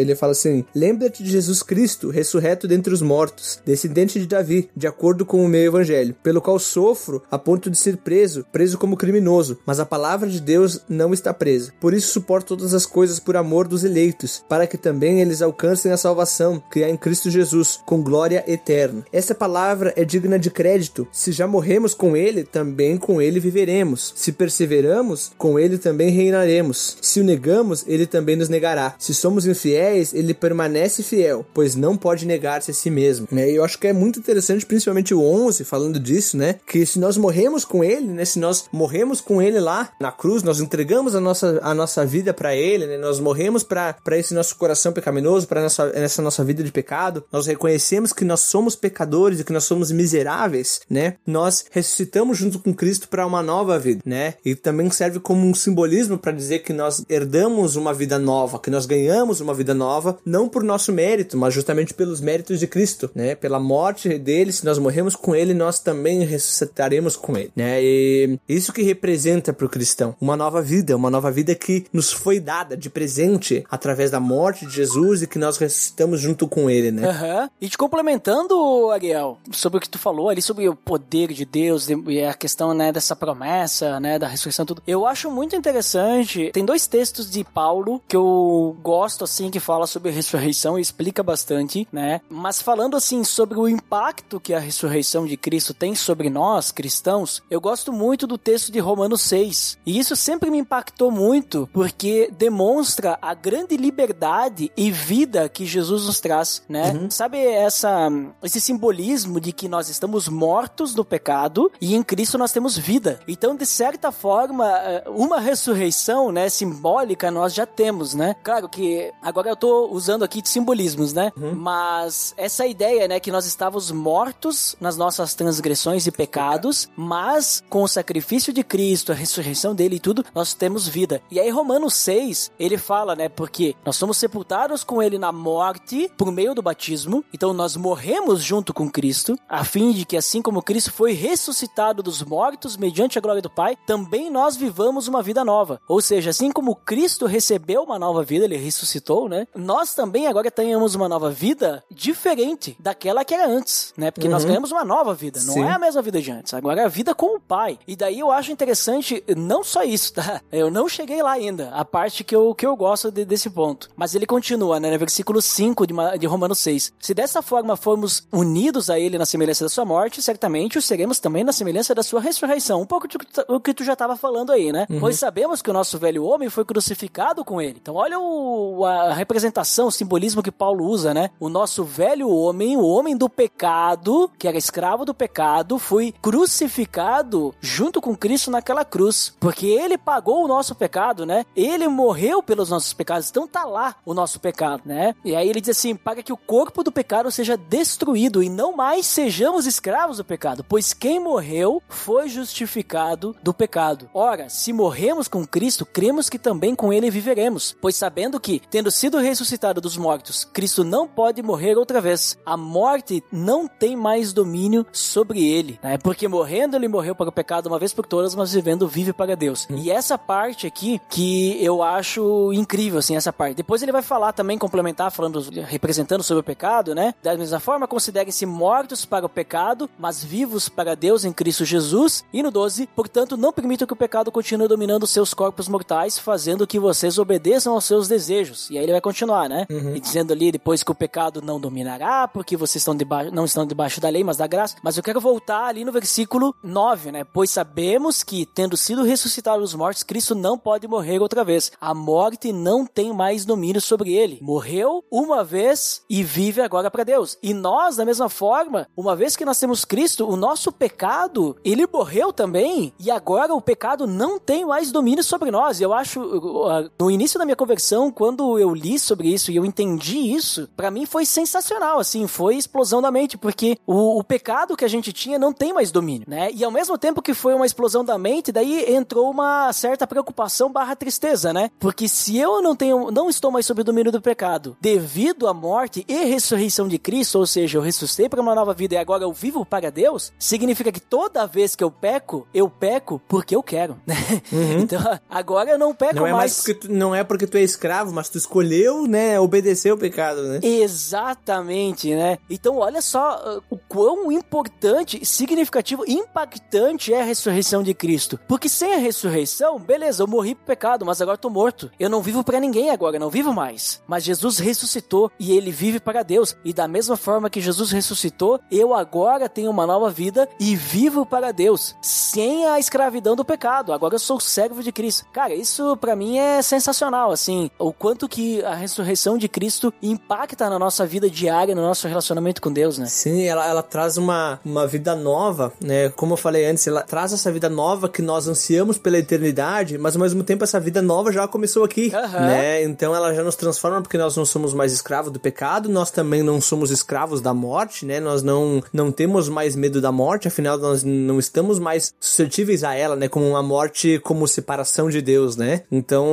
Ele 0.00 0.14
fala 0.14 0.32
assim: 0.32 0.64
"Lembra-te 0.74 1.22
de 1.22 1.30
Jesus 1.30 1.62
Cristo, 1.62 2.10
ressurreto 2.10 2.68
dentre 2.68 2.92
os 2.92 3.02
mortos, 3.02 3.60
descendente 3.64 4.20
de 4.20 4.26
Davi, 4.26 4.70
de 4.76 4.86
acordo 4.86 5.24
com 5.24 5.44
o 5.44 5.48
meu 5.48 5.62
evangelho, 5.62 6.14
pelo 6.22 6.40
qual 6.40 6.58
sofro 6.58 7.22
a 7.30 7.38
ponto 7.38 7.70
de 7.70 7.78
ser 7.78 7.96
preso, 7.98 8.44
preso 8.52 8.78
como 8.78 8.96
criminoso, 8.96 9.58
mas 9.66 9.80
a 9.80 9.86
palavra 9.86 10.28
de 10.28 10.40
Deus 10.40 10.80
não 10.88 11.12
está 11.12 11.32
presa. 11.32 11.72
Por 11.80 11.94
isso 11.94 12.12
suporto 12.12 12.56
todas 12.56 12.74
as 12.74 12.86
coisas 12.86 13.18
por 13.18 13.36
amor 13.36 13.66
dos 13.66 13.84
eleitos, 13.84 14.44
para 14.48 14.66
que 14.66 14.76
também 14.76 15.20
eles 15.20 15.42
alcancem 15.42 15.92
a 15.92 15.96
salvação 15.96 16.62
que 16.70 16.84
há 16.84 16.88
em 16.88 16.96
Cristo 16.96 17.30
Jesus, 17.30 17.80
com 17.86 18.02
glória 18.02 18.44
eterna. 18.46 19.04
Essa 19.12 19.34
palavra 19.34 19.92
é 19.96 20.04
digna 20.04 20.38
de 20.38 20.50
crédito. 20.50 21.06
Se 21.12 21.32
já 21.32 21.46
morremos 21.46 21.94
com 21.94 22.16
ele, 22.16 22.44
também 22.44 22.96
com 22.96 23.20
ele 23.20 23.40
viveremos. 23.40 24.12
Se 24.16 24.32
perseveramos, 24.52 25.32
com 25.38 25.58
ele 25.58 25.78
também 25.78 26.10
reinaremos. 26.10 26.98
Se 27.00 27.20
o 27.20 27.24
negamos, 27.24 27.84
ele 27.86 28.06
também 28.06 28.36
nos 28.36 28.50
negará. 28.50 28.94
Se 28.98 29.14
somos 29.14 29.46
infiéis, 29.46 30.12
ele 30.12 30.34
permanece 30.34 31.02
fiel, 31.02 31.46
pois 31.54 31.74
não 31.74 31.96
pode 31.96 32.26
negar-se 32.26 32.70
a 32.70 32.74
si 32.74 32.90
mesmo. 32.90 33.26
Né? 33.32 33.50
E 33.50 33.56
eu 33.56 33.64
acho 33.64 33.78
que 33.78 33.86
é 33.86 33.92
muito 33.92 34.18
interessante, 34.18 34.66
principalmente 34.66 35.14
o 35.14 35.22
11, 35.22 35.64
falando 35.64 35.98
disso, 35.98 36.36
né? 36.36 36.56
Que 36.66 36.84
se 36.84 36.98
nós 36.98 37.16
morremos 37.16 37.64
com 37.64 37.82
ele, 37.82 38.06
né? 38.08 38.24
Se 38.24 38.38
nós 38.38 38.66
morremos 38.70 39.20
com 39.20 39.40
ele 39.40 39.58
lá 39.58 39.90
na 39.98 40.12
cruz, 40.12 40.42
nós 40.42 40.60
entregamos 40.60 41.14
a 41.14 41.20
nossa, 41.20 41.58
a 41.62 41.74
nossa 41.74 42.04
vida 42.04 42.34
para 42.34 42.54
ele, 42.54 42.86
né? 42.86 42.98
Nós 42.98 43.18
morremos 43.18 43.62
para 43.62 43.96
esse 44.12 44.34
nosso 44.34 44.56
coração 44.56 44.92
pecaminoso, 44.92 45.48
para 45.48 45.62
essa 45.62 46.20
nossa 46.20 46.44
vida 46.44 46.62
de 46.62 46.70
pecado. 46.70 47.24
Nós 47.32 47.46
reconhecemos 47.46 48.12
que 48.12 48.24
nós 48.24 48.40
somos 48.40 48.76
pecadores 48.76 49.40
e 49.40 49.44
que 49.44 49.52
nós 49.52 49.64
somos 49.64 49.90
miseráveis, 49.90 50.80
né? 50.90 51.14
Nós 51.26 51.64
ressuscitamos 51.70 52.36
junto 52.36 52.58
com 52.58 52.74
Cristo 52.74 53.08
para 53.08 53.26
uma 53.26 53.42
nova 53.42 53.78
vida, 53.78 54.02
né? 54.04 54.34
E 54.44 54.54
também 54.54 54.90
serve 54.90 55.20
como 55.20 55.46
um 55.46 55.54
simbolismo 55.54 56.18
para 56.18 56.32
dizer 56.32 56.60
que 56.60 56.72
nós 56.72 57.04
herdamos 57.08 57.76
uma 57.76 57.94
vida 57.94 58.18
nova, 58.18 58.58
que 58.58 58.70
nós 58.70 58.86
ganhamos 58.86 59.40
uma 59.40 59.54
vida 59.54 59.74
nova, 59.74 60.18
não 60.24 60.48
por 60.48 60.62
nosso 60.62 60.92
mérito, 60.92 61.36
mas 61.36 61.54
justamente 61.54 61.94
pelos 61.94 62.20
méritos 62.20 62.58
de 62.58 62.66
Cristo, 62.66 63.10
né? 63.14 63.34
Pela 63.34 63.60
morte 63.60 64.18
dele, 64.18 64.52
se 64.52 64.64
nós 64.64 64.78
morremos 64.78 65.14
com 65.16 65.34
ele, 65.34 65.54
nós 65.54 65.78
também 65.78 66.24
ressuscitaremos 66.24 67.16
com 67.16 67.36
ele, 67.36 67.52
né? 67.56 67.82
E 67.82 68.38
isso 68.48 68.72
que 68.72 68.82
representa 68.82 69.52
para 69.52 69.66
o 69.66 69.70
cristão 69.70 70.14
uma 70.20 70.36
nova 70.36 70.60
vida, 70.60 70.96
uma 70.96 71.10
nova 71.10 71.30
vida 71.30 71.54
que 71.54 71.86
nos 71.92 72.12
foi 72.12 72.40
dada 72.40 72.76
de 72.76 72.90
presente 72.90 73.64
através 73.70 74.10
da 74.10 74.20
morte 74.20 74.66
de 74.66 74.74
Jesus 74.74 75.22
e 75.22 75.26
que 75.26 75.38
nós 75.38 75.56
ressuscitamos 75.58 76.20
junto 76.20 76.46
com 76.48 76.68
ele, 76.68 76.90
né? 76.90 77.08
Uhum. 77.08 77.48
E 77.60 77.68
te 77.68 77.78
complementando, 77.78 78.90
Ariel, 78.90 79.38
sobre 79.50 79.78
o 79.78 79.80
que 79.80 79.88
tu 79.88 79.98
falou 79.98 80.28
ali 80.28 80.42
sobre 80.42 80.68
o 80.68 80.74
poder 80.74 81.32
de 81.32 81.44
Deus 81.44 81.88
e 81.88 82.24
a 82.24 82.34
questão, 82.34 82.74
né, 82.74 82.92
dessa 82.92 83.14
promessa, 83.14 84.00
né, 84.00 84.18
da 84.18 84.28
ressurreição 84.32 84.66
tudo. 84.66 84.82
Eu 84.86 85.06
acho 85.06 85.30
muito 85.30 85.56
interessante. 85.56 86.50
Tem 86.52 86.64
dois 86.64 86.86
textos 86.86 87.30
de 87.30 87.44
Paulo 87.44 88.02
que 88.06 88.16
eu 88.16 88.76
gosto 88.82 89.24
assim 89.24 89.50
que 89.50 89.60
fala 89.60 89.86
sobre 89.86 90.10
a 90.10 90.12
ressurreição 90.12 90.78
e 90.78 90.82
explica 90.82 91.22
bastante, 91.22 91.86
né? 91.92 92.20
Mas 92.28 92.60
falando 92.60 92.96
assim 92.96 93.24
sobre 93.24 93.58
o 93.58 93.68
impacto 93.68 94.40
que 94.40 94.54
a 94.54 94.58
ressurreição 94.58 95.24
de 95.24 95.36
Cristo 95.36 95.72
tem 95.72 95.94
sobre 95.94 96.28
nós, 96.28 96.70
cristãos, 96.70 97.42
eu 97.50 97.60
gosto 97.60 97.92
muito 97.92 98.26
do 98.26 98.36
texto 98.36 98.72
de 98.72 98.78
Romanos 98.78 99.22
6. 99.22 99.78
E 99.86 99.98
isso 99.98 100.16
sempre 100.16 100.50
me 100.50 100.58
impactou 100.58 101.10
muito 101.10 101.68
porque 101.72 102.30
demonstra 102.36 103.18
a 103.20 103.34
grande 103.34 103.76
liberdade 103.76 104.70
e 104.76 104.90
vida 104.90 105.48
que 105.48 105.64
Jesus 105.64 106.06
nos 106.06 106.20
traz, 106.20 106.62
né? 106.68 106.92
Uhum. 106.92 107.10
Sabe 107.10 107.38
essa 107.38 108.10
esse 108.42 108.60
simbolismo 108.60 109.40
de 109.40 109.52
que 109.52 109.68
nós 109.68 109.88
estamos 109.88 110.28
mortos 110.28 110.94
no 110.94 111.04
pecado 111.04 111.70
e 111.80 111.94
em 111.94 112.02
Cristo 112.02 112.38
nós 112.38 112.52
temos 112.52 112.76
vida. 112.76 113.20
Então, 113.26 113.56
de 113.56 113.66
certa 113.66 114.11
forma, 114.12 114.68
eh, 114.68 115.04
uma 115.08 115.40
ressurreição, 115.40 116.30
né, 116.30 116.48
simbólica 116.48 117.30
nós 117.30 117.54
já 117.54 117.66
temos, 117.66 118.14
né? 118.14 118.36
Claro 118.42 118.68
que 118.68 119.12
agora 119.22 119.48
eu 119.48 119.56
tô 119.56 119.88
usando 119.90 120.22
aqui 120.22 120.42
de 120.42 120.48
simbolismos, 120.48 121.12
né? 121.12 121.32
Uhum. 121.36 121.54
Mas 121.54 122.34
essa 122.36 122.66
ideia, 122.66 123.08
né, 123.08 123.18
que 123.18 123.32
nós 123.32 123.46
estávamos 123.46 123.90
mortos 123.90 124.76
nas 124.80 124.96
nossas 124.96 125.34
transgressões 125.34 126.06
e 126.06 126.12
pecados, 126.12 126.88
mas 126.96 127.62
com 127.68 127.82
o 127.82 127.88
sacrifício 127.88 128.52
de 128.52 128.62
Cristo, 128.62 129.12
a 129.12 129.14
ressurreição 129.14 129.74
dele 129.74 129.96
e 129.96 130.00
tudo, 130.00 130.24
nós 130.34 130.54
temos 130.54 130.86
vida. 130.86 131.22
E 131.30 131.40
aí 131.40 131.50
Romanos 131.50 131.94
6, 131.94 132.52
ele 132.58 132.76
fala, 132.76 133.16
né, 133.16 133.28
porque 133.28 133.74
nós 133.84 133.96
somos 133.96 134.18
sepultados 134.18 134.84
com 134.84 135.02
ele 135.02 135.18
na 135.18 135.32
morte 135.32 136.10
por 136.16 136.30
meio 136.30 136.54
do 136.54 136.62
batismo, 136.62 137.24
então 137.32 137.52
nós 137.52 137.76
morremos 137.76 138.42
junto 138.42 138.74
com 138.74 138.90
Cristo, 138.90 139.38
a 139.48 139.64
fim 139.64 139.92
de 139.92 140.04
que 140.04 140.16
assim 140.16 140.42
como 140.42 140.62
Cristo 140.62 140.92
foi 140.92 141.12
ressuscitado 141.12 142.02
dos 142.02 142.22
mortos 142.22 142.76
mediante 142.76 143.18
a 143.18 143.20
glória 143.20 143.42
do 143.42 143.50
Pai, 143.50 143.76
também 143.86 144.01
nós 144.30 144.56
vivamos 144.56 145.08
uma 145.08 145.22
vida 145.22 145.44
nova. 145.44 145.80
Ou 145.86 146.00
seja, 146.00 146.30
assim 146.30 146.50
como 146.50 146.74
Cristo 146.74 147.26
recebeu 147.26 147.82
uma 147.82 147.98
nova 147.98 148.22
vida, 148.22 148.44
ele 148.44 148.56
ressuscitou, 148.56 149.28
né? 149.28 149.46
Nós 149.54 149.94
também 149.94 150.26
agora 150.26 150.50
tenhamos 150.50 150.94
uma 150.94 151.08
nova 151.08 151.30
vida 151.30 151.84
diferente 151.90 152.76
daquela 152.78 153.24
que 153.24 153.34
era 153.34 153.46
antes, 153.46 153.92
né? 153.96 154.10
Porque 154.10 154.26
uhum. 154.26 154.32
nós 154.32 154.44
ganhamos 154.44 154.72
uma 154.72 154.84
nova 154.84 155.14
vida, 155.14 155.40
não 155.44 155.54
Sim. 155.54 155.64
é 155.64 155.70
a 155.70 155.78
mesma 155.78 156.02
vida 156.02 156.20
de 156.20 156.30
antes. 156.30 156.54
Agora 156.54 156.82
é 156.82 156.84
a 156.84 156.88
vida 156.88 157.14
com 157.14 157.36
o 157.36 157.40
Pai. 157.40 157.78
E 157.86 157.94
daí 157.94 158.20
eu 158.20 158.30
acho 158.30 158.52
interessante 158.52 159.22
não 159.36 159.62
só 159.62 159.82
isso, 159.82 160.14
tá? 160.14 160.40
Eu 160.52 160.70
não 160.70 160.88
cheguei 160.88 161.22
lá 161.22 161.32
ainda, 161.32 161.70
a 161.70 161.84
parte 161.84 162.22
que 162.22 162.34
eu, 162.36 162.54
que 162.54 162.64
eu 162.64 162.76
gosto 162.76 163.10
de, 163.10 163.24
desse 163.24 163.50
ponto. 163.50 163.90
Mas 163.96 164.14
ele 164.14 164.26
continua, 164.26 164.78
né? 164.78 164.90
No 164.90 164.98
versículo 164.98 165.40
5 165.40 165.86
de, 165.86 165.94
de 166.18 166.26
Romanos 166.26 166.58
6. 166.58 166.92
Se 167.00 167.14
dessa 167.14 167.42
forma 167.42 167.76
formos 167.76 168.26
unidos 168.30 168.90
a 168.90 168.98
ele 168.98 169.18
na 169.18 169.26
semelhança 169.26 169.64
da 169.64 169.68
sua 169.68 169.84
morte, 169.84 170.22
certamente 170.22 170.78
o 170.78 170.82
seremos 170.82 171.18
também 171.18 171.42
na 171.42 171.52
semelhança 171.52 171.94
da 171.94 172.02
sua 172.02 172.20
ressurreição. 172.20 172.80
Um 172.80 172.86
pouco 172.86 173.08
o 173.48 173.60
que 173.60 173.74
tu 173.74 173.84
já 173.84 173.91
estava 173.92 174.16
falando 174.16 174.52
aí, 174.52 174.72
né? 174.72 174.86
Uhum. 174.88 175.00
Pois 175.00 175.18
sabemos 175.18 175.62
que 175.62 175.70
o 175.70 175.72
nosso 175.72 175.98
velho 175.98 176.24
homem 176.24 176.48
foi 176.48 176.64
crucificado 176.64 177.44
com 177.44 177.60
ele. 177.60 177.78
Então 177.80 177.94
olha 177.94 178.18
o, 178.18 178.84
a 178.84 179.12
representação, 179.12 179.88
o 179.88 179.92
simbolismo 179.92 180.42
que 180.42 180.50
Paulo 180.50 180.84
usa, 180.84 181.14
né? 181.14 181.30
O 181.38 181.48
nosso 181.48 181.84
velho 181.84 182.28
homem, 182.28 182.76
o 182.76 182.84
homem 182.84 183.16
do 183.16 183.28
pecado, 183.28 184.30
que 184.38 184.48
era 184.48 184.56
escravo 184.56 185.04
do 185.04 185.14
pecado, 185.14 185.78
foi 185.78 186.14
crucificado 186.20 187.54
junto 187.60 188.00
com 188.00 188.16
Cristo 188.16 188.50
naquela 188.50 188.84
cruz. 188.84 189.34
Porque 189.40 189.66
ele 189.66 189.98
pagou 189.98 190.44
o 190.44 190.48
nosso 190.48 190.74
pecado, 190.74 191.26
né? 191.26 191.44
Ele 191.54 191.88
morreu 191.88 192.42
pelos 192.42 192.70
nossos 192.70 192.92
pecados. 192.92 193.28
Então 193.30 193.46
tá 193.46 193.64
lá 193.64 193.96
o 194.04 194.14
nosso 194.14 194.40
pecado, 194.40 194.82
né? 194.84 195.14
E 195.24 195.34
aí 195.34 195.48
ele 195.48 195.60
diz 195.60 195.76
assim: 195.76 195.94
para 195.94 196.22
que 196.22 196.32
o 196.32 196.36
corpo 196.36 196.82
do 196.82 196.92
pecado 196.92 197.30
seja 197.30 197.56
destruído 197.56 198.42
e 198.42 198.48
não 198.48 198.74
mais 198.76 199.06
sejamos 199.06 199.66
escravos 199.66 200.18
do 200.18 200.24
pecado. 200.24 200.64
Pois 200.64 200.92
quem 200.92 201.20
morreu 201.20 201.82
foi 201.88 202.28
justificado 202.28 203.34
do 203.42 203.52
pecado. 203.52 203.81
Ora, 204.14 204.48
se 204.48 204.72
morremos 204.72 205.28
com 205.28 205.46
Cristo, 205.46 205.84
cremos 205.84 206.28
que 206.28 206.38
também 206.38 206.74
com 206.74 206.92
ele 206.92 207.10
viveremos, 207.10 207.76
pois 207.80 207.96
sabendo 207.96 208.38
que, 208.38 208.60
tendo 208.70 208.90
sido 208.90 209.18
ressuscitado 209.18 209.80
dos 209.80 209.96
mortos, 209.96 210.44
Cristo 210.44 210.84
não 210.84 211.08
pode 211.08 211.42
morrer 211.42 211.76
outra 211.76 212.00
vez. 212.00 212.38
A 212.46 212.56
morte 212.56 213.22
não 213.32 213.66
tem 213.66 213.96
mais 213.96 214.32
domínio 214.32 214.86
sobre 214.92 215.44
ele, 215.44 215.78
né? 215.82 215.98
Porque 215.98 216.28
morrendo 216.28 216.76
ele 216.76 216.88
morreu 216.88 217.14
para 217.14 217.28
o 217.28 217.32
pecado 217.32 217.66
uma 217.66 217.78
vez 217.78 217.92
por 217.92 218.06
todas, 218.06 218.34
mas 218.34 218.52
vivendo 218.52 218.86
vive 218.86 219.12
para 219.12 219.36
Deus. 219.36 219.66
E 219.70 219.90
essa 219.90 220.16
parte 220.16 220.66
aqui 220.66 221.00
que 221.10 221.62
eu 221.62 221.82
acho 221.82 222.52
incrível, 222.52 222.98
assim, 222.98 223.16
essa 223.16 223.32
parte. 223.32 223.56
Depois 223.56 223.82
ele 223.82 223.92
vai 223.92 224.02
falar 224.02 224.32
também, 224.32 224.58
complementar, 224.58 225.10
falando, 225.10 225.40
representando 225.62 226.22
sobre 226.22 226.40
o 226.40 226.44
pecado, 226.44 226.94
né? 226.94 227.14
Da 227.22 227.36
mesma 227.36 227.60
forma, 227.60 227.88
considerem-se 227.88 228.46
mortos 228.46 229.04
para 229.04 229.26
o 229.26 229.28
pecado, 229.28 229.88
mas 229.98 230.22
vivos 230.22 230.68
para 230.68 230.94
Deus 230.94 231.24
em 231.24 231.32
Cristo 231.32 231.64
Jesus. 231.64 232.24
E 232.32 232.42
no 232.42 232.50
12, 232.50 232.86
portanto, 232.94 233.36
não 233.36 233.52
permitam 233.52 233.71
que 233.86 233.92
o 233.92 233.96
pecado 233.96 234.30
continue 234.30 234.68
dominando 234.68 235.06
seus 235.06 235.34
corpos 235.34 235.68
mortais, 235.68 236.18
fazendo 236.18 236.66
que 236.66 236.78
vocês 236.78 237.18
obedeçam 237.18 237.74
aos 237.74 237.84
seus 237.84 238.08
desejos. 238.08 238.68
E 238.70 238.78
aí 238.78 238.84
ele 238.84 238.92
vai 238.92 239.00
continuar, 239.00 239.48
né? 239.48 239.66
E 239.94 240.00
dizendo 240.00 240.32
ali 240.32 240.52
depois 240.52 240.82
que 240.82 240.90
o 240.90 240.94
pecado 240.94 241.40
não 241.42 241.60
dominará, 241.60 242.28
porque 242.28 242.56
vocês 242.56 242.82
estão 242.82 242.94
debaixo, 242.94 243.34
não 243.34 243.44
estão 243.44 243.66
debaixo 243.66 244.00
da 244.00 244.08
lei, 244.08 244.22
mas 244.22 244.36
da 244.36 244.46
graça. 244.46 244.76
Mas 244.82 244.96
eu 244.96 245.02
quero 245.02 245.20
voltar 245.20 245.66
ali 245.66 245.84
no 245.84 245.92
versículo 245.92 246.54
9, 246.62 247.12
né? 247.12 247.24
Pois 247.24 247.50
sabemos 247.50 248.22
que, 248.22 248.44
tendo 248.44 248.76
sido 248.76 249.02
ressuscitado 249.02 249.60
dos 249.60 249.74
mortos, 249.74 250.02
Cristo 250.02 250.34
não 250.34 250.58
pode 250.58 250.86
morrer 250.86 251.20
outra 251.20 251.44
vez. 251.44 251.72
A 251.80 251.94
morte 251.94 252.52
não 252.52 252.84
tem 252.84 253.12
mais 253.12 253.44
domínio 253.44 253.80
sobre 253.80 254.12
ele. 254.14 254.38
Morreu 254.42 255.04
uma 255.10 255.42
vez 255.42 256.02
e 256.10 256.22
vive 256.22 256.60
agora 256.60 256.90
para 256.90 257.04
Deus. 257.04 257.38
E 257.42 257.54
nós, 257.54 257.96
da 257.96 258.04
mesma 258.04 258.28
forma, 258.28 258.88
uma 258.96 259.16
vez 259.16 259.36
que 259.36 259.44
nós 259.44 259.58
temos 259.58 259.84
Cristo, 259.84 260.28
o 260.28 260.36
nosso 260.36 260.70
pecado, 260.72 261.56
ele 261.64 261.86
morreu 261.86 262.32
também, 262.32 262.92
e 262.98 263.10
agora 263.10 263.54
o 263.54 263.61
pecado 263.62 264.06
não 264.06 264.38
tem 264.38 264.64
mais 264.64 264.90
domínio 264.90 265.24
sobre 265.24 265.50
nós. 265.50 265.80
Eu 265.80 265.92
acho, 265.92 266.20
uh, 266.20 266.90
no 266.98 267.10
início 267.10 267.38
da 267.38 267.44
minha 267.44 267.56
conversão, 267.56 268.10
quando 268.10 268.58
eu 268.58 268.74
li 268.74 268.98
sobre 268.98 269.28
isso 269.28 269.50
e 269.50 269.56
eu 269.56 269.64
entendi 269.64 270.18
isso, 270.18 270.68
para 270.76 270.90
mim 270.90 271.06
foi 271.06 271.24
sensacional, 271.24 271.98
assim, 271.98 272.26
foi 272.26 272.56
explosão 272.56 273.00
da 273.00 273.10
mente, 273.10 273.38
porque 273.38 273.78
o, 273.86 274.18
o 274.18 274.24
pecado 274.24 274.76
que 274.76 274.84
a 274.84 274.88
gente 274.88 275.12
tinha 275.12 275.38
não 275.38 275.52
tem 275.52 275.72
mais 275.72 275.90
domínio, 275.90 276.26
né? 276.28 276.50
E 276.52 276.64
ao 276.64 276.70
mesmo 276.70 276.98
tempo 276.98 277.22
que 277.22 277.34
foi 277.34 277.54
uma 277.54 277.66
explosão 277.66 278.04
da 278.04 278.18
mente, 278.18 278.52
daí 278.52 278.94
entrou 278.94 279.30
uma 279.30 279.72
certa 279.72 280.06
preocupação 280.06 280.70
barra 280.70 280.96
tristeza, 280.96 281.52
né? 281.52 281.70
Porque 281.78 282.08
se 282.08 282.38
eu 282.38 282.60
não 282.62 282.74
tenho, 282.76 283.10
não 283.10 283.28
estou 283.28 283.50
mais 283.50 283.66
sob 283.66 283.80
o 283.80 283.84
domínio 283.84 284.12
do 284.12 284.20
pecado, 284.20 284.76
devido 284.80 285.46
à 285.48 285.54
morte 285.54 286.04
e 286.08 286.24
ressurreição 286.24 286.88
de 286.88 286.98
Cristo, 286.98 287.38
ou 287.38 287.46
seja, 287.46 287.78
eu 287.78 287.82
ressuscitei 287.82 288.28
para 288.28 288.40
uma 288.40 288.54
nova 288.54 288.74
vida 288.74 288.94
e 288.94 288.98
agora 288.98 289.24
eu 289.24 289.32
vivo 289.32 289.64
para 289.64 289.90
Deus, 289.90 290.32
significa 290.38 290.92
que 290.92 291.00
toda 291.00 291.46
vez 291.46 291.74
que 291.76 291.84
eu 291.84 291.90
peco, 291.90 292.46
eu 292.52 292.68
peco 292.68 293.20
porque 293.28 293.51
eu 293.54 293.62
quero, 293.62 293.98
né? 294.06 294.16
Então, 294.82 295.00
agora 295.28 295.70
eu 295.70 295.78
não 295.78 295.94
peco 295.94 296.14
Não 296.14 296.26
é 296.26 296.32
mais 296.32 296.62
tu, 296.62 296.90
não 296.90 297.14
é 297.14 297.22
porque 297.22 297.46
tu 297.46 297.56
é 297.56 297.62
escravo, 297.62 298.12
mas 298.12 298.28
tu 298.28 298.38
escolheu, 298.38 299.06
né, 299.06 299.38
obedecer 299.38 299.92
o 299.92 299.98
pecado, 299.98 300.42
né? 300.42 300.60
Exatamente, 300.62 302.14
né? 302.14 302.38
Então, 302.48 302.78
olha 302.78 303.00
só 303.02 303.58
uh, 303.58 303.62
o 303.70 303.78
quão 303.78 304.30
importante, 304.32 305.24
significativo, 305.24 306.04
impactante 306.06 307.12
é 307.12 307.20
a 307.20 307.24
ressurreição 307.24 307.82
de 307.82 307.94
Cristo. 307.94 308.38
Porque 308.48 308.68
sem 308.68 308.94
a 308.94 308.98
ressurreição, 308.98 309.78
beleza, 309.78 310.22
eu 310.22 310.26
morri 310.26 310.54
pro 310.54 310.66
pecado, 310.66 311.04
mas 311.04 311.20
agora 311.20 311.36
eu 311.36 311.40
tô 311.40 311.50
morto. 311.50 311.90
Eu 311.98 312.10
não 312.10 312.22
vivo 312.22 312.44
para 312.44 312.60
ninguém 312.60 312.90
agora, 312.90 313.18
não 313.18 313.30
vivo 313.30 313.52
mais. 313.52 314.00
Mas 314.06 314.24
Jesus 314.24 314.58
ressuscitou 314.58 315.30
e 315.38 315.56
ele 315.56 315.70
vive 315.70 316.00
para 316.00 316.22
Deus. 316.22 316.56
E 316.64 316.72
da 316.72 316.88
mesma 316.88 317.16
forma 317.16 317.50
que 317.50 317.60
Jesus 317.60 317.90
ressuscitou, 317.90 318.60
eu 318.70 318.94
agora 318.94 319.48
tenho 319.48 319.70
uma 319.70 319.86
nova 319.86 320.10
vida 320.10 320.48
e 320.58 320.74
vivo 320.76 321.24
para 321.24 321.52
Deus, 321.52 321.94
sem 322.00 322.66
a 322.66 322.78
escravidão 322.78 323.36
do 323.36 323.41
pecado. 323.44 323.92
Agora 323.92 324.14
eu 324.14 324.18
sou 324.18 324.40
servo 324.40 324.82
de 324.82 324.92
Cristo. 324.92 325.24
Cara, 325.32 325.54
isso 325.54 325.96
para 325.96 326.16
mim 326.16 326.38
é 326.38 326.62
sensacional, 326.62 327.30
assim, 327.30 327.70
o 327.78 327.92
quanto 327.92 328.28
que 328.28 328.62
a 328.64 328.74
ressurreição 328.74 329.38
de 329.38 329.48
Cristo 329.48 329.92
impacta 330.02 330.68
na 330.68 330.78
nossa 330.78 331.06
vida 331.06 331.28
diária, 331.28 331.74
no 331.74 331.82
nosso 331.82 332.08
relacionamento 332.08 332.60
com 332.60 332.72
Deus, 332.72 332.98
né? 332.98 333.06
Sim, 333.06 333.44
ela, 333.44 333.66
ela 333.66 333.82
traz 333.82 334.16
uma, 334.16 334.60
uma 334.64 334.86
vida 334.86 335.14
nova, 335.14 335.72
né? 335.80 336.08
Como 336.10 336.34
eu 336.34 336.36
falei 336.36 336.66
antes, 336.66 336.86
ela 336.86 337.02
traz 337.02 337.32
essa 337.32 337.50
vida 337.50 337.68
nova 337.68 338.08
que 338.08 338.22
nós 338.22 338.48
ansiamos 338.48 338.98
pela 338.98 339.18
eternidade, 339.18 339.98
mas 339.98 340.16
ao 340.16 340.22
mesmo 340.22 340.42
tempo 340.42 340.64
essa 340.64 340.80
vida 340.80 341.02
nova 341.02 341.32
já 341.32 341.46
começou 341.46 341.84
aqui, 341.84 342.12
Aham. 342.14 342.46
né? 342.46 342.82
Então 342.82 343.14
ela 343.14 343.34
já 343.34 343.42
nos 343.42 343.56
transforma 343.56 344.02
porque 344.02 344.18
nós 344.18 344.36
não 344.36 344.44
somos 344.44 344.74
mais 344.74 344.92
escravos 344.92 345.32
do 345.32 345.40
pecado, 345.40 345.88
nós 345.88 346.10
também 346.10 346.42
não 346.42 346.60
somos 346.60 346.90
escravos 346.90 347.40
da 347.40 347.54
morte, 347.54 348.04
né? 348.04 348.20
Nós 348.20 348.42
não, 348.42 348.82
não 348.92 349.10
temos 349.12 349.48
mais 349.48 349.76
medo 349.76 350.00
da 350.00 350.12
morte, 350.12 350.48
afinal 350.48 350.78
nós 350.78 351.02
não 351.02 351.38
estamos 351.38 351.78
mais 351.78 352.14
suscetíveis 352.20 352.84
a 352.84 352.94
ela, 352.94 353.16
né? 353.16 353.28
Como 353.32 353.48
uma 353.48 353.62
morte 353.62 354.18
como 354.22 354.46
separação 354.46 355.08
de 355.08 355.22
Deus, 355.22 355.56
né? 355.56 355.82
Então, 355.90 356.26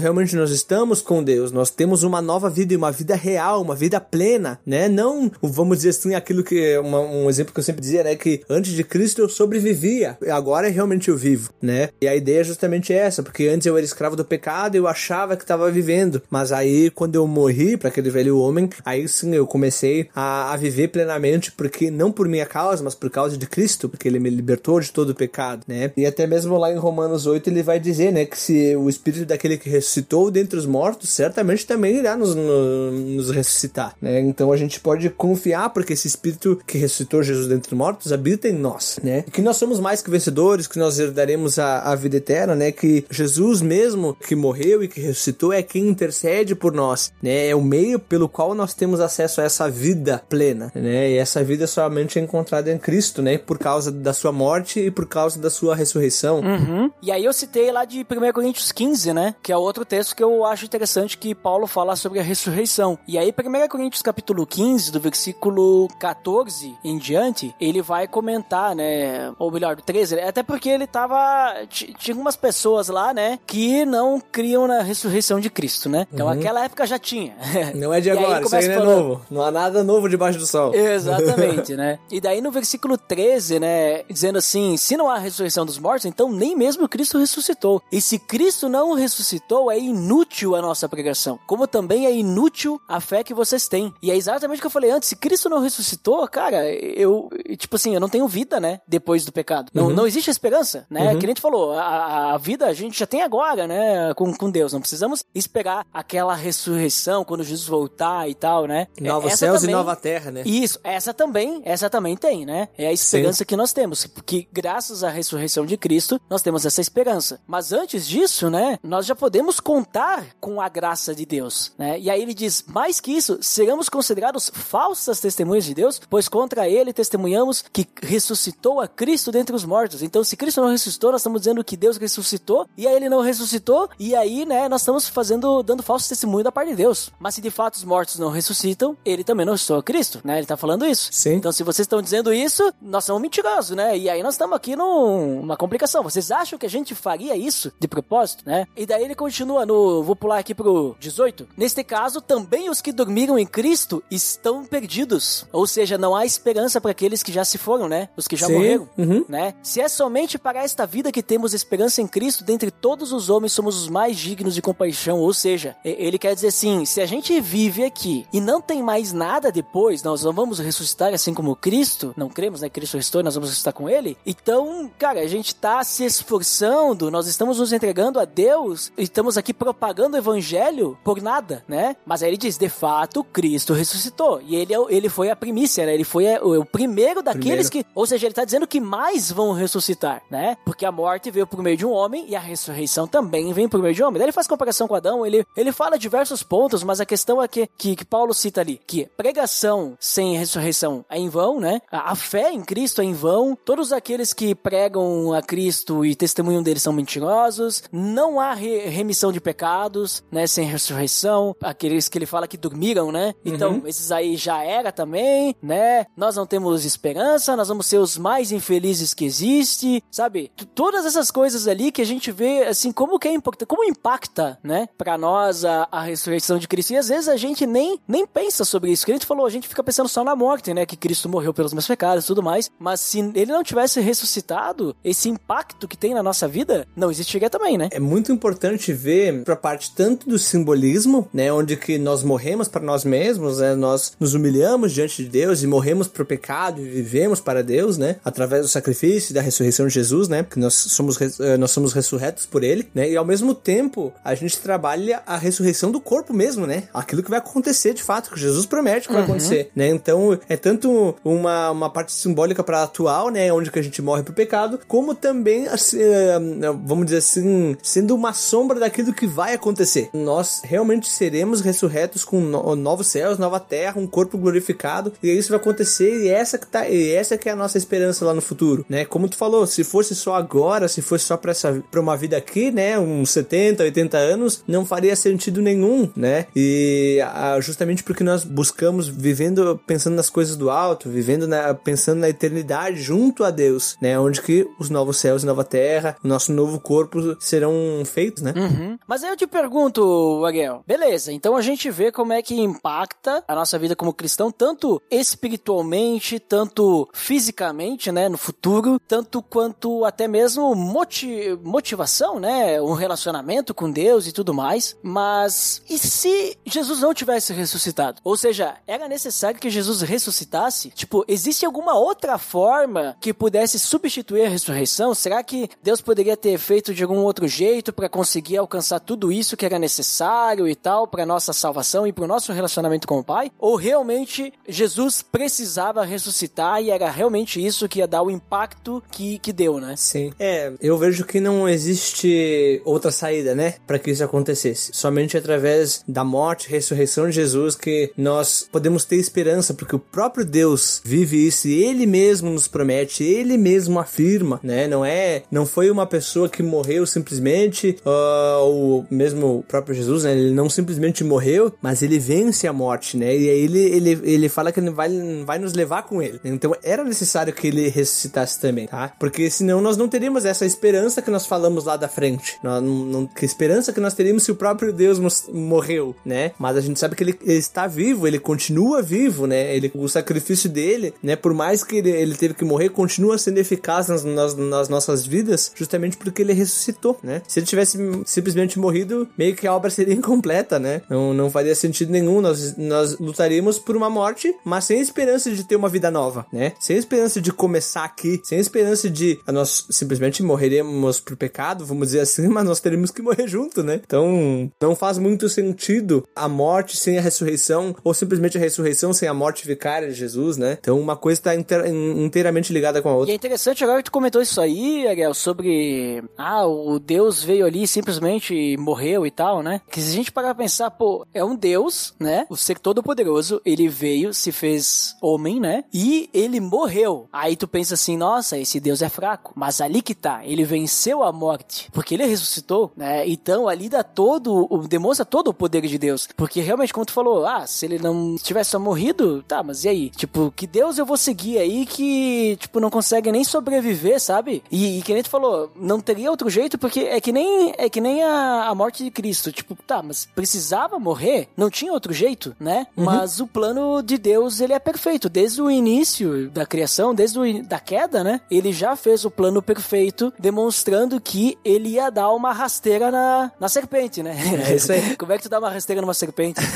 realmente 0.00 0.34
nós 0.34 0.50
estamos 0.50 1.02
com 1.02 1.22
Deus, 1.22 1.52
nós 1.52 1.68
temos 1.68 2.02
uma 2.02 2.22
nova 2.22 2.48
vida 2.48 2.72
e 2.72 2.76
uma 2.76 2.90
vida 2.90 3.14
real, 3.14 3.60
uma 3.60 3.74
vida 3.74 4.00
plena, 4.00 4.58
né? 4.64 4.88
Não, 4.88 5.30
vamos 5.42 5.76
dizer 5.78 5.90
assim, 5.90 6.14
aquilo 6.14 6.42
que 6.42 6.78
uma- 6.78 7.00
um 7.00 7.28
exemplo 7.28 7.52
que 7.52 7.60
eu 7.60 7.64
sempre 7.64 7.82
dizia, 7.82 8.02
né, 8.02 8.16
que 8.16 8.40
antes 8.48 8.72
de 8.72 8.82
Cristo 8.82 9.20
eu 9.20 9.28
sobrevivia, 9.28 10.16
agora 10.30 10.68
realmente 10.68 11.08
eu 11.10 11.16
vivo, 11.16 11.50
né? 11.60 11.90
E 12.00 12.08
a 12.08 12.16
ideia 12.16 12.40
é 12.40 12.44
justamente 12.44 12.92
essa, 12.92 13.22
porque 13.22 13.46
antes 13.48 13.66
eu 13.66 13.76
era 13.76 13.84
escravo 13.84 14.16
do 14.16 14.24
pecado, 14.24 14.74
eu 14.76 14.88
achava 14.88 15.36
que 15.36 15.44
estava 15.44 15.70
vivendo, 15.70 16.22
mas 16.30 16.52
aí 16.52 16.88
quando 16.90 17.16
eu 17.16 17.26
morri 17.26 17.76
para 17.76 17.88
aquele 17.88 18.08
velho 18.08 18.38
homem, 18.38 18.70
aí 18.84 19.06
sim 19.08 19.34
eu 19.34 19.46
comecei 19.46 20.08
a, 20.14 20.52
a 20.54 20.56
viver 20.56 20.88
plenamente, 20.88 21.52
porque 21.52 21.90
não 21.90 22.10
por 22.10 22.26
minha 22.28 22.46
causa, 22.46 22.82
mas 22.82 22.94
por 22.94 23.10
causa 23.10 23.36
de 23.36 23.46
Cristo, 23.46 23.88
porque 23.88 24.08
ele 24.08 24.18
me 24.18 24.30
libertou 24.30 24.80
de 24.80 24.90
todo 24.90 25.10
o 25.10 25.14
pecado, 25.14 25.62
né? 25.68 25.90
E 25.96 26.06
até 26.06 26.26
mesmo 26.26 26.35
lá 26.44 26.72
em 26.72 26.76
Romanos 26.76 27.26
8 27.26 27.48
ele 27.50 27.62
vai 27.62 27.78
dizer, 27.80 28.12
né, 28.12 28.24
que 28.24 28.38
se 28.38 28.76
o 28.76 28.88
espírito 28.88 29.26
daquele 29.26 29.56
que 29.56 29.68
ressuscitou 29.70 30.30
dentre 30.30 30.58
os 30.58 30.66
mortos, 30.66 31.08
certamente 31.10 31.66
também 31.66 31.96
irá 31.98 32.16
nos, 32.16 32.34
no- 32.34 32.90
nos 32.92 33.30
ressuscitar, 33.30 33.94
né? 34.00 34.20
Então 34.20 34.52
a 34.52 34.56
gente 34.56 34.80
pode 34.80 35.08
confiar 35.10 35.70
porque 35.70 35.92
esse 35.92 36.06
espírito 36.08 36.60
que 36.66 36.78
ressuscitou 36.78 37.22
Jesus 37.22 37.46
dentre 37.48 37.72
os 37.72 37.78
mortos 37.78 38.12
habita 38.12 38.48
em 38.48 38.52
nós, 38.52 38.98
né? 39.02 39.24
E 39.26 39.30
que 39.30 39.42
nós 39.42 39.56
somos 39.56 39.80
mais 39.80 40.02
que 40.02 40.10
vencedores, 40.10 40.66
que 40.66 40.78
nós 40.78 40.98
herdaremos 40.98 41.58
a, 41.58 41.80
a 41.80 41.94
vida 41.94 42.16
eterna, 42.16 42.54
né? 42.54 42.72
Que 42.72 43.04
Jesus 43.10 43.62
mesmo 43.62 44.14
que 44.14 44.34
morreu 44.34 44.82
e 44.82 44.88
que 44.88 45.00
ressuscitou 45.00 45.52
é 45.52 45.62
quem 45.62 45.88
intercede 45.88 46.54
por 46.54 46.72
nós, 46.72 47.12
né? 47.22 47.48
É 47.48 47.54
o 47.54 47.62
meio 47.62 47.98
pelo 47.98 48.28
qual 48.28 48.54
nós 48.54 48.74
temos 48.74 49.00
acesso 49.00 49.40
a 49.40 49.44
essa 49.44 49.68
vida 49.70 50.22
plena, 50.28 50.70
né? 50.74 51.10
E 51.12 51.16
essa 51.16 51.42
vida 51.44 51.66
somente 51.66 52.18
é 52.18 52.22
encontrada 52.22 52.70
em 52.72 52.78
Cristo, 52.78 53.22
né? 53.22 53.38
Por 53.38 53.58
causa 53.58 53.90
da 53.92 54.12
sua 54.12 54.32
morte 54.32 54.80
e 54.80 54.90
por 54.90 55.06
causa 55.06 55.38
da 55.38 55.50
sua 55.50 55.74
ressurreição. 55.74 56.25
Uhum. 56.34 56.90
E 57.02 57.10
aí 57.12 57.24
eu 57.24 57.32
citei 57.32 57.70
lá 57.72 57.84
de 57.84 58.00
1 58.00 58.32
Coríntios 58.32 58.72
15, 58.72 59.12
né? 59.12 59.34
Que 59.42 59.52
é 59.52 59.56
outro 59.56 59.84
texto 59.84 60.14
que 60.14 60.22
eu 60.22 60.44
acho 60.44 60.64
interessante 60.64 61.16
que 61.16 61.34
Paulo 61.34 61.66
fala 61.66 61.96
sobre 61.96 62.18
a 62.18 62.22
ressurreição. 62.22 62.98
E 63.06 63.18
aí 63.18 63.30
1 63.32 63.68
Coríntios 63.68 64.02
capítulo 64.02 64.46
15, 64.46 64.92
do 64.92 65.00
versículo 65.00 65.88
14 65.98 66.74
em 66.84 66.98
diante, 66.98 67.54
ele 67.60 67.82
vai 67.82 68.06
comentar, 68.06 68.74
né? 68.74 69.32
Ou 69.38 69.50
melhor, 69.50 69.76
do 69.76 69.82
13, 69.82 70.20
até 70.20 70.42
porque 70.42 70.68
ele 70.68 70.86
tava... 70.86 71.54
Tinha 71.68 72.14
algumas 72.14 72.36
pessoas 72.36 72.88
lá, 72.88 73.12
né? 73.12 73.38
Que 73.46 73.84
não 73.84 74.20
criam 74.20 74.66
na 74.66 74.82
ressurreição 74.82 75.40
de 75.40 75.50
Cristo, 75.50 75.88
né? 75.88 76.06
Então 76.12 76.28
aquela 76.28 76.64
época 76.64 76.86
já 76.86 76.98
tinha. 76.98 77.34
Não 77.74 77.92
é 77.92 78.00
de 78.00 78.10
aí 78.10 78.18
agora, 78.18 78.44
isso 78.44 78.56
aí 78.56 78.66
não 78.66 78.72
é 78.72 78.76
falando- 78.78 78.96
novo. 79.08 79.22
Não 79.30 79.42
há 79.42 79.50
nada 79.50 79.84
novo 79.84 80.08
debaixo 80.08 80.38
do 80.38 80.46
sol. 80.46 80.74
Exatamente, 80.74 81.74
né? 81.76 81.98
E 82.10 82.20
daí 82.20 82.40
no 82.40 82.50
versículo 82.50 82.96
13, 82.96 83.58
né, 83.60 84.02
dizendo 84.08 84.38
assim: 84.38 84.76
se 84.76 84.96
não 84.96 85.10
há 85.10 85.18
ressurreição 85.18 85.66
dos 85.66 85.78
mortos, 85.78 86.04
então 86.16 86.32
nem 86.32 86.56
mesmo 86.56 86.88
Cristo 86.88 87.18
ressuscitou. 87.18 87.82
E 87.92 88.00
se 88.00 88.18
Cristo 88.18 88.70
não 88.70 88.94
ressuscitou, 88.94 89.70
é 89.70 89.78
inútil 89.78 90.56
a 90.56 90.62
nossa 90.62 90.88
pregação, 90.88 91.38
como 91.46 91.66
também 91.66 92.06
é 92.06 92.10
inútil 92.12 92.80
a 92.88 93.00
fé 93.02 93.22
que 93.22 93.34
vocês 93.34 93.68
têm. 93.68 93.92
E 94.00 94.10
é 94.10 94.16
exatamente 94.16 94.56
o 94.58 94.60
que 94.62 94.66
eu 94.66 94.70
falei 94.70 94.90
antes: 94.90 95.10
se 95.10 95.16
Cristo 95.16 95.50
não 95.50 95.60
ressuscitou, 95.60 96.26
cara, 96.26 96.66
eu, 96.72 97.28
tipo 97.58 97.76
assim, 97.76 97.92
eu 97.92 98.00
não 98.00 98.08
tenho 98.08 98.26
vida, 98.26 98.58
né, 98.58 98.80
depois 98.88 99.26
do 99.26 99.32
pecado. 99.32 99.70
Não, 99.74 99.90
não 99.90 100.06
existe 100.06 100.30
esperança, 100.30 100.86
né? 100.88 101.00
Que 101.16 101.18
nem 101.18 101.26
a 101.26 101.28
gente 101.28 101.40
falou, 101.42 101.72
a, 101.72 102.32
a 102.32 102.38
vida 102.38 102.64
a 102.66 102.72
gente 102.72 102.98
já 102.98 103.06
tem 103.06 103.20
agora, 103.20 103.66
né, 103.66 104.14
com, 104.14 104.34
com 104.34 104.50
Deus. 104.50 104.72
Não 104.72 104.80
precisamos 104.80 105.22
esperar 105.34 105.86
aquela 105.92 106.34
ressurreição 106.34 107.24
quando 107.24 107.44
Jesus 107.44 107.68
voltar 107.68 108.26
e 108.26 108.34
tal, 108.34 108.66
né? 108.66 108.86
Novos 108.98 109.32
Essa 109.32 109.46
céus 109.46 109.60
também- 109.60 109.74
e 109.74 109.76
nova 109.76 109.94
terra, 109.94 110.30
né? 110.30 110.42
isso, 110.46 110.80
essa 110.82 111.12
também, 111.12 111.60
essa 111.62 111.90
também 111.90 112.16
tem, 112.16 112.46
né? 112.46 112.68
É 112.78 112.86
a 112.86 112.92
esperança 112.92 113.44
que 113.44 113.54
nós 113.54 113.74
temos, 113.74 114.06
porque 114.06 114.48
graças 114.50 115.04
à 115.04 115.10
ressurreição 115.10 115.66
de 115.66 115.76
Cristo, 115.76 116.05
nós 116.28 116.42
temos 116.42 116.64
essa 116.66 116.80
esperança. 116.80 117.40
Mas 117.46 117.72
antes 117.72 118.06
disso, 118.06 118.50
né, 118.50 118.78
nós 118.82 119.06
já 119.06 119.14
podemos 119.14 119.60
contar 119.60 120.26
com 120.40 120.60
a 120.60 120.68
graça 120.68 121.14
de 121.14 121.24
Deus, 121.24 121.72
né? 121.78 121.98
E 121.98 122.10
aí 122.10 122.20
ele 122.20 122.34
diz, 122.34 122.64
mais 122.66 123.00
que 123.00 123.12
isso, 123.12 123.38
seremos 123.40 123.88
considerados 123.88 124.50
falsas 124.52 125.20
testemunhas 125.20 125.64
de 125.64 125.74
Deus, 125.74 126.00
pois 126.08 126.28
contra 126.28 126.68
ele 126.68 126.92
testemunhamos 126.92 127.64
que 127.72 127.86
ressuscitou 128.02 128.80
a 128.80 128.88
Cristo 128.88 129.32
dentre 129.32 129.54
os 129.54 129.64
mortos. 129.64 130.02
Então, 130.02 130.22
se 130.24 130.36
Cristo 130.36 130.60
não 130.60 130.70
ressuscitou, 130.70 131.12
nós 131.12 131.20
estamos 131.20 131.40
dizendo 131.40 131.64
que 131.64 131.76
Deus 131.76 131.96
ressuscitou, 131.96 132.68
e 132.76 132.86
aí 132.86 132.94
ele 132.94 133.08
não 133.08 133.20
ressuscitou, 133.20 133.88
e 133.98 134.14
aí, 134.14 134.44
né, 134.44 134.68
nós 134.68 134.82
estamos 134.82 135.08
fazendo, 135.08 135.62
dando 135.62 135.82
falso 135.82 136.08
testemunho 136.08 136.44
da 136.44 136.52
parte 136.52 136.70
de 136.70 136.76
Deus. 136.76 137.10
Mas 137.18 137.34
se 137.34 137.40
de 137.40 137.50
fato 137.50 137.74
os 137.74 137.84
mortos 137.84 138.18
não 138.18 138.30
ressuscitam, 138.30 138.96
ele 139.04 139.24
também 139.24 139.44
não 139.46 139.52
ressuscitou 139.52 139.78
a 139.78 139.82
Cristo, 139.82 140.20
né? 140.24 140.38
Ele 140.38 140.46
tá 140.46 140.56
falando 140.56 140.86
isso. 140.86 141.08
Sim. 141.12 141.34
Então, 141.34 141.52
se 141.52 141.62
vocês 141.62 141.84
estão 141.84 142.02
dizendo 142.02 142.32
isso, 142.32 142.72
nós 142.80 143.04
somos 143.04 143.22
mentirosos, 143.22 143.76
né? 143.76 143.96
E 143.96 144.08
aí 144.08 144.22
nós 144.22 144.34
estamos 144.34 144.56
aqui 144.56 144.76
numa 144.76 145.56
aplicação. 145.96 146.02
Vocês 146.02 146.30
acham 146.30 146.58
que 146.58 146.66
a 146.66 146.70
gente 146.70 146.94
faria 146.94 147.36
isso 147.36 147.72
de 147.78 147.88
propósito, 147.88 148.42
né? 148.46 148.66
E 148.76 148.86
daí 148.86 149.04
ele 149.04 149.14
continua 149.14 149.64
no, 149.66 150.02
vou 150.02 150.16
pular 150.16 150.38
aqui 150.38 150.54
pro 150.54 150.96
18. 151.00 151.48
Neste 151.56 151.82
caso, 151.84 152.20
também 152.20 152.68
os 152.70 152.80
que 152.80 152.92
dormiram 152.92 153.38
em 153.38 153.46
Cristo 153.46 154.02
estão 154.10 154.64
perdidos. 154.64 155.46
Ou 155.52 155.66
seja, 155.66 155.96
não 155.98 156.14
há 156.14 156.24
esperança 156.24 156.80
para 156.80 156.90
aqueles 156.90 157.22
que 157.22 157.32
já 157.32 157.44
se 157.44 157.58
foram, 157.58 157.88
né? 157.88 158.08
Os 158.16 158.26
que 158.28 158.36
já 158.36 158.46
Sim. 158.46 158.54
morreram, 158.54 158.88
Uhum. 158.96 159.24
né? 159.28 159.54
Se 159.62 159.80
é 159.80 159.88
somente 159.88 160.38
para 160.38 160.62
esta 160.62 160.86
vida 160.86 161.12
que 161.12 161.22
temos 161.22 161.54
esperança 161.54 162.00
em 162.02 162.06
Cristo, 162.06 162.44
dentre 162.44 162.70
todos 162.70 163.12
os 163.12 163.28
homens 163.30 163.52
somos 163.52 163.76
os 163.80 163.88
mais 163.88 164.16
dignos 164.16 164.54
de 164.54 164.62
compaixão. 164.62 165.18
Ou 165.20 165.32
seja, 165.32 165.76
ele 165.84 166.18
quer 166.18 166.34
dizer 166.34 166.48
assim: 166.48 166.84
se 166.84 167.00
a 167.00 167.06
gente 167.06 167.40
vive 167.40 167.84
aqui 167.84 168.26
e 168.32 168.40
não 168.40 168.60
tem 168.60 168.82
mais 168.82 169.12
nada 169.12 169.50
depois, 169.50 170.02
nós 170.02 170.22
não 170.22 170.32
vamos 170.32 170.58
ressuscitar 170.58 171.12
assim 171.14 171.32
como 171.34 171.56
Cristo, 171.56 172.14
não 172.16 172.28
cremos, 172.28 172.60
né? 172.60 172.68
Cristo 172.68 172.94
ressuscitou, 172.96 173.22
nós 173.22 173.34
vamos 173.34 173.50
ressuscitar 173.50 173.72
com 173.72 173.88
ele. 173.88 174.16
Então, 174.26 174.90
cara, 174.98 175.20
a 175.20 175.26
gente 175.26 175.54
tá 175.54 175.82
se 175.86 176.04
esforçando, 176.04 177.10
nós 177.10 177.26
estamos 177.26 177.58
nos 177.58 177.72
entregando 177.72 178.20
a 178.20 178.24
Deus, 178.24 178.92
e 178.96 179.02
estamos 179.02 179.36
aqui 179.36 179.52
propagando 179.54 180.14
o 180.16 180.18
evangelho 180.18 180.98
por 181.04 181.20
nada, 181.22 181.64
né? 181.66 181.96
Mas 182.04 182.22
aí 182.22 182.30
ele 182.30 182.36
diz: 182.36 182.56
de 182.58 182.68
fato, 182.68 183.24
Cristo 183.24 183.72
ressuscitou. 183.72 184.40
E 184.44 184.54
ele, 184.56 184.74
é 184.74 184.78
ele 184.88 185.08
foi 185.08 185.30
a 185.30 185.36
primícia, 185.36 185.86
né? 185.86 185.94
Ele 185.94 186.04
foi 186.04 186.34
a- 186.34 186.42
o, 186.42 186.64
primeiro 186.64 187.22
daqueles 187.22 187.68
Primeiro. 187.68 187.70
que. 187.70 187.86
Ou 187.94 188.06
seja, 188.06 188.26
ele 188.26 188.34
tá 188.34 188.44
dizendo 188.44 188.66
que 188.66 188.80
mais 188.80 189.30
vão 189.30 189.52
ressuscitar, 189.52 190.22
né? 190.30 190.56
Porque 190.64 190.84
a 190.84 190.92
morte 190.92 191.30
veio 191.30 191.46
por 191.46 191.62
meio 191.62 191.76
de 191.76 191.86
um 191.86 191.90
homem 191.92 192.26
e 192.28 192.36
a 192.36 192.40
ressurreição 192.40 193.06
também 193.06 193.52
vem 193.52 193.68
por 193.68 193.80
meio 193.80 193.94
de 193.94 194.02
um 194.02 194.06
homem. 194.08 194.18
Daí 194.18 194.26
ele 194.26 194.32
faz 194.32 194.46
comparação 194.46 194.86
com 194.88 194.94
Adão, 194.94 195.24
ele, 195.24 195.44
ele 195.56 195.72
fala 195.72 195.98
diversos 195.98 196.42
pontos, 196.42 196.82
mas 196.82 197.00
a 197.00 197.06
questão 197.06 197.42
é 197.42 197.48
que, 197.48 197.68
que, 197.78 197.96
que 197.96 198.04
Paulo 198.04 198.34
cita 198.34 198.60
ali: 198.60 198.80
que 198.86 199.06
pregação 199.16 199.96
sem 200.00 200.36
ressurreição 200.36 201.04
é 201.08 201.18
em 201.18 201.28
vão, 201.28 201.60
né? 201.60 201.80
A, 201.90 202.12
a 202.12 202.14
fé 202.14 202.52
em 202.52 202.62
Cristo 202.62 203.00
é 203.00 203.04
em 203.04 203.12
vão. 203.14 203.56
Todos 203.64 203.92
aqueles 203.92 204.32
que 204.32 204.54
pregam 204.54 205.32
a 205.32 205.42
Cristo 205.42 205.75
e 206.04 206.14
testemunham 206.14 206.62
dele 206.62 206.80
são 206.80 206.92
mentirosos. 206.92 207.82
Não 207.92 208.40
há 208.40 208.54
re- 208.54 208.86
remissão 208.88 209.32
de 209.32 209.40
pecados, 209.40 210.22
né? 210.30 210.46
Sem 210.46 210.66
ressurreição. 210.66 211.54
Aqueles 211.62 212.08
que 212.08 212.18
ele 212.18 212.26
fala 212.26 212.46
que 212.48 212.56
dormiram, 212.56 213.10
né? 213.12 213.34
Então, 213.44 213.82
esses 213.86 214.10
aí 214.12 214.36
já 214.36 214.62
era 214.62 214.92
também, 214.92 215.54
né? 215.62 216.06
Nós 216.16 216.36
não 216.36 216.46
temos 216.46 216.84
esperança, 216.84 217.56
nós 217.56 217.68
vamos 217.68 217.86
ser 217.86 217.98
os 217.98 218.16
mais 218.18 218.52
infelizes 218.52 219.14
que 219.14 219.24
existe, 219.24 220.02
sabe? 220.10 220.50
Todas 220.74 221.04
essas 221.06 221.30
coisas 221.30 221.66
ali 221.66 221.90
que 221.92 222.02
a 222.02 222.06
gente 222.06 222.30
vê, 222.30 222.64
assim, 222.64 222.92
como 222.92 223.18
que 223.18 223.28
é 223.28 223.32
importante, 223.32 223.68
como 223.68 223.84
impacta, 223.84 224.58
né? 224.62 224.88
Pra 224.96 225.16
nós 225.18 225.64
a, 225.64 225.88
a 225.90 226.02
ressurreição 226.02 226.58
de 226.58 226.68
Cristo. 226.68 226.92
E 226.92 226.96
às 226.96 227.08
vezes 227.08 227.28
a 227.28 227.36
gente 227.36 227.66
nem, 227.66 228.00
nem 228.06 228.26
pensa 228.26 228.64
sobre 228.64 228.90
isso. 228.90 229.04
Que 229.04 229.12
a 229.12 229.14
gente 229.14 229.26
falou, 229.26 229.46
a 229.46 229.50
gente 229.50 229.68
fica 229.68 229.82
pensando 229.82 230.08
só 230.08 230.22
na 230.24 230.36
morte, 230.36 230.72
né? 230.72 230.86
Que 230.86 230.96
Cristo 230.96 231.28
morreu 231.28 231.52
pelos 231.54 231.72
meus 231.72 231.86
pecados 231.86 232.24
e 232.24 232.26
tudo 232.26 232.42
mais. 232.42 232.70
Mas 232.78 233.00
se 233.00 233.18
ele 233.34 233.52
não 233.52 233.62
tivesse 233.62 234.00
ressuscitado, 234.00 234.94
esse 235.02 235.28
impacto 235.28 235.65
que 235.88 235.96
tem 235.96 236.14
na 236.14 236.22
nossa 236.22 236.48
vida 236.48 236.86
não 236.96 237.10
existiria 237.10 237.50
também, 237.50 237.78
né? 237.78 237.88
É 237.90 238.00
muito 238.00 238.32
importante 238.32 238.92
ver 238.92 239.42
pra 239.44 239.56
parte 239.56 239.94
tanto 239.94 240.28
do 240.28 240.38
simbolismo, 240.38 241.28
né, 241.32 241.52
onde 241.52 241.76
que 241.76 241.98
nós 241.98 242.22
morremos 242.22 242.68
para 242.68 242.82
nós 242.82 243.04
mesmos, 243.04 243.58
né, 243.58 243.74
nós 243.74 244.12
nos 244.18 244.34
humilhamos 244.34 244.92
diante 244.92 245.22
de 245.22 245.28
Deus 245.28 245.62
e 245.62 245.66
morremos 245.66 246.08
pro 246.08 246.24
pecado 246.24 246.80
e 246.80 246.84
vivemos 246.84 247.40
para 247.40 247.62
Deus, 247.62 247.98
né, 247.98 248.16
através 248.24 248.62
do 248.62 248.68
sacrifício 248.68 249.32
e 249.32 249.34
da 249.34 249.40
ressurreição 249.40 249.86
de 249.86 249.94
Jesus, 249.94 250.28
né, 250.28 250.42
porque 250.42 250.60
nós 250.60 250.74
somos 250.74 251.18
eh, 251.20 251.56
nós 251.56 251.70
somos 251.70 251.92
ressurretos 251.92 252.46
por 252.46 252.62
ele, 252.62 252.88
né, 252.94 253.10
e 253.10 253.16
ao 253.16 253.24
mesmo 253.24 253.54
tempo 253.54 254.12
a 254.24 254.34
gente 254.34 254.58
trabalha 254.58 255.22
a 255.26 255.36
ressurreição 255.36 255.90
do 255.90 256.00
corpo 256.00 256.32
mesmo, 256.32 256.66
né, 256.66 256.84
aquilo 256.92 257.22
que 257.22 257.30
vai 257.30 257.38
acontecer 257.38 257.94
de 257.94 258.02
fato, 258.02 258.30
que 258.30 258.40
Jesus 258.40 258.66
promete 258.66 259.08
que 259.08 259.14
vai 259.14 259.22
acontecer, 259.22 259.70
né, 259.74 259.88
então 259.88 260.38
é 260.48 260.56
tanto 260.56 261.14
uma, 261.24 261.70
uma 261.70 261.90
parte 261.90 262.12
simbólica 262.12 262.62
para 262.62 262.82
atual, 262.82 263.30
né, 263.30 263.52
onde 263.52 263.70
que 263.70 263.78
a 263.78 263.82
gente 263.82 264.00
morre 264.02 264.22
pro 264.22 264.34
pecado, 264.34 264.80
como 264.86 265.14
também 265.14 265.45
assim, 265.70 265.98
eh, 266.00 266.38
vamos 266.84 267.06
dizer 267.06 267.18
assim, 267.18 267.76
sendo 267.82 268.14
uma 268.14 268.32
sombra 268.32 268.80
daquilo 268.80 269.12
que 269.12 269.26
vai 269.26 269.54
acontecer. 269.54 270.10
Nós 270.12 270.60
realmente 270.64 271.08
seremos 271.08 271.60
ressurretos 271.60 272.24
com 272.24 272.40
no- 272.40 272.74
novos 272.76 273.06
céus, 273.06 273.38
nova 273.38 273.60
terra, 273.60 274.00
um 274.00 274.06
corpo 274.06 274.36
glorificado, 274.38 275.12
e 275.22 275.30
isso 275.30 275.50
vai 275.50 275.58
acontecer 275.58 276.24
e 276.24 276.28
essa 276.28 276.58
que 276.58 276.66
tá, 276.66 276.88
e 276.88 277.12
essa 277.12 277.36
que 277.38 277.48
é 277.48 277.52
a 277.52 277.56
nossa 277.56 277.78
esperança 277.78 278.24
lá 278.24 278.34
no 278.34 278.40
futuro, 278.42 278.84
né? 278.88 279.04
Como 279.04 279.28
tu 279.28 279.36
falou, 279.36 279.66
se 279.66 279.84
fosse 279.84 280.14
só 280.14 280.34
agora, 280.34 280.88
se 280.88 281.00
fosse 281.02 281.24
só 281.24 281.36
para 281.36 281.50
essa 281.52 281.82
para 281.90 282.00
uma 282.00 282.16
vida 282.16 282.36
aqui, 282.36 282.70
né, 282.70 282.98
uns 282.98 283.30
70, 283.30 283.82
80 283.82 284.16
anos, 284.18 284.62
não 284.66 284.84
faria 284.84 285.14
sentido 285.16 285.60
nenhum, 285.62 286.10
né? 286.16 286.46
E 286.54 287.20
justamente 287.60 288.02
porque 288.02 288.24
nós 288.24 288.44
buscamos 288.44 289.08
vivendo 289.08 289.80
pensando 289.86 290.14
nas 290.16 290.30
coisas 290.30 290.56
do 290.56 290.70
alto, 290.70 291.08
vivendo 291.08 291.46
na, 291.46 291.74
pensando 291.74 292.20
na 292.20 292.28
eternidade 292.28 293.00
junto 293.00 293.44
a 293.44 293.50
Deus, 293.50 293.96
né? 294.00 294.18
Onde 294.18 294.40
que 294.42 294.66
os 294.78 294.90
novos 294.90 295.18
céus 295.18 295.35
e 295.42 295.46
nova 295.46 295.64
terra, 295.64 296.16
nosso 296.22 296.52
novo 296.52 296.80
corpo 296.80 297.36
serão 297.40 297.74
feitos, 298.04 298.42
né? 298.42 298.52
Uhum. 298.56 298.98
Mas 299.06 299.22
aí 299.22 299.30
eu 299.30 299.36
te 299.36 299.46
pergunto, 299.46 300.44
Ariel, 300.44 300.82
beleza, 300.86 301.32
então 301.32 301.56
a 301.56 301.62
gente 301.62 301.90
vê 301.90 302.12
como 302.12 302.32
é 302.32 302.42
que 302.42 302.58
impacta 302.60 303.42
a 303.46 303.54
nossa 303.54 303.78
vida 303.78 303.96
como 303.96 304.12
cristão, 304.12 304.50
tanto 304.50 305.00
espiritualmente, 305.10 306.38
tanto 306.38 307.08
fisicamente, 307.12 308.10
né, 308.12 308.28
no 308.28 308.38
futuro, 308.38 309.00
tanto 309.06 309.42
quanto 309.42 310.04
até 310.04 310.28
mesmo 310.28 310.74
moti 310.74 311.58
motivação, 311.62 312.38
né, 312.38 312.80
um 312.80 312.92
relacionamento 312.92 313.74
com 313.74 313.90
Deus 313.90 314.26
e 314.26 314.32
tudo 314.32 314.54
mais. 314.54 314.96
Mas 315.02 315.82
e 315.88 315.98
se 315.98 316.56
Jesus 316.64 317.00
não 317.00 317.14
tivesse 317.14 317.52
ressuscitado? 317.52 318.20
Ou 318.24 318.36
seja, 318.36 318.76
era 318.86 319.08
necessário 319.08 319.60
que 319.60 319.70
Jesus 319.70 320.02
ressuscitasse? 320.02 320.90
Tipo, 320.90 321.24
existe 321.28 321.64
alguma 321.64 321.94
outra 321.94 322.38
forma 322.38 323.16
que 323.20 323.32
pudesse 323.32 323.78
substituir 323.78 324.46
a 324.46 324.48
ressurreição? 324.48 325.14
Será 325.26 325.42
que 325.42 325.68
Deus 325.82 326.00
poderia 326.00 326.36
ter 326.36 326.56
feito 326.56 326.94
de 326.94 327.02
algum 327.02 327.18
outro 327.18 327.48
jeito 327.48 327.92
para 327.92 328.08
conseguir 328.08 328.58
alcançar 328.58 329.00
tudo 329.00 329.32
isso 329.32 329.56
que 329.56 329.66
era 329.66 329.76
necessário 329.76 330.68
e 330.68 330.76
tal 330.76 331.08
para 331.08 331.26
nossa 331.26 331.52
salvação 331.52 332.06
e 332.06 332.12
para 332.12 332.22
o 332.22 332.28
nosso 332.28 332.52
relacionamento 332.52 333.08
com 333.08 333.18
o 333.18 333.24
Pai? 333.24 333.50
Ou 333.58 333.74
realmente 333.74 334.52
Jesus 334.68 335.22
precisava 335.22 336.04
ressuscitar 336.04 336.80
e 336.80 336.90
era 336.90 337.10
realmente 337.10 337.60
isso 337.60 337.88
que 337.88 337.98
ia 337.98 338.06
dar 338.06 338.22
o 338.22 338.30
impacto 338.30 339.02
que, 339.10 339.40
que 339.40 339.52
deu, 339.52 339.80
né? 339.80 339.94
Sim. 339.96 340.32
É, 340.38 340.72
eu 340.80 340.96
vejo 340.96 341.24
que 341.24 341.40
não 341.40 341.68
existe 341.68 342.80
outra 342.84 343.10
saída, 343.10 343.52
né, 343.52 343.74
para 343.84 343.98
que 343.98 344.12
isso 344.12 344.22
acontecesse. 344.22 344.92
Somente 344.94 345.36
através 345.36 346.04
da 346.06 346.22
morte 346.22 346.68
e 346.68 346.70
ressurreição 346.70 347.28
de 347.28 347.34
Jesus 347.34 347.74
que 347.74 348.12
nós 348.16 348.68
podemos 348.70 349.04
ter 349.04 349.16
esperança, 349.16 349.74
porque 349.74 349.96
o 349.96 349.98
próprio 349.98 350.44
Deus 350.44 351.02
vive 351.04 351.48
isso 351.48 351.66
e 351.66 351.82
ele 351.82 352.06
mesmo 352.06 352.48
nos 352.48 352.68
promete, 352.68 353.24
ele 353.24 353.58
mesmo 353.58 353.98
afirma, 353.98 354.60
né? 354.62 354.86
Não 354.86 355.04
é, 355.04 355.15
não 355.50 355.66
foi 355.66 355.90
uma 355.90 356.06
pessoa 356.06 356.48
que 356.48 356.62
morreu 356.62 357.06
simplesmente, 357.06 357.96
ah, 358.04 358.58
ou 358.62 359.06
mesmo 359.10 359.58
o 359.58 359.62
próprio 359.62 359.94
Jesus, 359.94 360.24
né? 360.24 360.32
Ele 360.32 360.54
não 360.54 360.68
simplesmente 360.68 361.22
morreu, 361.24 361.72
mas 361.80 362.02
ele 362.02 362.18
vence 362.18 362.66
a 362.66 362.72
morte, 362.72 363.16
né? 363.16 363.36
E 363.36 363.48
aí 363.48 363.60
ele, 363.60 363.78
ele, 363.80 364.10
ele 364.24 364.48
fala 364.48 364.72
que 364.72 364.80
ele 364.80 364.90
vai, 364.90 365.08
vai 365.44 365.58
nos 365.58 365.72
levar 365.72 366.02
com 366.04 366.22
ele. 366.22 366.40
Então 366.44 366.74
era 366.82 367.04
necessário 367.04 367.52
que 367.52 367.66
ele 367.68 367.88
ressuscitasse 367.88 368.60
também, 368.60 368.86
tá? 368.86 369.12
Porque 369.18 369.48
senão 369.50 369.80
nós 369.80 369.96
não 369.96 370.08
teríamos 370.08 370.44
essa 370.44 370.64
esperança 370.66 371.22
que 371.22 371.30
nós 371.30 371.46
falamos 371.46 371.84
lá 371.84 371.96
da 371.96 372.08
frente. 372.08 372.58
Nós 372.62 372.82
não, 372.82 373.04
não- 373.04 373.26
que 373.26 373.44
esperança 373.44 373.92
que 373.92 374.00
nós 374.00 374.14
teríamos 374.14 374.42
se 374.44 374.50
o 374.52 374.56
próprio 374.56 374.92
Deus 374.92 375.18
morreu, 375.52 376.14
né? 376.24 376.52
Mas 376.58 376.76
a 376.76 376.80
gente 376.80 376.98
sabe 376.98 377.14
que 377.14 377.22
ele, 377.22 377.38
ele 377.42 377.58
está 377.58 377.86
vivo, 377.86 378.26
ele 378.26 378.38
continua 378.38 379.02
vivo, 379.02 379.46
né? 379.46 379.74
Ele, 379.74 379.90
o 379.94 380.08
sacrifício 380.08 380.68
dele, 380.68 381.14
né? 381.22 381.36
Por 381.36 381.52
mais 381.52 381.82
que 381.84 381.96
ele, 381.96 382.10
ele 382.10 382.34
teve 382.34 382.54
que 382.54 382.64
morrer, 382.64 382.88
continua 382.90 383.38
sendo 383.38 383.58
eficaz 383.58 384.08
nas, 384.08 384.24
nas, 384.24 384.56
nas 384.56 384.88
nossas 384.88 385.05
vidas, 385.26 385.72
justamente 385.74 386.16
porque 386.16 386.42
ele 386.42 386.52
ressuscitou, 386.52 387.18
né? 387.22 387.42
Se 387.46 387.58
ele 387.60 387.66
tivesse 387.66 387.98
simplesmente 388.24 388.78
morrido, 388.78 389.28
meio 389.36 389.54
que 389.54 389.66
a 389.66 389.74
obra 389.74 389.90
seria 389.90 390.14
incompleta, 390.16 390.78
né? 390.78 391.02
Não, 391.08 391.32
não 391.32 391.50
faria 391.50 391.74
sentido 391.74 392.10
nenhum. 392.10 392.40
Nós, 392.40 392.76
nós 392.76 393.18
lutaríamos 393.18 393.78
por 393.78 393.96
uma 393.96 394.10
morte, 394.10 394.54
mas 394.64 394.84
sem 394.84 395.00
esperança 395.00 395.50
de 395.50 395.64
ter 395.64 395.76
uma 395.76 395.88
vida 395.88 396.10
nova, 396.10 396.46
né? 396.52 396.72
Sem 396.80 396.96
esperança 396.96 397.40
de 397.40 397.52
começar 397.52 398.04
aqui, 398.04 398.40
sem 398.44 398.58
esperança 398.58 399.08
de 399.08 399.38
nós 399.46 399.86
simplesmente 399.90 400.42
morreríamos 400.42 401.20
por 401.20 401.36
pecado, 401.36 401.84
vamos 401.84 402.08
dizer 402.08 402.20
assim, 402.20 402.48
mas 402.48 402.64
nós 402.64 402.80
teríamos 402.80 403.10
que 403.10 403.22
morrer 403.22 403.46
junto, 403.46 403.82
né? 403.82 404.00
Então, 404.04 404.70
não 404.80 404.94
faz 404.96 405.18
muito 405.18 405.48
sentido 405.48 406.26
a 406.34 406.48
morte 406.48 406.96
sem 406.96 407.18
a 407.18 407.20
ressurreição, 407.20 407.94
ou 408.02 408.12
simplesmente 408.14 408.56
a 408.56 408.60
ressurreição 408.60 409.12
sem 409.12 409.28
a 409.28 409.34
morte 409.34 409.66
vicária 409.66 410.08
de 410.08 410.14
Jesus, 410.14 410.56
né? 410.56 410.78
Então, 410.80 410.98
uma 410.98 411.16
coisa 411.16 411.40
está 411.40 411.54
inteiramente 411.54 412.72
ligada 412.72 413.02
com 413.02 413.08
a 413.08 413.12
E 413.12 413.14
outra. 413.16 413.32
é 413.32 413.34
interessante 413.36 413.82
agora 413.84 413.98
que 413.98 414.04
tu 414.04 414.12
comentou 414.12 414.40
isso 414.40 414.60
aí, 414.60 414.95
Ariel, 415.04 415.34
sobre. 415.34 416.22
Ah, 416.38 416.66
o 416.66 416.98
Deus 416.98 417.42
veio 417.42 417.66
ali 417.66 417.82
e 417.82 417.88
simplesmente 417.88 418.76
morreu 418.78 419.26
e 419.26 419.30
tal, 419.30 419.62
né? 419.62 419.80
Que 419.90 420.00
se 420.00 420.10
a 420.10 420.14
gente 420.14 420.32
parar 420.32 420.54
pra 420.54 420.64
pensar, 420.64 420.90
pô, 420.90 421.26
é 421.34 421.44
um 421.44 421.56
Deus, 421.56 422.14
né? 422.18 422.46
O 422.48 422.56
ser 422.56 422.78
todo-poderoso, 422.78 423.60
ele 423.64 423.88
veio, 423.88 424.32
se 424.32 424.52
fez 424.52 425.16
homem, 425.20 425.58
né? 425.58 425.84
E 425.92 426.30
ele 426.32 426.60
morreu. 426.60 427.28
Aí 427.32 427.56
tu 427.56 427.66
pensa 427.66 427.94
assim, 427.94 428.16
nossa, 428.16 428.56
esse 428.58 428.78
Deus 428.78 429.02
é 429.02 429.08
fraco. 429.08 429.52
Mas 429.56 429.80
ali 429.80 430.00
que 430.00 430.14
tá, 430.14 430.44
ele 430.44 430.64
venceu 430.64 431.22
a 431.22 431.32
morte, 431.32 431.90
porque 431.92 432.14
ele 432.14 432.26
ressuscitou, 432.26 432.92
né? 432.96 433.26
Então 433.28 433.68
ali 433.68 433.88
dá 433.88 434.02
todo, 434.02 434.68
demonstra 434.88 435.24
todo 435.24 435.48
o 435.48 435.54
poder 435.54 435.82
de 435.82 435.98
Deus. 435.98 436.28
Porque 436.36 436.60
realmente, 436.60 436.92
como 436.92 437.06
tu 437.06 437.12
falou, 437.12 437.46
ah, 437.46 437.66
se 437.66 437.86
ele 437.86 437.98
não 437.98 438.36
tivesse 438.36 438.70
só 438.70 438.78
morrido, 438.78 439.42
tá, 439.42 439.62
mas 439.62 439.84
e 439.84 439.88
aí? 439.88 440.10
Tipo, 440.10 440.52
que 440.54 440.66
Deus 440.66 440.98
eu 440.98 441.06
vou 441.06 441.16
seguir 441.16 441.58
aí 441.58 441.86
que, 441.86 442.56
tipo, 442.60 442.80
não 442.80 442.90
consegue 442.90 443.32
nem 443.32 443.44
sobreviver, 443.44 444.20
sabe? 444.20 444.62
E, 444.70 444.85
e 444.86 445.02
que 445.02 445.12
nem 445.12 445.22
tu 445.22 445.30
falou, 445.30 445.70
não 445.76 446.00
teria 446.00 446.30
outro 446.30 446.48
jeito, 446.48 446.78
porque 446.78 447.00
é 447.00 447.20
que 447.20 447.32
nem, 447.32 447.74
é 447.76 447.88
que 447.88 448.00
nem 448.00 448.22
a, 448.22 448.68
a 448.68 448.74
morte 448.74 449.04
de 449.04 449.10
Cristo. 449.10 449.52
Tipo, 449.52 449.76
tá, 449.86 450.02
mas 450.02 450.26
precisava 450.34 450.98
morrer? 450.98 451.48
Não 451.56 451.70
tinha 451.70 451.92
outro 451.92 452.12
jeito, 452.12 452.54
né? 452.58 452.86
Uhum. 452.96 453.04
Mas 453.04 453.40
o 453.40 453.46
plano 453.46 454.02
de 454.02 454.18
Deus, 454.18 454.60
ele 454.60 454.72
é 454.72 454.78
perfeito. 454.78 455.28
Desde 455.28 455.60
o 455.60 455.70
início 455.70 456.48
da 456.50 456.64
criação, 456.64 457.14
desde 457.14 457.38
o, 457.38 457.62
da 457.62 457.80
queda, 457.80 458.22
né? 458.22 458.40
Ele 458.50 458.72
já 458.72 458.96
fez 458.96 459.24
o 459.24 459.30
plano 459.30 459.62
perfeito, 459.62 460.32
demonstrando 460.38 461.20
que 461.20 461.58
ele 461.64 461.90
ia 461.90 462.10
dar 462.10 462.30
uma 462.32 462.52
rasteira 462.52 463.10
na, 463.10 463.52
na 463.58 463.68
serpente, 463.68 464.22
né? 464.22 464.36
É 464.66 464.74
isso 464.74 464.90
aí. 464.92 465.14
Como 465.16 465.32
é 465.32 465.36
que 465.36 465.44
tu 465.44 465.48
dá 465.48 465.58
uma 465.58 465.70
rasteira 465.70 466.00
numa 466.00 466.14
serpente? 466.14 466.60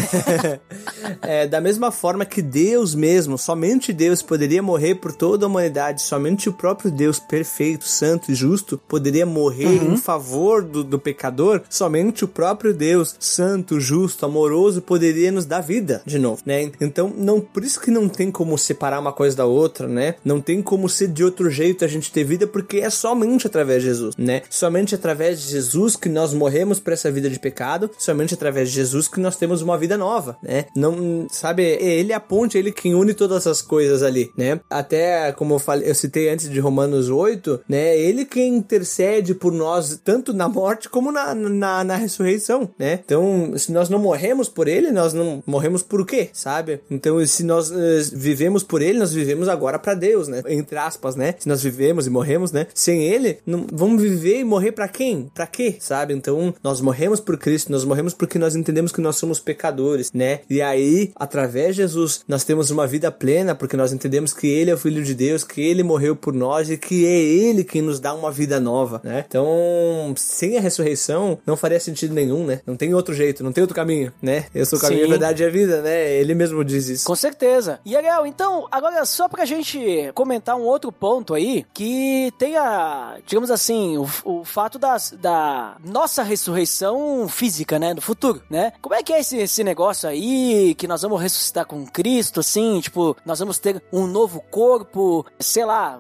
É, 1.23 1.47
da 1.47 1.61
mesma 1.61 1.91
forma 1.91 2.25
que 2.25 2.41
Deus 2.41 2.95
mesmo, 2.95 3.37
somente 3.37 3.93
Deus 3.93 4.23
poderia 4.23 4.63
morrer 4.63 4.97
por 4.97 5.13
toda 5.13 5.45
a 5.45 5.49
humanidade, 5.49 6.03
somente 6.03 6.49
o 6.49 6.53
próprio 6.53 6.91
Deus 6.91 7.19
perfeito, 7.19 7.85
santo 8.01 8.33
e 8.33 8.35
justo 8.35 8.81
poderia 8.89 9.27
morrer 9.27 9.85
em 9.85 9.97
favor 9.97 10.63
do, 10.63 10.83
do 10.83 10.99
pecador, 10.99 11.61
somente 11.69 12.25
o 12.25 12.29
próprio 12.29 12.73
Deus, 12.73 13.15
santo, 13.21 13.79
justo, 13.79 14.25
amoroso, 14.25 14.81
poderia 14.81 15.31
nos 15.31 15.45
dar 15.45 15.61
vida 15.61 16.03
de 16.07 16.19
novo, 16.19 16.41
né? 16.47 16.71
Então, 16.81 17.13
não, 17.15 17.41
por 17.41 17.63
isso 17.63 17.79
que 17.79 17.91
não 17.91 18.09
tem 18.09 18.31
como 18.31 18.57
separar 18.57 18.99
uma 18.99 19.13
coisa 19.13 19.37
da 19.37 19.45
outra, 19.45 19.87
né? 19.87 20.15
Não 20.25 20.41
tem 20.41 20.63
como 20.63 20.89
ser 20.89 21.09
de 21.09 21.23
outro 21.23 21.51
jeito 21.51 21.85
a 21.85 21.89
gente 21.89 22.11
ter 22.11 22.25
vida, 22.25 22.47
porque 22.47 22.79
é 22.79 22.89
somente 22.89 23.47
através 23.47 23.83
de 23.83 23.89
Jesus, 23.89 24.17
né? 24.17 24.43
Somente 24.49 24.95
através 24.95 25.43
de 25.43 25.51
Jesus 25.51 25.95
que 25.95 26.09
nós 26.09 26.33
morremos 26.33 26.81
para 26.81 26.95
essa 26.95 27.11
vida 27.11 27.29
de 27.29 27.39
pecado, 27.39 27.91
somente 27.99 28.33
através 28.33 28.71
de 28.71 28.77
Jesus 28.77 29.09
que 29.09 29.21
nós 29.21 29.37
temos 29.37 29.61
uma 29.61 29.77
vida 29.77 29.99
nova, 29.99 30.39
né? 30.43 30.65
Não, 30.75 31.27
sabe, 31.31 31.63
ele 31.63 32.13
é 32.13 32.17
a 32.17 32.21
ponte, 32.21 32.57
ele 32.57 32.73
quem 32.73 32.95
une 32.95 33.13
todas 33.13 33.39
essas 33.39 33.61
coisas 33.61 34.03
ali, 34.03 34.31
né? 34.39 34.59
Até 34.71 35.33
como 35.33 35.55
eu 35.55 35.59
falei, 35.59 35.91
eu 35.91 35.95
citei 35.95 36.31
antes 36.31 36.49
de 36.49 36.59
Romanos 36.61 37.11
8, 37.11 37.61
né? 37.69 37.80
Ele 37.97 38.25
quem 38.25 38.57
intercede 38.57 39.35
por 39.35 39.53
nós 39.53 40.01
tanto 40.05 40.33
na 40.33 40.49
morte 40.49 40.89
como 40.89 41.13
na, 41.13 41.35
na, 41.35 41.85
na 41.85 41.97
ressurreição, 41.97 42.69
né? 42.79 43.01
Então, 43.05 43.53
se 43.57 43.73
nós 43.73 43.89
não 43.89 43.99
morremos 43.99 44.49
por 44.49 44.69
ele, 44.69 44.91
nós 44.91 45.13
não 45.13 45.43
morremos 45.47 45.83
por 45.83 46.07
quê, 46.07 46.31
sabe? 46.33 46.81
Então, 46.91 47.25
se 47.27 47.45
nós 47.45 47.71
eh, 47.71 48.03
vivemos 48.13 48.63
por 48.63 48.83
ele, 48.83 48.99
nós 48.99 49.13
vivemos 49.13 49.49
agora 49.49 49.79
para 49.79 49.95
Deus, 49.95 50.29
né? 50.29 50.43
Entre 50.49 50.77
aspas, 50.79 51.17
né? 51.17 51.35
Se 51.39 51.49
nós 51.49 51.63
vivemos 51.63 52.07
e 52.07 52.11
morremos, 52.11 52.53
né? 52.53 52.67
Sem 52.75 53.03
ele, 53.03 53.39
não, 53.47 53.67
vamos 53.73 54.03
viver 54.03 54.41
e 54.41 54.45
morrer 54.45 54.73
para 54.73 54.89
quem? 54.89 55.31
Para 55.35 55.47
quê, 55.47 55.77
sabe? 55.79 56.15
Então, 56.15 56.55
nós 56.63 56.81
morremos 56.81 57.21
por 57.21 57.37
Cristo, 57.39 57.73
nós 57.73 57.85
morremos 57.85 58.15
porque 58.15 58.39
nós 58.39 58.55
entendemos 58.55 58.93
que 58.93 59.01
nós 59.01 59.17
somos 59.17 59.41
pecadores, 59.41 60.11
né? 60.13 60.41
E 60.49 60.61
aí, 60.61 61.13
através 61.15 61.77
de 61.77 61.83
Jesus, 61.83 62.23
nós 62.29 62.45
temos 62.45 62.71
uma 62.71 62.87
vida 62.87 63.11
plena 63.11 63.55
porque 63.55 63.77
nós 63.77 63.93
entendemos 63.93 64.33
que 64.33 64.47
ele 64.47 64.71
é 64.71 64.75
o 64.75 64.79
filho 64.79 65.03
de 65.03 65.15
Deus, 65.15 65.45
que 65.45 65.61
ele 65.61 65.83
morreu 65.83 66.15
por 66.15 66.35
nós 66.35 66.71
e 66.71 66.77
que 66.77 67.07
é 67.07 67.19
ele 67.19 67.65
quem 67.71 67.83
nos 67.83 68.01
dá 68.01 68.13
uma 68.13 68.31
vida 68.31 68.59
nova, 68.61 69.01
né? 69.05 69.25
Então, 69.27 70.13
sem 70.17 70.59
a 70.59 70.61
ressurreição, 70.61 71.39
não 71.47 71.57
faria 71.57 71.81
sentido 71.81 72.13
nenhum, 72.13 72.45
né? 72.45 72.61
Não 72.67 72.77
tem 72.77 72.93
outro 72.95 73.15
jeito, 73.15 73.45
não 73.45 73.53
tem 73.53 73.63
outro 73.63 73.75
caminho, 73.75 74.13
né? 74.21 74.47
Eu 74.55 74.67
sou 74.67 74.79
o 74.79 74.83
caminho, 74.83 75.03
a 75.03 75.05
Sim. 75.05 75.11
verdade 75.11 75.43
e 75.43 75.47
a 75.47 75.51
vida, 75.51 75.83
né? 75.83 76.11
Ele 76.13 76.35
mesmo 76.35 76.65
diz 76.65 76.89
isso. 76.89 77.07
Com 77.07 77.15
certeza. 77.15 77.81
E 77.85 77.97
Ariel, 77.97 78.27
então, 78.27 78.67
agora 78.71 79.05
só 79.05 79.29
pra 79.29 79.45
gente 79.45 80.11
comentar 80.15 80.57
um 80.57 80.63
outro 80.63 80.91
ponto 80.91 81.35
aí, 81.35 81.65
que 81.73 82.33
tem 82.39 82.57
a, 82.57 83.19
digamos 83.27 83.51
assim, 83.51 83.97
o, 83.97 84.09
o 84.25 84.45
fato 84.45 84.79
das, 84.79 85.15
da 85.21 85.77
nossa 85.85 86.23
ressurreição 86.23 87.29
física, 87.29 87.79
né, 87.79 87.95
no 87.95 88.01
futuro, 88.01 88.43
né? 88.51 88.73
Como 88.81 88.95
é 88.95 89.03
que 89.03 89.13
é 89.13 89.21
esse, 89.21 89.39
esse 89.39 89.63
negócio 89.63 90.09
aí, 90.09 90.75
que 90.75 90.89
nós 90.89 91.03
vamos 91.03 91.21
ressuscitar 91.21 91.67
com 91.67 91.87
Cristo, 91.87 92.41
assim, 92.41 92.81
tipo, 92.81 93.17
nós 93.25 93.39
vamos 93.39 93.59
ter 93.59 93.83
um 93.93 94.07
novo 94.07 94.43
corpo, 94.51 95.25
sei 95.39 95.65
lá, 95.65 95.99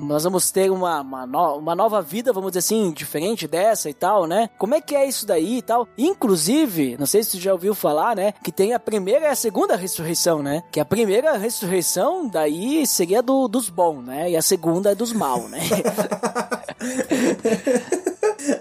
nós 0.00 0.24
vamos 0.24 0.50
ter 0.50 0.70
uma, 0.70 0.91
uma, 1.00 1.26
no- 1.26 1.56
uma 1.58 1.74
nova 1.74 2.02
vida, 2.02 2.32
vamos 2.32 2.50
dizer 2.52 2.60
assim, 2.60 2.90
diferente 2.92 3.46
dessa 3.48 3.88
e 3.90 3.94
tal, 3.94 4.26
né? 4.26 4.50
Como 4.58 4.74
é 4.74 4.80
que 4.80 4.94
é 4.94 5.06
isso 5.06 5.26
daí 5.26 5.58
e 5.58 5.62
tal? 5.62 5.88
Inclusive, 5.96 6.96
não 6.98 7.06
sei 7.06 7.22
se 7.22 7.30
você 7.32 7.38
já 7.40 7.52
ouviu 7.52 7.74
falar, 7.74 8.14
né, 8.16 8.32
que 8.44 8.52
tem 8.52 8.72
a 8.74 8.78
primeira 8.80 9.26
e 9.26 9.28
a 9.28 9.34
segunda 9.34 9.76
ressurreição, 9.76 10.42
né? 10.42 10.62
Que 10.70 10.80
a 10.80 10.84
primeira 10.84 11.36
ressurreição 11.36 12.28
daí 12.28 12.86
seria 12.86 13.22
do, 13.22 13.48
dos 13.48 13.68
bons, 13.68 14.02
né? 14.04 14.30
E 14.30 14.36
a 14.36 14.42
segunda 14.42 14.90
é 14.92 14.94
dos 14.94 15.12
maus, 15.12 15.50
né? 15.50 15.60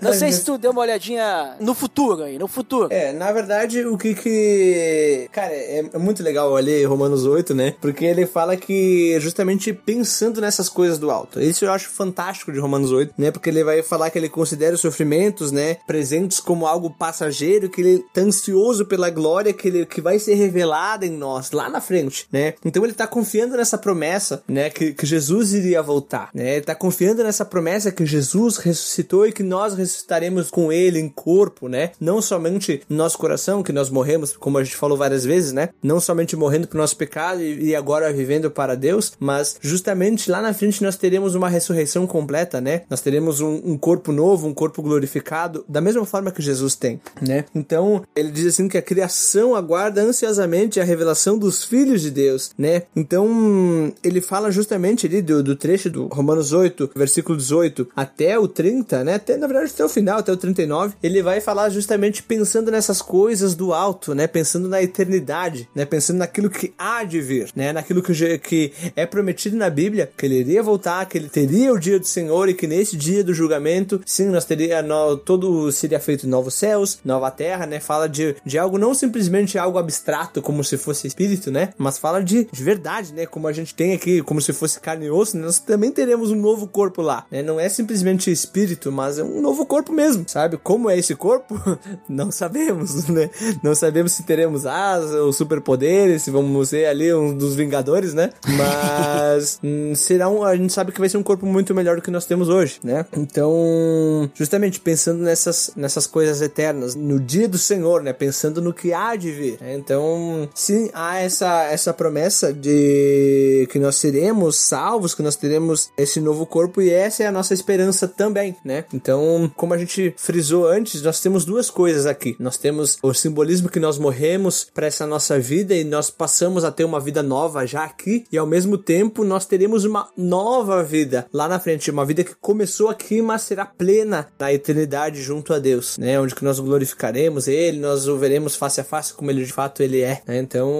Não 0.02 0.14
sei 0.14 0.32
se 0.32 0.44
tu 0.44 0.58
deu 0.58 0.72
uma 0.72 0.82
olhadinha 0.82 1.56
no 1.60 1.74
futuro 1.74 2.24
aí, 2.24 2.38
no 2.38 2.48
futuro. 2.48 2.88
É, 2.92 3.14
na 3.14 3.32
verdade, 3.32 3.86
o 3.86 3.98
que 3.98 4.16
que. 4.16 5.30
Cara, 5.32 5.54
é, 5.54 5.86
é 5.94 5.98
muito 5.98 6.24
legal 6.24 6.54
ler 6.56 6.86
Romanos 6.86 7.26
8, 7.26 7.54
né? 7.54 7.76
Porque 7.80 8.06
ele 8.06 8.26
fala 8.26 8.58
que 8.58 9.18
justamente 9.20 9.74
pensando 9.74 10.42
nessas 10.42 10.68
coisas 10.70 10.98
do 10.98 11.12
alto. 11.12 11.40
Isso 11.40 11.66
eu 11.66 11.72
acho 11.72 11.90
fantástico 11.90 12.52
de 12.52 12.60
Romanos 12.60 12.92
8, 12.92 13.14
né? 13.18 13.32
Porque 13.32 13.50
ele 13.50 13.64
vai 13.64 13.82
falar 13.84 14.10
que 14.10 14.18
ele 14.18 14.30
considera 14.30 14.76
os 14.76 14.82
sofrimentos, 14.82 15.52
né? 15.52 15.78
Presentes 15.86 16.40
como 16.40 16.66
algo 16.66 16.90
passageiro, 16.90 17.70
que 17.70 17.82
ele 17.82 18.06
tá 18.14 18.22
ansioso 18.22 18.86
pela 18.86 19.10
glória 19.10 19.54
que, 19.54 19.68
ele, 19.68 19.86
que 19.86 20.02
vai 20.02 20.20
ser 20.20 20.36
revelada 20.36 21.06
em 21.06 21.12
nós 21.12 21.52
lá 21.52 21.70
na 21.70 21.82
frente, 21.82 22.28
né? 22.32 22.54
Então 22.66 22.84
ele 22.84 22.94
tá 22.94 23.08
confiando 23.08 23.56
nessa 23.56 23.78
promessa, 23.78 24.44
né? 24.48 24.70
Que, 24.70 24.94
que 24.94 25.06
Jesus 25.06 25.54
iria 25.54 25.82
voltar, 25.82 26.30
né? 26.34 26.56
Ele 26.56 26.66
tá 26.66 26.76
confiando 26.76 27.24
nessa 27.24 27.46
promessa 27.46 27.92
que 27.92 28.06
Jesus 28.06 28.58
ressuscitou 28.58 29.28
e 29.28 29.32
que 29.32 29.44
nós 29.44 29.74
ressuscitaremos 29.92 30.50
com 30.50 30.72
ele 30.72 31.00
em 31.00 31.10
corpo, 31.10 31.68
né? 31.68 31.92
Não 32.00 32.22
somente 32.22 32.82
no 32.90 32.98
nosso 32.98 33.18
coração, 33.18 33.62
que 33.62 33.74
nós 33.74 33.90
morremos, 33.90 34.36
como 34.38 34.58
a 34.58 34.64
gente 34.64 34.76
falou 34.76 34.98
várias 34.98 35.26
vezes, 35.26 35.52
né? 35.52 35.70
Não 35.84 36.00
somente 36.00 36.36
morrendo 36.36 36.68
pro 36.68 36.78
nosso 36.78 36.96
pecado 36.96 37.42
e 37.42 37.76
agora 37.76 38.12
vivendo 38.14 38.50
para 38.50 38.76
Deus, 38.76 39.14
mas 39.20 39.58
justamente 39.62 40.32
lá 40.32 40.42
na 40.42 40.54
frente 40.54 40.84
nós 40.84 40.96
teremos 40.96 41.36
uma 41.36 41.50
ressurreição 41.50 42.08
completa, 42.08 42.62
né? 42.62 42.84
Nós 42.90 43.02
teremos 43.02 43.42
um, 43.42 43.62
um 43.64 43.78
corpo 43.78 44.12
novo, 44.12 44.48
um 44.48 44.54
corpo 44.54 44.82
glorificado, 44.82 45.66
da 45.68 45.82
mesma 45.82 46.06
forma 46.06 46.32
que 46.32 46.42
Jesus 46.42 46.76
tem, 46.76 47.02
né? 47.22 47.46
Então, 47.54 48.04
ele 48.16 48.32
diz 48.32 48.48
assim 48.48 48.68
que 48.68 48.78
a 48.78 48.82
criação 48.82 49.56
aguarda 49.56 50.02
ansiosamente 50.02 50.80
a 50.80 50.84
revelação 50.84 51.38
dos 51.38 51.64
filhos 51.64 52.02
de 52.02 52.12
Deus, 52.12 52.52
né? 52.58 52.84
Então, 52.96 53.94
ele 54.04 54.22
fala 54.22 54.52
justamente 54.52 55.06
ali 55.08 55.22
do, 55.22 55.44
do 55.44 55.56
trecho 55.56 55.90
do 55.90 56.08
Romanos 56.08 56.54
8, 56.54 56.92
versículo 56.96 57.38
18 57.38 57.90
até 57.96 58.38
o 58.38 58.48
30, 58.48 59.04
né? 59.04 59.16
Até, 59.16 59.38
na 59.38 59.48
verdade, 59.48 59.74
até 59.82 59.86
o 59.86 59.90
final, 59.90 60.20
até 60.20 60.32
o 60.32 60.38
39, 60.38 60.96
ele 61.02 61.24
vai 61.24 61.42
falar 61.42 61.70
justamente 61.70 62.22
pensando 62.22 62.70
nessas 62.70 63.02
coisas 63.02 63.56
do 63.56 63.74
alto, 63.74 64.14
né? 64.14 64.28
Pensando 64.28 64.68
na 64.70 64.82
eternidade, 64.82 65.68
né? 65.74 65.86
Pensando 65.86 66.18
naquilo 66.18 66.50
que 66.50 66.74
há 66.78 67.04
de 67.04 67.20
vir, 67.20 67.50
né? 67.56 67.74
Naquilo 67.74 68.04
que, 68.04 68.38
que 68.38 68.74
é 68.96 69.06
prometido 69.06 69.58
na 69.58 69.70
Bíblia, 69.70 70.12
que 70.16 70.26
ele 70.26 70.40
iria 70.40 70.62
voltar, 70.62 71.06
que 71.08 71.18
ele 71.18 71.30
teria 71.30 71.74
o 71.74 71.80
dia 71.80 72.00
do 72.00 72.06
Senhor 72.06 72.48
e 72.48 72.54
que 72.54 72.68
nesse 72.68 72.96
dia 72.96 73.24
do 73.24 73.34
julgamento, 73.34 74.02
sim, 74.06 74.28
nós 74.28 74.46
teria 74.46 74.82
no, 74.82 75.18
todo 75.18 75.72
seria 75.72 76.00
feito 76.00 76.28
novos 76.28 76.54
céus, 76.54 77.00
nova 77.04 77.32
terra, 77.32 77.66
né? 77.66 77.80
Fala 77.80 78.08
de, 78.08 78.36
de 78.46 78.58
algo 78.60 78.78
não 78.78 78.94
simplesmente 78.94 79.58
algo 79.58 79.80
abstrato 79.80 80.42
como 80.42 80.64
se 80.64 80.78
fosse 80.78 81.08
espírito, 81.08 81.50
né? 81.50 81.74
Mas 81.78 81.98
fala 81.98 82.24
de, 82.24 82.48
de 82.52 82.64
verdade, 82.64 83.14
né? 83.14 83.26
Como 83.26 83.48
a 83.48 83.54
gente 83.54 83.74
tem 83.74 83.94
aqui, 83.94 84.22
como 84.22 84.42
se 84.42 84.54
fosse 84.54 84.80
carne 84.80 85.08
e 85.08 85.12
osso, 85.12 85.38
né? 85.38 85.46
nós 85.46 85.60
também 85.60 85.92
teremos 85.92 86.30
um 86.30 86.36
novo 86.36 86.68
corpo 86.68 87.02
lá, 87.02 87.26
né? 87.32 87.42
Não 87.42 87.60
é 87.60 87.68
simplesmente 87.68 88.32
espírito, 88.32 88.92
mas 88.92 89.18
é 89.18 89.24
um 89.24 89.42
novo 89.42 89.66
corpo 89.72 89.94
mesmo, 89.94 90.26
sabe? 90.28 90.58
Como 90.58 90.90
é 90.90 90.98
esse 90.98 91.16
corpo? 91.16 91.58
Não 92.10 92.30
sabemos, 92.30 93.08
né? 93.08 93.30
Não 93.64 93.74
sabemos 93.74 94.12
se 94.12 94.24
teremos 94.24 94.66
asas 94.66 95.14
ou 95.14 95.32
superpoderes, 95.32 96.24
se 96.24 96.30
vamos 96.30 96.68
ser 96.68 96.88
ali 96.88 97.14
um 97.14 97.34
dos 97.34 97.56
Vingadores, 97.56 98.14
né? 98.14 98.32
Mas 98.46 99.60
hum, 99.64 99.96
será 99.96 100.28
um, 100.28 100.44
a 100.44 100.58
gente 100.58 100.74
sabe 100.74 100.92
que 100.92 101.00
vai 101.00 101.08
ser 101.08 101.16
um 101.16 101.24
corpo 101.24 101.46
muito 101.46 101.74
melhor 101.74 101.96
do 101.96 102.02
que 102.02 102.12
nós 102.12 102.26
temos 102.26 102.50
hoje, 102.50 102.82
né? 102.84 103.06
Então, 103.16 104.30
justamente 104.34 104.78
pensando 104.82 105.24
nessas, 105.24 105.72
nessas 105.74 106.06
coisas 106.06 106.42
eternas, 106.42 106.94
no 106.94 107.18
dia 107.18 107.48
do 107.48 107.58
Senhor, 107.58 108.04
né? 108.04 108.12
Pensando 108.12 108.62
no 108.62 108.74
que 108.74 108.92
há 108.92 109.16
de 109.16 109.32
vir. 109.32 109.58
né? 109.62 109.74
Então, 109.76 110.50
sim, 110.54 110.90
há 110.94 111.20
essa, 111.20 111.64
essa 111.64 111.94
promessa 111.94 112.52
de 112.52 113.70
que 113.72 113.80
nós 113.80 113.96
seremos 113.96 114.58
salvos, 114.58 115.16
que 115.16 115.24
nós 115.24 115.38
teremos 115.38 115.92
esse 115.98 116.20
novo 116.20 116.46
corpo 116.46 116.82
e 116.82 116.90
essa 116.90 117.24
é 117.24 117.28
a 117.28 117.32
nossa 117.32 117.54
esperança 117.54 118.06
também, 118.06 118.58
né? 118.66 118.84
Então, 118.94 119.50
como 119.62 119.76
a 119.76 119.78
gente 119.78 120.12
frisou 120.18 120.68
antes, 120.68 121.04
nós 121.04 121.20
temos 121.20 121.46
duas 121.46 121.70
coisas 121.70 122.08
aqui. 122.08 122.36
Nós 122.40 122.58
temos 122.58 122.98
o 123.04 123.14
simbolismo 123.14 123.70
que 123.70 123.80
nós 123.80 124.00
morremos 124.00 124.66
para 124.74 124.88
essa 124.88 125.06
nossa 125.06 125.40
vida 125.40 125.76
e 125.76 125.84
nós 125.84 126.10
passamos 126.10 126.64
a 126.64 126.72
ter 126.72 126.84
uma 126.84 127.00
vida 127.00 127.22
nova 127.22 127.64
já 127.68 127.84
aqui 127.84 128.26
e 128.32 128.40
ao 128.40 128.48
mesmo 128.48 128.76
tempo 128.76 129.24
nós 129.24 129.46
teremos 129.46 129.86
uma 129.86 130.10
nova 130.18 130.82
vida 130.82 131.28
lá 131.32 131.48
na 131.48 131.60
frente, 131.60 131.92
uma 131.92 132.04
vida 132.04 132.24
que 132.24 132.34
começou 132.34 132.90
aqui, 132.90 133.22
mas 133.22 133.44
será 133.44 133.64
plena 133.64 134.28
na 134.40 134.52
eternidade 134.52 135.22
junto 135.22 135.54
a 135.54 135.60
Deus, 135.60 135.96
né? 136.00 136.20
Onde 136.20 136.34
que 136.34 136.44
nós 136.44 136.58
glorificaremos 136.58 137.48
ele, 137.48 137.78
nós 137.78 138.08
o 138.08 138.18
veremos 138.18 138.56
face 138.56 138.82
a 138.82 138.84
face 138.84 139.14
como 139.14 139.30
ele 139.30 139.46
de 139.46 139.54
fato 139.54 139.84
ele 139.84 140.02
é, 140.02 140.24
né? 140.26 140.40
Então, 140.40 140.72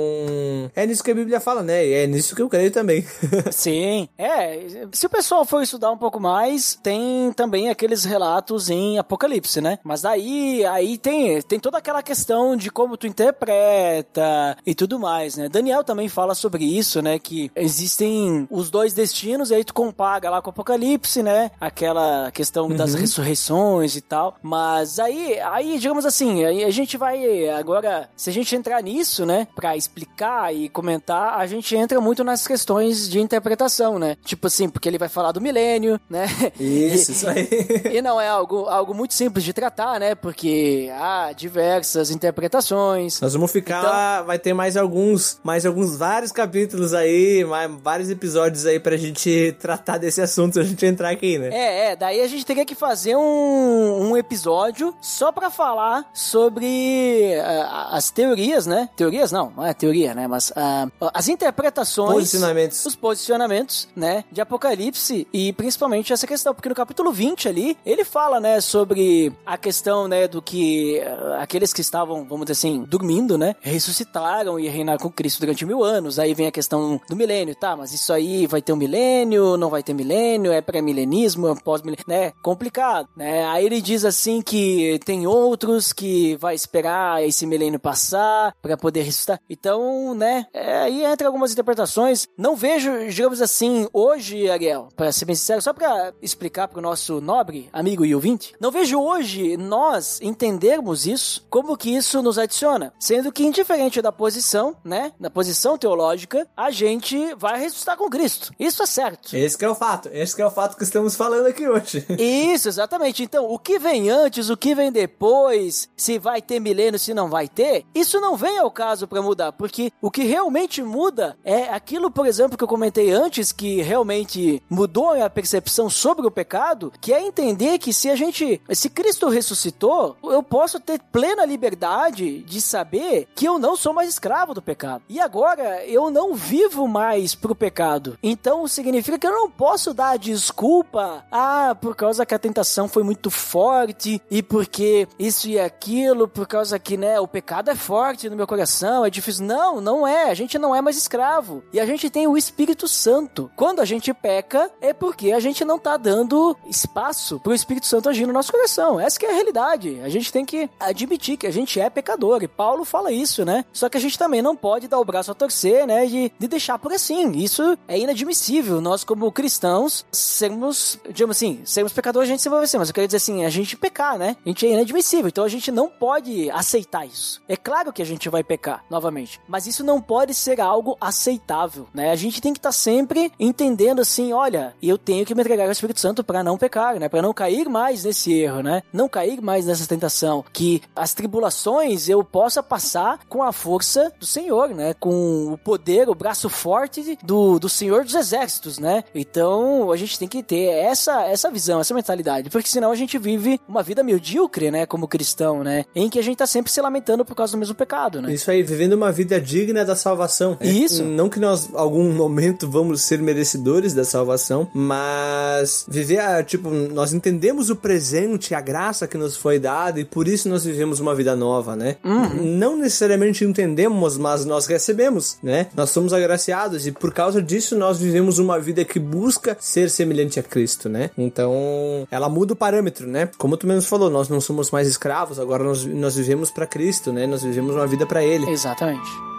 é 0.76 0.88
nisso 0.88 1.04
que 1.04 1.12
a 1.12 1.16
Bíblia 1.16 1.40
fala, 1.40 1.62
né? 1.62 1.86
E 1.86 1.94
é 1.94 2.08
nisso 2.08 2.36
que 2.36 2.42
eu 2.42 2.50
creio 2.50 2.72
também. 2.72 3.06
Sim, 3.52 4.10
é. 4.18 4.88
Se 4.92 5.06
o 5.06 5.10
pessoal 5.10 5.46
for 5.46 5.62
estudar 5.62 5.92
um 5.92 6.00
pouco 6.00 6.20
mais, 6.20 6.80
tem 6.82 7.32
também 7.34 7.70
aqueles 7.70 8.04
relatos 8.04 8.71
em 8.72 8.98
Apocalipse, 8.98 9.62
né? 9.62 9.80
Mas 9.84 10.02
daí 10.02 10.66
aí 10.66 10.98
tem, 10.98 11.42
tem 11.42 11.60
toda 11.60 11.78
aquela 11.78 12.02
questão 12.04 12.56
de 12.56 12.70
como 12.70 12.98
tu 12.98 13.08
interpreta 13.08 14.58
e 14.66 14.74
tudo 14.76 15.00
mais, 15.00 15.36
né? 15.38 15.50
Daniel 15.50 15.84
também 15.84 16.10
fala 16.10 16.36
sobre 16.36 16.66
isso, 16.66 17.02
né? 17.02 17.20
Que 17.20 17.52
existem 17.56 18.48
os 18.50 18.70
dois 18.70 18.94
destinos 18.94 19.52
e 19.52 19.56
aí 19.56 19.64
tu 19.64 19.74
compara 19.74 20.30
lá 20.30 20.42
com 20.42 20.50
o 20.50 20.52
Apocalipse, 20.52 21.24
né? 21.24 21.52
Aquela 21.60 22.32
questão 22.32 22.68
uhum. 22.68 22.76
das 22.76 22.94
ressurreições 22.94 23.96
e 23.96 24.02
tal. 24.02 24.36
Mas 24.42 25.00
aí, 25.00 25.40
aí 25.40 25.80
digamos 25.80 26.06
assim, 26.06 26.44
aí 26.46 26.64
a 26.64 26.72
gente 26.72 26.98
vai 26.98 27.50
agora, 27.50 28.10
se 28.16 28.30
a 28.30 28.34
gente 28.34 28.56
entrar 28.56 28.82
nisso, 28.82 29.26
né? 29.26 29.48
Pra 29.56 29.76
explicar 29.76 30.54
e 30.54 30.70
comentar, 30.70 31.40
a 31.40 31.46
gente 31.48 31.76
entra 31.76 32.00
muito 32.00 32.24
nas 32.24 32.48
questões 32.48 33.10
de 33.10 33.20
interpretação, 33.20 33.98
né? 34.00 34.18
Tipo 34.24 34.48
assim, 34.48 34.70
porque 34.70 34.88
ele 34.88 34.98
vai 34.98 35.10
falar 35.10 35.32
do 35.32 35.42
milênio, 35.42 36.00
né? 36.10 36.26
Isso, 36.60 37.12
isso 37.12 37.30
aí. 37.30 37.48
e 37.94 38.02
não 38.02 38.20
é 38.20 38.28
algo, 38.28 38.51
algo 38.60 38.94
muito 38.94 39.14
simples 39.14 39.44
de 39.44 39.54
tratar, 39.54 40.00
né? 40.00 40.16
Porque 40.16 40.90
há 40.94 41.32
diversas 41.34 42.12
interpretações. 42.12 43.20
Nós 43.22 43.34
vamos 43.34 43.52
ficar, 43.52 43.80
então... 43.80 44.26
vai 44.26 44.40
ter 44.40 44.54
mais 44.54 44.78
alguns, 44.78 45.40
mais 45.44 45.66
alguns 45.66 45.96
vários 45.98 46.32
capítulos 46.32 46.94
aí, 46.94 47.44
mais, 47.46 47.72
vários 47.82 48.10
episódios 48.10 48.66
aí 48.66 48.80
pra 48.80 48.98
gente 48.98 49.56
tratar 49.60 49.98
desse 49.98 50.22
assunto, 50.22 50.60
a 50.60 50.64
gente 50.64 50.86
entrar 50.86 51.10
aqui, 51.10 51.38
né? 51.38 51.50
É, 51.52 51.92
é, 51.92 51.96
daí 51.96 52.22
a 52.22 52.28
gente 52.28 52.46
teria 52.46 52.66
que 52.66 52.76
fazer 52.76 53.16
um, 53.16 54.10
um 54.10 54.18
episódio 54.18 54.94
só 55.02 55.32
pra 55.32 55.50
falar 55.50 56.10
sobre 56.14 57.34
uh, 57.38 57.96
as 57.96 58.12
teorias, 58.12 58.66
né? 58.66 58.90
Teorias 58.96 59.32
não, 59.32 59.52
não 59.56 59.66
é 59.66 59.74
teoria, 59.74 60.14
né? 60.14 60.28
Mas 60.28 60.50
uh, 60.50 61.10
as 61.14 61.28
interpretações. 61.28 62.14
Posicionamentos. 62.14 62.86
Os 62.86 62.96
posicionamentos, 62.96 63.88
né? 63.96 64.24
De 64.32 64.42
Apocalipse 64.42 65.28
e 65.32 65.54
principalmente 65.54 66.12
essa 66.12 66.28
questão, 66.28 66.54
porque 66.54 66.70
no 66.70 66.76
capítulo 66.76 67.12
20 67.12 67.48
ali, 67.48 67.78
ele 67.86 68.04
fala, 68.04 68.40
né, 68.42 68.60
sobre 68.60 69.32
a 69.46 69.58
questão, 69.58 70.08
né, 70.08 70.28
do 70.28 70.42
que 70.42 71.00
uh, 71.00 71.34
aqueles 71.40 71.72
que 71.72 71.82
estavam, 71.82 72.26
vamos 72.26 72.46
dizer 72.46 72.54
assim, 72.54 72.84
dormindo, 72.84 73.38
né, 73.38 73.56
ressuscitaram 73.62 74.60
e 74.60 74.68
reinar 74.68 75.00
com 75.00 75.10
Cristo 75.10 75.40
durante 75.40 75.66
mil 75.66 75.84
anos. 75.84 76.20
Aí 76.20 76.34
vem 76.34 76.48
a 76.48 76.52
questão 76.52 77.00
do 77.08 77.16
milênio, 77.16 77.56
tá? 77.56 77.76
Mas 77.76 77.94
isso 77.94 78.12
aí 78.12 78.48
vai 78.48 78.62
ter 78.62 78.74
um 78.74 78.76
milênio, 78.78 79.56
não 79.58 79.70
vai 79.70 79.84
ter 79.84 79.94
milênio, 79.94 80.52
é 80.52 80.62
pré-milenismo, 80.62 81.48
é 81.48 81.56
pós-milênio, 81.56 82.04
né? 82.08 82.34
Complicado, 82.42 83.08
né? 83.16 83.46
Aí 83.46 83.66
ele 83.66 83.82
diz 83.82 84.04
assim 84.04 84.42
que 84.42 85.00
tem 85.06 85.28
outros 85.28 85.94
que 85.94 86.36
vai 86.38 86.56
esperar 86.56 87.24
esse 87.24 87.46
milênio 87.46 87.80
passar 87.80 88.56
para 88.62 88.76
poder 88.76 89.04
ressuscitar. 89.04 89.40
Então, 89.50 90.14
né, 90.16 90.46
é, 90.54 90.78
aí 90.80 91.04
entra 91.04 91.28
algumas 91.28 91.52
interpretações. 91.52 92.28
Não 92.38 92.56
vejo, 92.56 92.92
digamos 93.10 93.42
assim, 93.42 93.88
hoje, 93.94 94.50
Ariel, 94.50 94.88
para 94.96 95.12
ser 95.12 95.26
bem 95.26 95.36
sincero, 95.36 95.62
só 95.62 95.74
para 95.74 96.14
explicar 96.22 96.68
para 96.68 96.80
o 96.80 96.82
nosso 96.82 97.22
nobre 97.22 97.70
amigo 97.72 98.06
e 98.06 98.16
ouvinte, 98.16 98.31
não 98.60 98.72
vejo 98.72 99.00
hoje 99.00 99.58
nós 99.58 100.20
entendermos 100.22 101.06
isso, 101.06 101.46
como 101.50 101.78
que 101.78 101.96
isso 101.96 102.22
nos 102.22 102.38
adiciona, 102.38 102.94
sendo 103.00 103.32
que 103.32 103.44
indiferente 103.44 104.02
da 104.02 104.12
posição, 104.12 104.76
né, 104.84 105.12
da 105.20 105.30
posição 105.30 105.78
teológica, 105.78 106.48
a 106.56 106.72
gente 106.72 107.34
vai 107.36 107.60
ressuscitar 107.60 107.98
com 107.98 108.10
Cristo. 108.10 108.52
Isso 108.60 108.84
é 108.84 108.86
certo. 108.86 109.36
Esse 109.36 109.64
é 109.64 109.70
o 109.70 109.76
fato. 109.76 110.10
Esse 110.12 110.42
é 110.42 110.46
o 110.46 110.52
fato 110.52 110.78
que 110.78 110.84
estamos 110.84 111.16
falando 111.16 111.48
aqui 111.48 111.68
hoje. 111.68 112.06
Isso, 112.18 112.68
exatamente. 112.68 113.24
Então, 113.24 113.46
o 113.50 113.58
que 113.58 113.80
vem 113.80 114.10
antes, 114.10 114.50
o 114.50 114.58
que 114.58 114.76
vem 114.76 114.92
depois, 114.92 115.90
se 115.96 116.20
vai 116.20 116.42
ter 116.42 116.60
milênio, 116.60 117.00
se 117.00 117.14
não 117.14 117.30
vai 117.30 117.48
ter, 117.48 117.86
isso 117.94 118.20
não 118.20 118.36
vem 118.36 118.58
ao 118.58 118.72
caso 118.72 119.08
para 119.08 119.22
mudar, 119.22 119.52
porque 119.52 119.92
o 120.02 120.12
que 120.12 120.24
realmente 120.24 120.82
muda 120.82 121.38
é 121.44 121.64
aquilo, 121.70 122.12
por 122.12 122.26
exemplo, 122.26 122.58
que 122.58 122.64
eu 122.64 122.68
comentei 122.68 123.12
antes, 123.12 123.52
que 123.52 123.82
realmente 123.82 124.62
mudou 124.70 125.12
a 125.12 125.30
percepção 125.30 125.90
sobre 125.90 126.26
o 126.26 126.32
pecado, 126.32 126.92
que 127.00 127.14
é 127.14 127.22
entender 127.22 127.78
que 127.78 127.94
se 127.94 128.10
a 128.10 128.16
gente, 128.26 128.62
se 128.70 128.90
Cristo 128.90 129.30
ressuscitou, 129.30 130.16
eu 130.24 130.44
posso 130.44 130.80
ter 130.80 131.00
plena 131.12 131.46
liberdade 131.46 132.44
de 132.44 132.62
saber 132.62 133.28
que 133.36 133.46
eu 133.46 133.58
não 133.58 133.76
sou 133.76 133.94
mais 133.94 134.10
escravo 134.10 134.54
do 134.54 134.62
pecado. 134.62 135.04
E 135.10 135.20
agora 135.20 135.84
eu 135.86 136.12
não 136.12 136.34
vivo 136.34 136.88
mais 136.88 137.34
pro 137.34 137.56
pecado. 137.56 138.18
Então 138.22 138.68
significa 138.68 139.18
que 139.18 139.26
eu 139.26 139.32
não 139.32 139.50
posso 139.50 139.94
dar 139.94 140.18
desculpa, 140.18 141.26
ah, 141.32 141.76
por 141.80 141.96
causa 141.96 142.26
que 142.26 142.36
a 142.36 142.40
tentação 142.40 142.88
foi 142.88 143.04
muito 143.04 143.32
forte 143.32 144.22
e 144.30 144.44
porque 144.44 145.08
isso 145.18 145.50
e 145.50 145.60
aquilo, 145.60 146.28
por 146.28 146.48
causa 146.48 146.78
que, 146.78 146.98
né, 146.98 147.20
o 147.20 147.28
pecado 147.28 147.70
é 147.70 147.76
forte 147.76 148.30
no 148.30 148.36
meu 148.36 148.46
coração, 148.46 149.04
é 149.06 149.10
difícil. 149.10 149.46
Não, 149.46 149.82
não 149.82 150.08
é. 150.08 150.30
A 150.30 150.34
gente 150.34 150.60
não 150.60 150.76
é 150.76 150.82
mais 150.82 150.98
escravo. 150.98 151.64
E 151.74 151.80
a 151.80 151.86
gente 151.86 152.10
tem 152.10 152.28
o 152.28 152.38
Espírito 152.38 152.88
Santo. 152.88 153.50
Quando 153.56 153.80
a 153.80 153.86
gente 153.86 154.14
peca, 154.14 154.70
é 154.80 154.94
porque 154.94 155.32
a 155.32 155.40
gente 155.40 155.66
não 155.66 155.80
tá 155.80 155.98
dando 155.98 156.56
espaço 156.70 157.40
pro 157.40 157.54
Espírito 157.54 157.88
Santo 157.88 158.11
agir 158.12 158.26
no 158.26 158.34
nosso 158.34 158.52
coração. 158.52 159.00
Essa 159.00 159.26
é 159.26 159.30
a 159.30 159.34
realidade. 159.34 160.00
A 160.04 160.10
gente 160.10 160.32
tem 160.32 160.46
que 160.46 160.70
admitir 160.80 161.38
que 161.38 161.48
a 161.48 161.52
gente 161.52 161.80
é 161.80 161.90
pecador. 161.90 162.44
E 162.44 162.48
Paulo 162.48 162.86
fala 162.86 163.12
isso, 163.12 163.44
né? 163.44 163.66
Só 163.74 163.90
que 163.90 163.98
a 163.98 164.00
gente 164.00 164.18
também 164.18 164.42
não 164.42 164.56
pode 164.56 164.88
dar 164.88 165.00
o 165.00 165.06
braço 165.06 165.32
a 165.32 165.36
torcer, 165.36 165.86
né? 165.86 166.06
De, 166.06 166.32
de 166.38 166.48
deixar 166.48 166.78
por 166.80 166.94
assim. 166.94 167.32
Isso 167.32 167.78
é 167.88 167.98
inadmissível. 167.98 168.82
Nós, 168.82 169.04
como 169.04 169.32
cristãos, 169.32 170.06
sermos, 170.12 171.00
digamos 171.10 171.38
assim, 171.38 171.62
sermos 171.66 171.94
pecadores, 171.94 172.30
a 172.30 172.32
gente 172.32 172.42
se 172.42 172.50
vai 172.50 172.66
ser. 172.68 172.78
Mas 172.78 172.90
eu 172.90 172.96
quero 172.96 173.08
dizer 173.08 173.18
assim, 173.18 173.44
a 173.46 173.50
gente 173.50 173.76
pecar, 173.76 174.18
né? 174.18 174.36
A 174.46 174.50
gente 174.50 174.66
é 174.66 174.72
inadmissível. 174.72 175.28
Então 175.28 175.44
a 175.44 175.50
gente 175.50 175.72
não 175.72 175.88
pode 175.88 176.50
aceitar 176.52 177.06
isso. 177.06 177.42
É 177.48 177.56
claro 177.56 177.94
que 177.94 178.02
a 178.02 178.06
gente 178.06 178.30
vai 178.30 178.44
pecar, 178.44 178.84
novamente. 178.90 179.40
Mas 179.48 179.68
isso 179.68 179.84
não 179.84 180.02
pode 180.02 180.34
ser 180.34 180.60
algo 180.60 180.98
aceitável, 181.00 181.88
né? 181.94 182.12
A 182.12 182.16
gente 182.16 182.42
tem 182.42 182.54
que 182.54 182.60
estar 182.60 182.70
tá 182.70 182.74
sempre 182.74 183.32
entendendo 183.40 184.02
assim, 184.02 184.34
olha, 184.34 184.76
eu 184.82 184.98
tenho 184.98 185.26
que 185.26 185.34
me 185.36 185.42
entregar 185.42 185.66
ao 185.66 185.72
Espírito 185.72 186.00
Santo 186.00 186.24
para 186.24 186.44
não 186.44 186.58
pecar, 186.58 187.00
né? 187.00 187.08
Para 187.08 187.22
não 187.22 187.34
cair 187.34 187.70
mais 187.70 188.01
nesse 188.04 188.34
erro, 188.34 188.62
né? 188.62 188.84
Não 188.92 189.08
cair 189.08 189.42
mais 189.42 189.66
nessa 189.66 189.88
tentação. 189.88 190.44
Que 190.52 190.82
as 190.96 191.14
tribulações 191.14 192.10
eu 192.10 192.24
possa 192.24 192.62
passar 192.62 193.20
com 193.28 193.44
a 193.44 193.52
força 193.52 194.12
do 194.20 194.26
Senhor, 194.26 194.70
né? 194.70 194.94
Com 195.00 195.54
o 195.54 195.58
poder, 195.58 196.10
o 196.10 196.16
braço 196.16 196.50
forte 196.50 197.18
do, 197.24 197.60
do 197.60 197.70
Senhor 197.70 198.04
dos 198.04 198.16
Exércitos, 198.16 198.80
né? 198.80 199.04
Então 199.14 199.92
a 199.92 199.98
gente 199.98 200.18
tem 200.18 200.28
que 200.28 200.44
ter 200.44 200.66
essa, 200.66 201.24
essa 201.26 201.50
visão, 201.50 201.80
essa 201.80 201.94
mentalidade, 201.94 202.50
porque 202.50 202.70
senão 202.70 202.92
a 202.92 202.96
gente 202.96 203.18
vive 203.18 203.60
uma 203.68 203.84
vida 203.84 204.04
medíocre, 204.04 204.72
né? 204.72 204.86
Como 204.86 205.08
cristão, 205.08 205.64
né? 205.64 205.86
Em 205.96 206.10
que 206.10 206.20
a 206.20 206.24
gente 206.24 206.38
tá 206.38 206.48
sempre 206.48 206.72
se 206.72 206.82
lamentando 206.82 207.26
por 207.26 207.36
causa 207.36 207.54
do 207.54 207.60
mesmo 207.60 207.76
pecado, 207.76 208.22
né? 208.22 208.34
Isso 208.34 208.50
aí, 208.50 208.64
vivendo 208.64 208.94
uma 208.94 209.12
vida 209.12 209.40
digna 209.40 209.84
da 209.84 209.96
salvação. 209.96 210.58
Né? 210.60 210.68
Isso. 210.68 211.04
Não 211.04 211.30
que 211.30 211.40
nós, 211.40 211.70
algum 211.74 212.12
momento, 212.12 212.70
vamos 212.70 213.02
ser 213.02 213.20
merecedores 213.20 213.94
da 213.94 214.04
salvação, 214.04 214.70
mas 214.74 215.86
viver, 215.88 216.20
a, 216.20 216.44
tipo, 216.44 216.70
nós 216.70 217.14
entendemos 217.14 217.70
o 217.70 217.76
presente, 217.92 218.56
a 218.56 218.62
graça 218.62 219.06
que 219.06 219.18
nos 219.18 219.36
foi 219.36 219.60
dada 219.60 220.00
e 220.00 220.06
por 220.06 220.26
isso 220.26 220.48
nós 220.48 220.64
vivemos 220.64 221.02
uma 221.02 221.14
vida 221.14 221.36
nova, 221.36 221.76
né? 221.76 221.98
Uhum. 222.02 222.58
Não 222.58 222.78
necessariamente 222.78 223.44
entendemos, 223.44 224.18
mas 224.18 224.46
nós 224.46 224.66
recebemos, 224.66 225.38
né? 225.44 225.68
Nós 225.76 225.90
somos 225.90 226.14
agraciados 226.14 226.88
e 226.88 226.94
por 226.94 227.14
causa 227.14 227.42
disso 227.42 227.78
nós 227.78 228.00
vivemos 228.00 228.40
uma 228.40 228.58
vida 228.58 228.86
que 228.86 228.98
busca 228.98 229.58
ser 229.60 229.90
semelhante 229.90 230.40
a 230.40 230.44
Cristo, 230.44 230.88
né? 230.88 231.10
Então, 231.18 232.08
ela 232.10 232.30
muda 232.30 232.54
o 232.54 232.56
parâmetro, 232.56 233.06
né? 233.06 233.30
Como 233.38 233.58
tu 233.58 233.68
mesmo 233.68 233.90
falou, 233.90 234.10
nós 234.10 234.30
não 234.30 234.40
somos 234.40 234.72
mais 234.72 234.88
escravos, 234.88 235.38
agora 235.38 235.62
nós, 235.62 235.84
nós 235.84 236.16
vivemos 236.16 236.50
para 236.50 236.66
Cristo, 236.66 237.12
né? 237.12 237.28
Nós 237.28 237.44
vivemos 237.44 237.76
uma 237.76 237.88
vida 237.88 238.06
para 238.06 238.24
Ele. 238.24 238.50
Exatamente. 238.50 239.31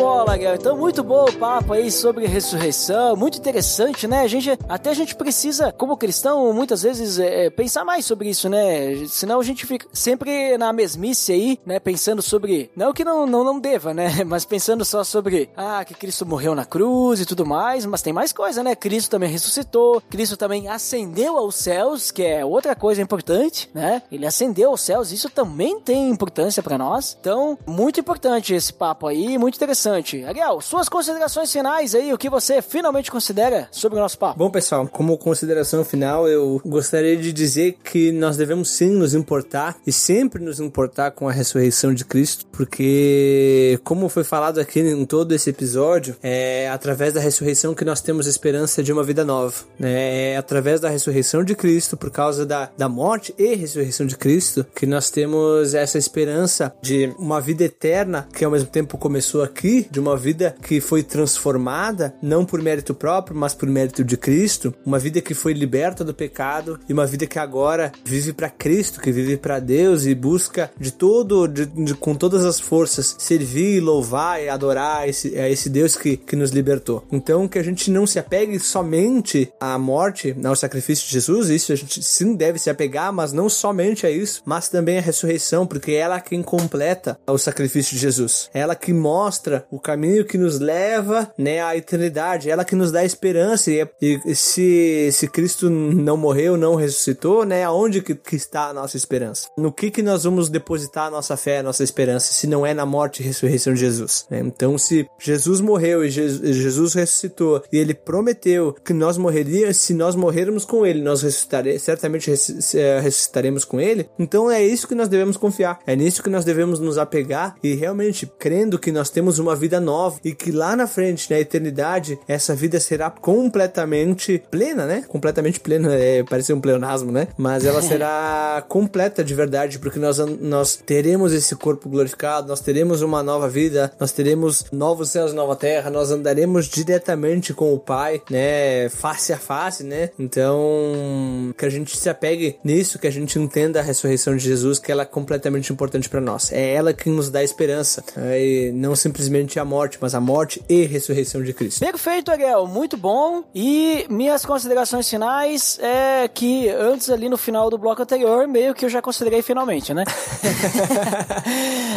Bola, 0.00 0.34
galera. 0.34 0.56
Então, 0.56 0.76
muito 0.78 1.02
bom 1.02 1.26
o 1.26 1.32
papo 1.34 1.74
aí 1.74 1.90
sobre 1.90 2.26
ressurreição. 2.26 3.14
Muito 3.14 3.36
interessante, 3.36 4.08
né? 4.08 4.20
A 4.20 4.26
gente, 4.26 4.58
até 4.66 4.88
a 4.88 4.94
gente 4.94 5.14
precisa, 5.14 5.72
como 5.72 5.94
cristão, 5.94 6.54
muitas 6.54 6.82
vezes 6.82 7.18
é, 7.18 7.46
é, 7.46 7.50
pensar 7.50 7.84
mais 7.84 8.06
sobre 8.06 8.30
isso, 8.30 8.48
né? 8.48 9.06
Senão 9.08 9.38
a 9.38 9.44
gente 9.44 9.66
fica 9.66 9.86
sempre 9.92 10.56
na 10.56 10.72
mesmice 10.72 11.32
aí, 11.32 11.60
né? 11.66 11.78
Pensando 11.78 12.22
sobre. 12.22 12.70
Não 12.74 12.94
que 12.94 13.04
não, 13.04 13.26
não, 13.26 13.44
não 13.44 13.60
deva, 13.60 13.92
né? 13.92 14.08
Mas 14.24 14.46
pensando 14.46 14.86
só 14.86 15.04
sobre. 15.04 15.50
Ah, 15.54 15.84
que 15.84 15.92
Cristo 15.92 16.24
morreu 16.24 16.54
na 16.54 16.64
cruz 16.64 17.20
e 17.20 17.26
tudo 17.26 17.44
mais. 17.44 17.84
Mas 17.84 18.00
tem 18.00 18.12
mais 18.12 18.32
coisa, 18.32 18.62
né? 18.62 18.74
Cristo 18.74 19.10
também 19.10 19.28
ressuscitou. 19.28 20.02
Cristo 20.08 20.34
também 20.34 20.66
ascendeu 20.66 21.36
aos 21.36 21.56
céus, 21.56 22.10
que 22.10 22.22
é 22.22 22.42
outra 22.42 22.74
coisa 22.74 23.02
importante, 23.02 23.68
né? 23.74 24.02
Ele 24.10 24.26
ascendeu 24.26 24.70
aos 24.70 24.80
céus. 24.80 25.12
Isso 25.12 25.28
também 25.28 25.78
tem 25.78 26.08
importância 26.08 26.62
para 26.62 26.78
nós. 26.78 27.18
Então, 27.20 27.58
muito 27.66 28.00
importante 28.00 28.54
esse 28.54 28.72
papo 28.72 29.06
aí. 29.06 29.36
Muito 29.36 29.56
interessante. 29.56 29.89
Ariel, 29.90 30.60
suas 30.60 30.88
considerações 30.88 31.50
finais 31.50 31.94
aí, 31.94 32.12
o 32.12 32.18
que 32.18 32.28
você 32.28 32.60
finalmente 32.60 33.10
considera 33.10 33.66
sobre 33.72 33.98
o 33.98 34.02
nosso 34.02 34.18
papo? 34.18 34.38
Bom, 34.38 34.50
pessoal, 34.50 34.86
como 34.86 35.16
consideração 35.18 35.84
final, 35.84 36.28
eu 36.28 36.60
gostaria 36.64 37.16
de 37.16 37.32
dizer 37.32 37.78
que 37.82 38.12
nós 38.12 38.36
devemos 38.36 38.70
sim 38.70 38.90
nos 38.90 39.14
importar 39.14 39.76
e 39.86 39.92
sempre 39.92 40.42
nos 40.44 40.60
importar 40.60 41.10
com 41.12 41.28
a 41.28 41.32
ressurreição 41.32 41.94
de 41.94 42.04
Cristo, 42.04 42.46
porque, 42.52 43.80
como 43.82 44.08
foi 44.08 44.22
falado 44.22 44.60
aqui 44.60 44.80
em 44.80 45.04
todo 45.06 45.32
esse 45.32 45.48
episódio, 45.50 46.16
é 46.22 46.68
através 46.68 47.14
da 47.14 47.20
ressurreição 47.20 47.74
que 47.74 47.84
nós 47.84 48.00
temos 48.00 48.26
esperança 48.26 48.82
de 48.82 48.92
uma 48.92 49.02
vida 49.02 49.24
nova. 49.24 49.54
Né? 49.78 50.32
É 50.32 50.36
através 50.36 50.80
da 50.80 50.88
ressurreição 50.88 51.42
de 51.42 51.56
Cristo, 51.56 51.96
por 51.96 52.10
causa 52.10 52.46
da, 52.46 52.70
da 52.76 52.88
morte 52.88 53.34
e 53.38 53.54
ressurreição 53.54 54.06
de 54.06 54.16
Cristo, 54.16 54.66
que 54.74 54.86
nós 54.86 55.10
temos 55.10 55.74
essa 55.74 55.98
esperança 55.98 56.72
de 56.80 57.12
uma 57.18 57.40
vida 57.40 57.64
eterna 57.64 58.28
que 58.32 58.44
ao 58.44 58.50
mesmo 58.50 58.68
tempo 58.68 58.98
começou 58.98 59.30
passou 59.30 59.42
de 59.90 60.00
uma 60.00 60.16
vida 60.16 60.54
que 60.62 60.80
foi 60.80 61.02
transformada, 61.02 62.14
não 62.22 62.44
por 62.44 62.60
mérito 62.62 62.94
próprio, 62.94 63.36
mas 63.36 63.54
por 63.54 63.68
mérito 63.68 64.04
de 64.04 64.16
Cristo, 64.16 64.74
uma 64.84 64.98
vida 64.98 65.20
que 65.20 65.34
foi 65.34 65.52
liberta 65.52 66.04
do 66.04 66.14
pecado 66.14 66.78
e 66.88 66.92
uma 66.92 67.06
vida 67.06 67.26
que 67.26 67.38
agora 67.38 67.92
vive 68.04 68.32
para 68.32 68.50
Cristo, 68.50 69.00
que 69.00 69.12
vive 69.12 69.36
para 69.36 69.60
Deus 69.60 70.06
e 70.06 70.14
busca 70.14 70.70
de 70.78 70.92
todo, 70.92 71.46
de, 71.46 71.66
de, 71.66 71.94
com 71.94 72.14
todas 72.14 72.44
as 72.44 72.60
forças, 72.60 73.16
servir, 73.18 73.80
louvar 73.80 74.42
e 74.42 74.48
adorar 74.48 75.08
esse, 75.08 75.36
a 75.38 75.48
esse 75.48 75.68
Deus 75.68 75.96
que, 75.96 76.16
que 76.16 76.36
nos 76.36 76.50
libertou. 76.50 77.04
Então, 77.10 77.48
que 77.48 77.58
a 77.58 77.62
gente 77.62 77.90
não 77.90 78.06
se 78.06 78.18
apegue 78.18 78.58
somente 78.58 79.52
à 79.60 79.78
morte, 79.78 80.36
ao 80.44 80.56
sacrifício 80.56 81.06
de 81.06 81.12
Jesus, 81.12 81.48
isso 81.48 81.72
a 81.72 81.76
gente 81.76 82.02
sim 82.02 82.34
deve 82.34 82.58
se 82.58 82.70
apegar, 82.70 83.12
mas 83.12 83.32
não 83.32 83.48
somente 83.48 84.06
a 84.06 84.10
isso, 84.10 84.42
mas 84.44 84.68
também 84.68 84.98
à 84.98 85.00
ressurreição, 85.00 85.66
porque 85.66 85.92
ela 85.92 86.16
é 86.16 86.20
quem 86.20 86.42
completa 86.42 87.18
o 87.26 87.38
sacrifício 87.38 87.94
de 87.94 88.00
Jesus. 88.00 88.48
Ela 88.52 88.74
que 88.74 88.92
mostra 88.92 89.66
o 89.70 89.78
caminho 89.78 90.24
que 90.24 90.36
nos 90.36 90.58
leva 90.58 91.32
né, 91.36 91.62
à 91.62 91.76
eternidade, 91.76 92.50
ela 92.50 92.64
que 92.64 92.74
nos 92.74 92.90
dá 92.90 93.04
esperança. 93.04 93.70
E, 93.70 93.86
e 94.00 94.34
se, 94.34 95.10
se 95.12 95.28
Cristo 95.28 95.70
não 95.70 96.16
morreu, 96.16 96.56
não 96.56 96.74
ressuscitou, 96.74 97.44
né, 97.44 97.64
aonde 97.64 98.02
que, 98.02 98.14
que 98.14 98.36
está 98.36 98.68
a 98.68 98.74
nossa 98.74 98.96
esperança? 98.96 99.48
No 99.56 99.72
que, 99.72 99.90
que 99.90 100.02
nós 100.02 100.24
vamos 100.24 100.48
depositar 100.48 101.06
a 101.06 101.10
nossa 101.10 101.36
fé, 101.36 101.58
a 101.58 101.62
nossa 101.62 101.84
esperança, 101.84 102.32
se 102.32 102.46
não 102.46 102.66
é 102.66 102.74
na 102.74 102.84
morte 102.84 103.22
e 103.22 103.26
ressurreição 103.26 103.74
de 103.74 103.80
Jesus? 103.80 104.26
Né? 104.30 104.40
Então, 104.40 104.76
se 104.76 105.06
Jesus 105.18 105.60
morreu 105.60 106.04
e 106.04 106.10
Jesus 106.10 106.94
ressuscitou 106.94 107.62
e 107.72 107.78
ele 107.78 107.94
prometeu 107.94 108.74
que 108.84 108.92
nós 108.92 109.16
morreríamos, 109.16 109.76
se 109.76 109.94
nós 109.94 110.14
morrermos 110.14 110.64
com 110.64 110.84
ele, 110.84 111.02
nós 111.02 111.22
ressuscitaremos, 111.22 111.82
certamente 111.82 112.30
eh, 112.30 113.00
ressuscitaremos 113.00 113.64
com 113.64 113.80
ele. 113.80 114.08
Então 114.18 114.50
é 114.50 114.62
isso 114.64 114.88
que 114.88 114.94
nós 114.94 115.08
devemos 115.08 115.36
confiar, 115.36 115.78
é 115.86 115.94
nisso 115.94 116.22
que 116.22 116.30
nós 116.30 116.44
devemos 116.44 116.80
nos 116.80 116.98
apegar 116.98 117.56
e 117.62 117.74
realmente 117.74 118.26
crendo 118.38 118.78
que 118.78 118.92
nós 118.92 119.10
temos 119.10 119.38
uma 119.38 119.56
vida 119.60 119.78
nova 119.78 120.18
e 120.24 120.34
que 120.34 120.50
lá 120.50 120.74
na 120.74 120.86
frente, 120.86 121.30
na 121.30 121.38
eternidade, 121.38 122.18
essa 122.26 122.54
vida 122.54 122.80
será 122.80 123.10
completamente 123.10 124.42
plena, 124.50 124.86
né? 124.86 125.04
Completamente 125.06 125.60
plena, 125.60 125.92
é, 125.94 126.24
parece 126.24 126.52
um 126.52 126.60
pleonasmo, 126.60 127.12
né? 127.12 127.28
Mas 127.36 127.64
ela 127.64 127.82
será 127.82 128.64
completa 128.68 129.22
de 129.22 129.34
verdade, 129.34 129.78
porque 129.78 129.98
nós, 129.98 130.18
nós 130.18 130.76
teremos 130.76 131.32
esse 131.32 131.54
corpo 131.54 131.88
glorificado, 131.88 132.48
nós 132.48 132.60
teremos 132.60 133.02
uma 133.02 133.22
nova 133.22 133.48
vida, 133.48 133.92
nós 134.00 134.12
teremos 134.12 134.64
novos 134.72 135.10
céus 135.10 135.32
e 135.32 135.34
nova 135.34 135.54
terra, 135.54 135.90
nós 135.90 136.10
andaremos 136.10 136.66
diretamente 136.66 137.52
com 137.52 137.74
o 137.74 137.78
Pai, 137.78 138.22
né? 138.30 138.88
Face 138.88 139.32
a 139.32 139.38
face, 139.38 139.84
né? 139.84 140.10
Então, 140.18 141.52
que 141.56 141.66
a 141.66 141.70
gente 141.70 141.96
se 141.96 142.08
apegue 142.08 142.56
nisso, 142.64 142.98
que 142.98 143.06
a 143.06 143.12
gente 143.12 143.38
entenda 143.38 143.80
a 143.80 143.82
ressurreição 143.82 144.36
de 144.36 144.44
Jesus, 144.44 144.78
que 144.78 144.90
ela 144.90 145.02
é 145.02 145.06
completamente 145.06 145.72
importante 145.72 146.08
para 146.08 146.20
nós. 146.20 146.52
É 146.52 146.74
ela 146.74 146.92
que 146.94 147.10
nos 147.10 147.30
dá 147.30 147.42
esperança, 147.42 148.02
e 148.16 148.70
não 148.72 148.94
simplesmente 148.94 149.39
a 149.58 149.64
morte, 149.64 149.98
mas 150.00 150.14
a 150.14 150.20
morte 150.20 150.62
e 150.68 150.84
ressurreição 150.84 151.42
de 151.42 151.52
Cristo. 151.52 151.80
Perfeito, 151.80 152.30
Ariel, 152.30 152.66
muito 152.66 152.96
bom. 152.96 153.44
E 153.54 154.06
minhas 154.08 154.44
considerações 154.44 155.08
finais 155.08 155.78
é 155.80 156.28
que 156.28 156.68
antes 156.68 157.10
ali 157.10 157.28
no 157.28 157.36
final 157.36 157.70
do 157.70 157.78
bloco 157.78 158.02
anterior, 158.02 158.46
meio 158.46 158.74
que 158.74 158.84
eu 158.84 158.88
já 158.88 159.00
considerei 159.00 159.42
finalmente, 159.42 159.94
né? 159.94 160.04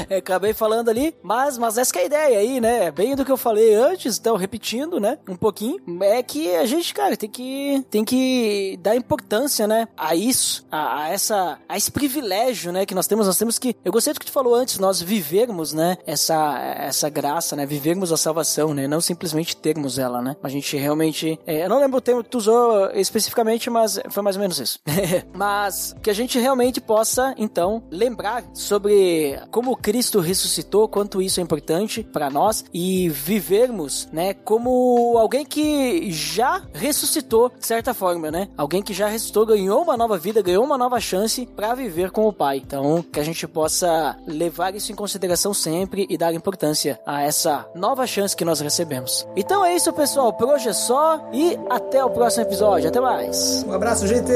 Acabei 0.18 0.54
falando 0.54 0.90
ali, 0.90 1.16
mas, 1.22 1.58
mas 1.58 1.78
essa 1.78 1.98
é 1.98 2.02
a 2.02 2.06
ideia 2.06 2.40
aí, 2.40 2.62
né? 2.62 2.92
Bem 2.92 3.16
do 3.16 3.26
que 3.26 3.32
eu 3.32 3.38
falei 3.38 3.74
antes, 3.74 4.18
então 4.18 4.36
repetindo, 4.36 5.00
né? 5.00 5.18
Um 5.28 5.36
pouquinho, 5.36 5.80
é 6.02 6.22
que 6.24 6.56
a 6.56 6.66
gente, 6.66 6.94
cara, 6.94 7.16
tem 7.16 7.30
que 7.30 7.86
tem 7.90 8.04
que 8.04 8.80
dar 8.82 8.96
importância, 8.96 9.68
né? 9.68 9.88
A 9.98 10.16
isso, 10.16 10.66
a, 10.72 11.04
a 11.04 11.10
essa, 11.10 11.60
a 11.68 11.78
esse 11.78 11.92
privilégio, 11.92 12.72
né? 12.72 12.86
Que 12.86 12.96
nós 12.96 13.08
temos, 13.08 13.28
nós 13.28 13.38
temos 13.38 13.58
que, 13.58 13.76
eu 13.84 13.92
gostei 13.92 14.14
do 14.14 14.20
que 14.20 14.26
tu 14.26 14.32
falou 14.32 14.56
antes, 14.56 14.80
nós 14.80 15.02
vivermos, 15.02 15.74
né? 15.74 15.98
Essa, 16.06 16.60
essa 16.78 17.10
graça, 17.10 17.33
né? 17.56 17.66
Vivermos 17.66 18.12
a 18.12 18.18
salvação, 18.18 18.74
né? 18.74 18.88
Não 18.88 19.02
simplesmente 19.02 19.56
termos 19.56 19.98
ela, 19.98 20.22
né? 20.22 20.36
A 20.44 20.50
gente 20.50 20.76
realmente, 20.78 21.40
é, 21.46 21.66
eu 21.66 21.70
não 21.70 21.80
lembro 21.80 21.98
o 21.98 22.02
termo 22.02 22.24
que 22.24 22.30
tu 22.30 22.38
usou 22.38 22.92
especificamente, 22.92 23.70
mas 23.70 24.00
foi 24.10 24.24
mais 24.24 24.36
ou 24.36 24.42
menos 24.42 24.60
isso. 24.60 24.80
mas 25.34 25.96
que 26.02 26.10
a 26.10 26.14
gente 26.14 26.40
realmente 26.40 26.82
possa, 26.82 27.34
então, 27.38 27.84
lembrar 27.90 28.44
sobre 28.54 29.40
como 29.52 29.76
Cristo 29.76 30.20
ressuscitou, 30.20 30.88
quanto 30.88 31.22
isso 31.22 31.40
é 31.40 31.44
importante 31.44 32.04
para 32.04 32.30
nós 32.30 32.66
e 32.74 33.10
vivermos, 33.10 34.08
né? 34.12 34.34
Como 34.34 35.18
alguém 35.18 35.46
que 35.46 36.12
já 36.12 36.64
ressuscitou, 36.74 37.50
de 37.50 37.66
certa 37.66 37.94
forma, 37.94 38.30
né? 38.32 38.50
Alguém 38.58 38.82
que 38.82 38.94
já 38.94 39.08
ressuscitou, 39.08 39.46
ganhou 39.46 39.82
uma 39.82 39.98
nova 39.98 40.18
vida, 40.18 40.42
ganhou 40.42 40.64
uma 40.64 40.78
nova 40.78 41.00
chance 41.00 41.46
para 41.46 41.74
viver 41.74 42.12
com 42.12 42.28
o 42.28 42.34
Pai. 42.34 42.58
Então, 42.58 43.02
que 43.02 43.20
a 43.20 43.24
gente 43.24 43.48
possa 43.48 44.18
levar 44.28 44.76
isso 44.76 44.92
em 44.92 44.96
consideração 44.96 45.54
sempre 45.54 46.06
e 46.10 46.18
dar 46.18 46.34
importância 46.34 47.00
a 47.24 47.28
essa 47.28 47.66
nova 47.74 48.06
chance 48.06 48.36
que 48.36 48.46
nós 48.46 48.60
recebemos. 48.60 49.28
Então 49.36 49.64
é 49.64 49.76
isso, 49.76 49.92
pessoal. 49.94 50.34
Por 50.34 50.50
hoje 50.50 50.70
é 50.70 50.74
só 50.74 51.30
e 51.32 51.58
até 51.70 52.04
o 52.04 52.10
próximo 52.10 52.44
episódio. 52.44 52.90
Até 52.90 53.00
mais. 53.00 53.64
Um 53.64 53.74
abraço, 53.74 54.06
gente! 54.08 54.28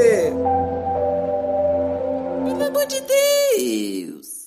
Pelo 2.44 2.64
amor 2.66 2.86
de 2.86 3.00
Deus! 3.00 4.37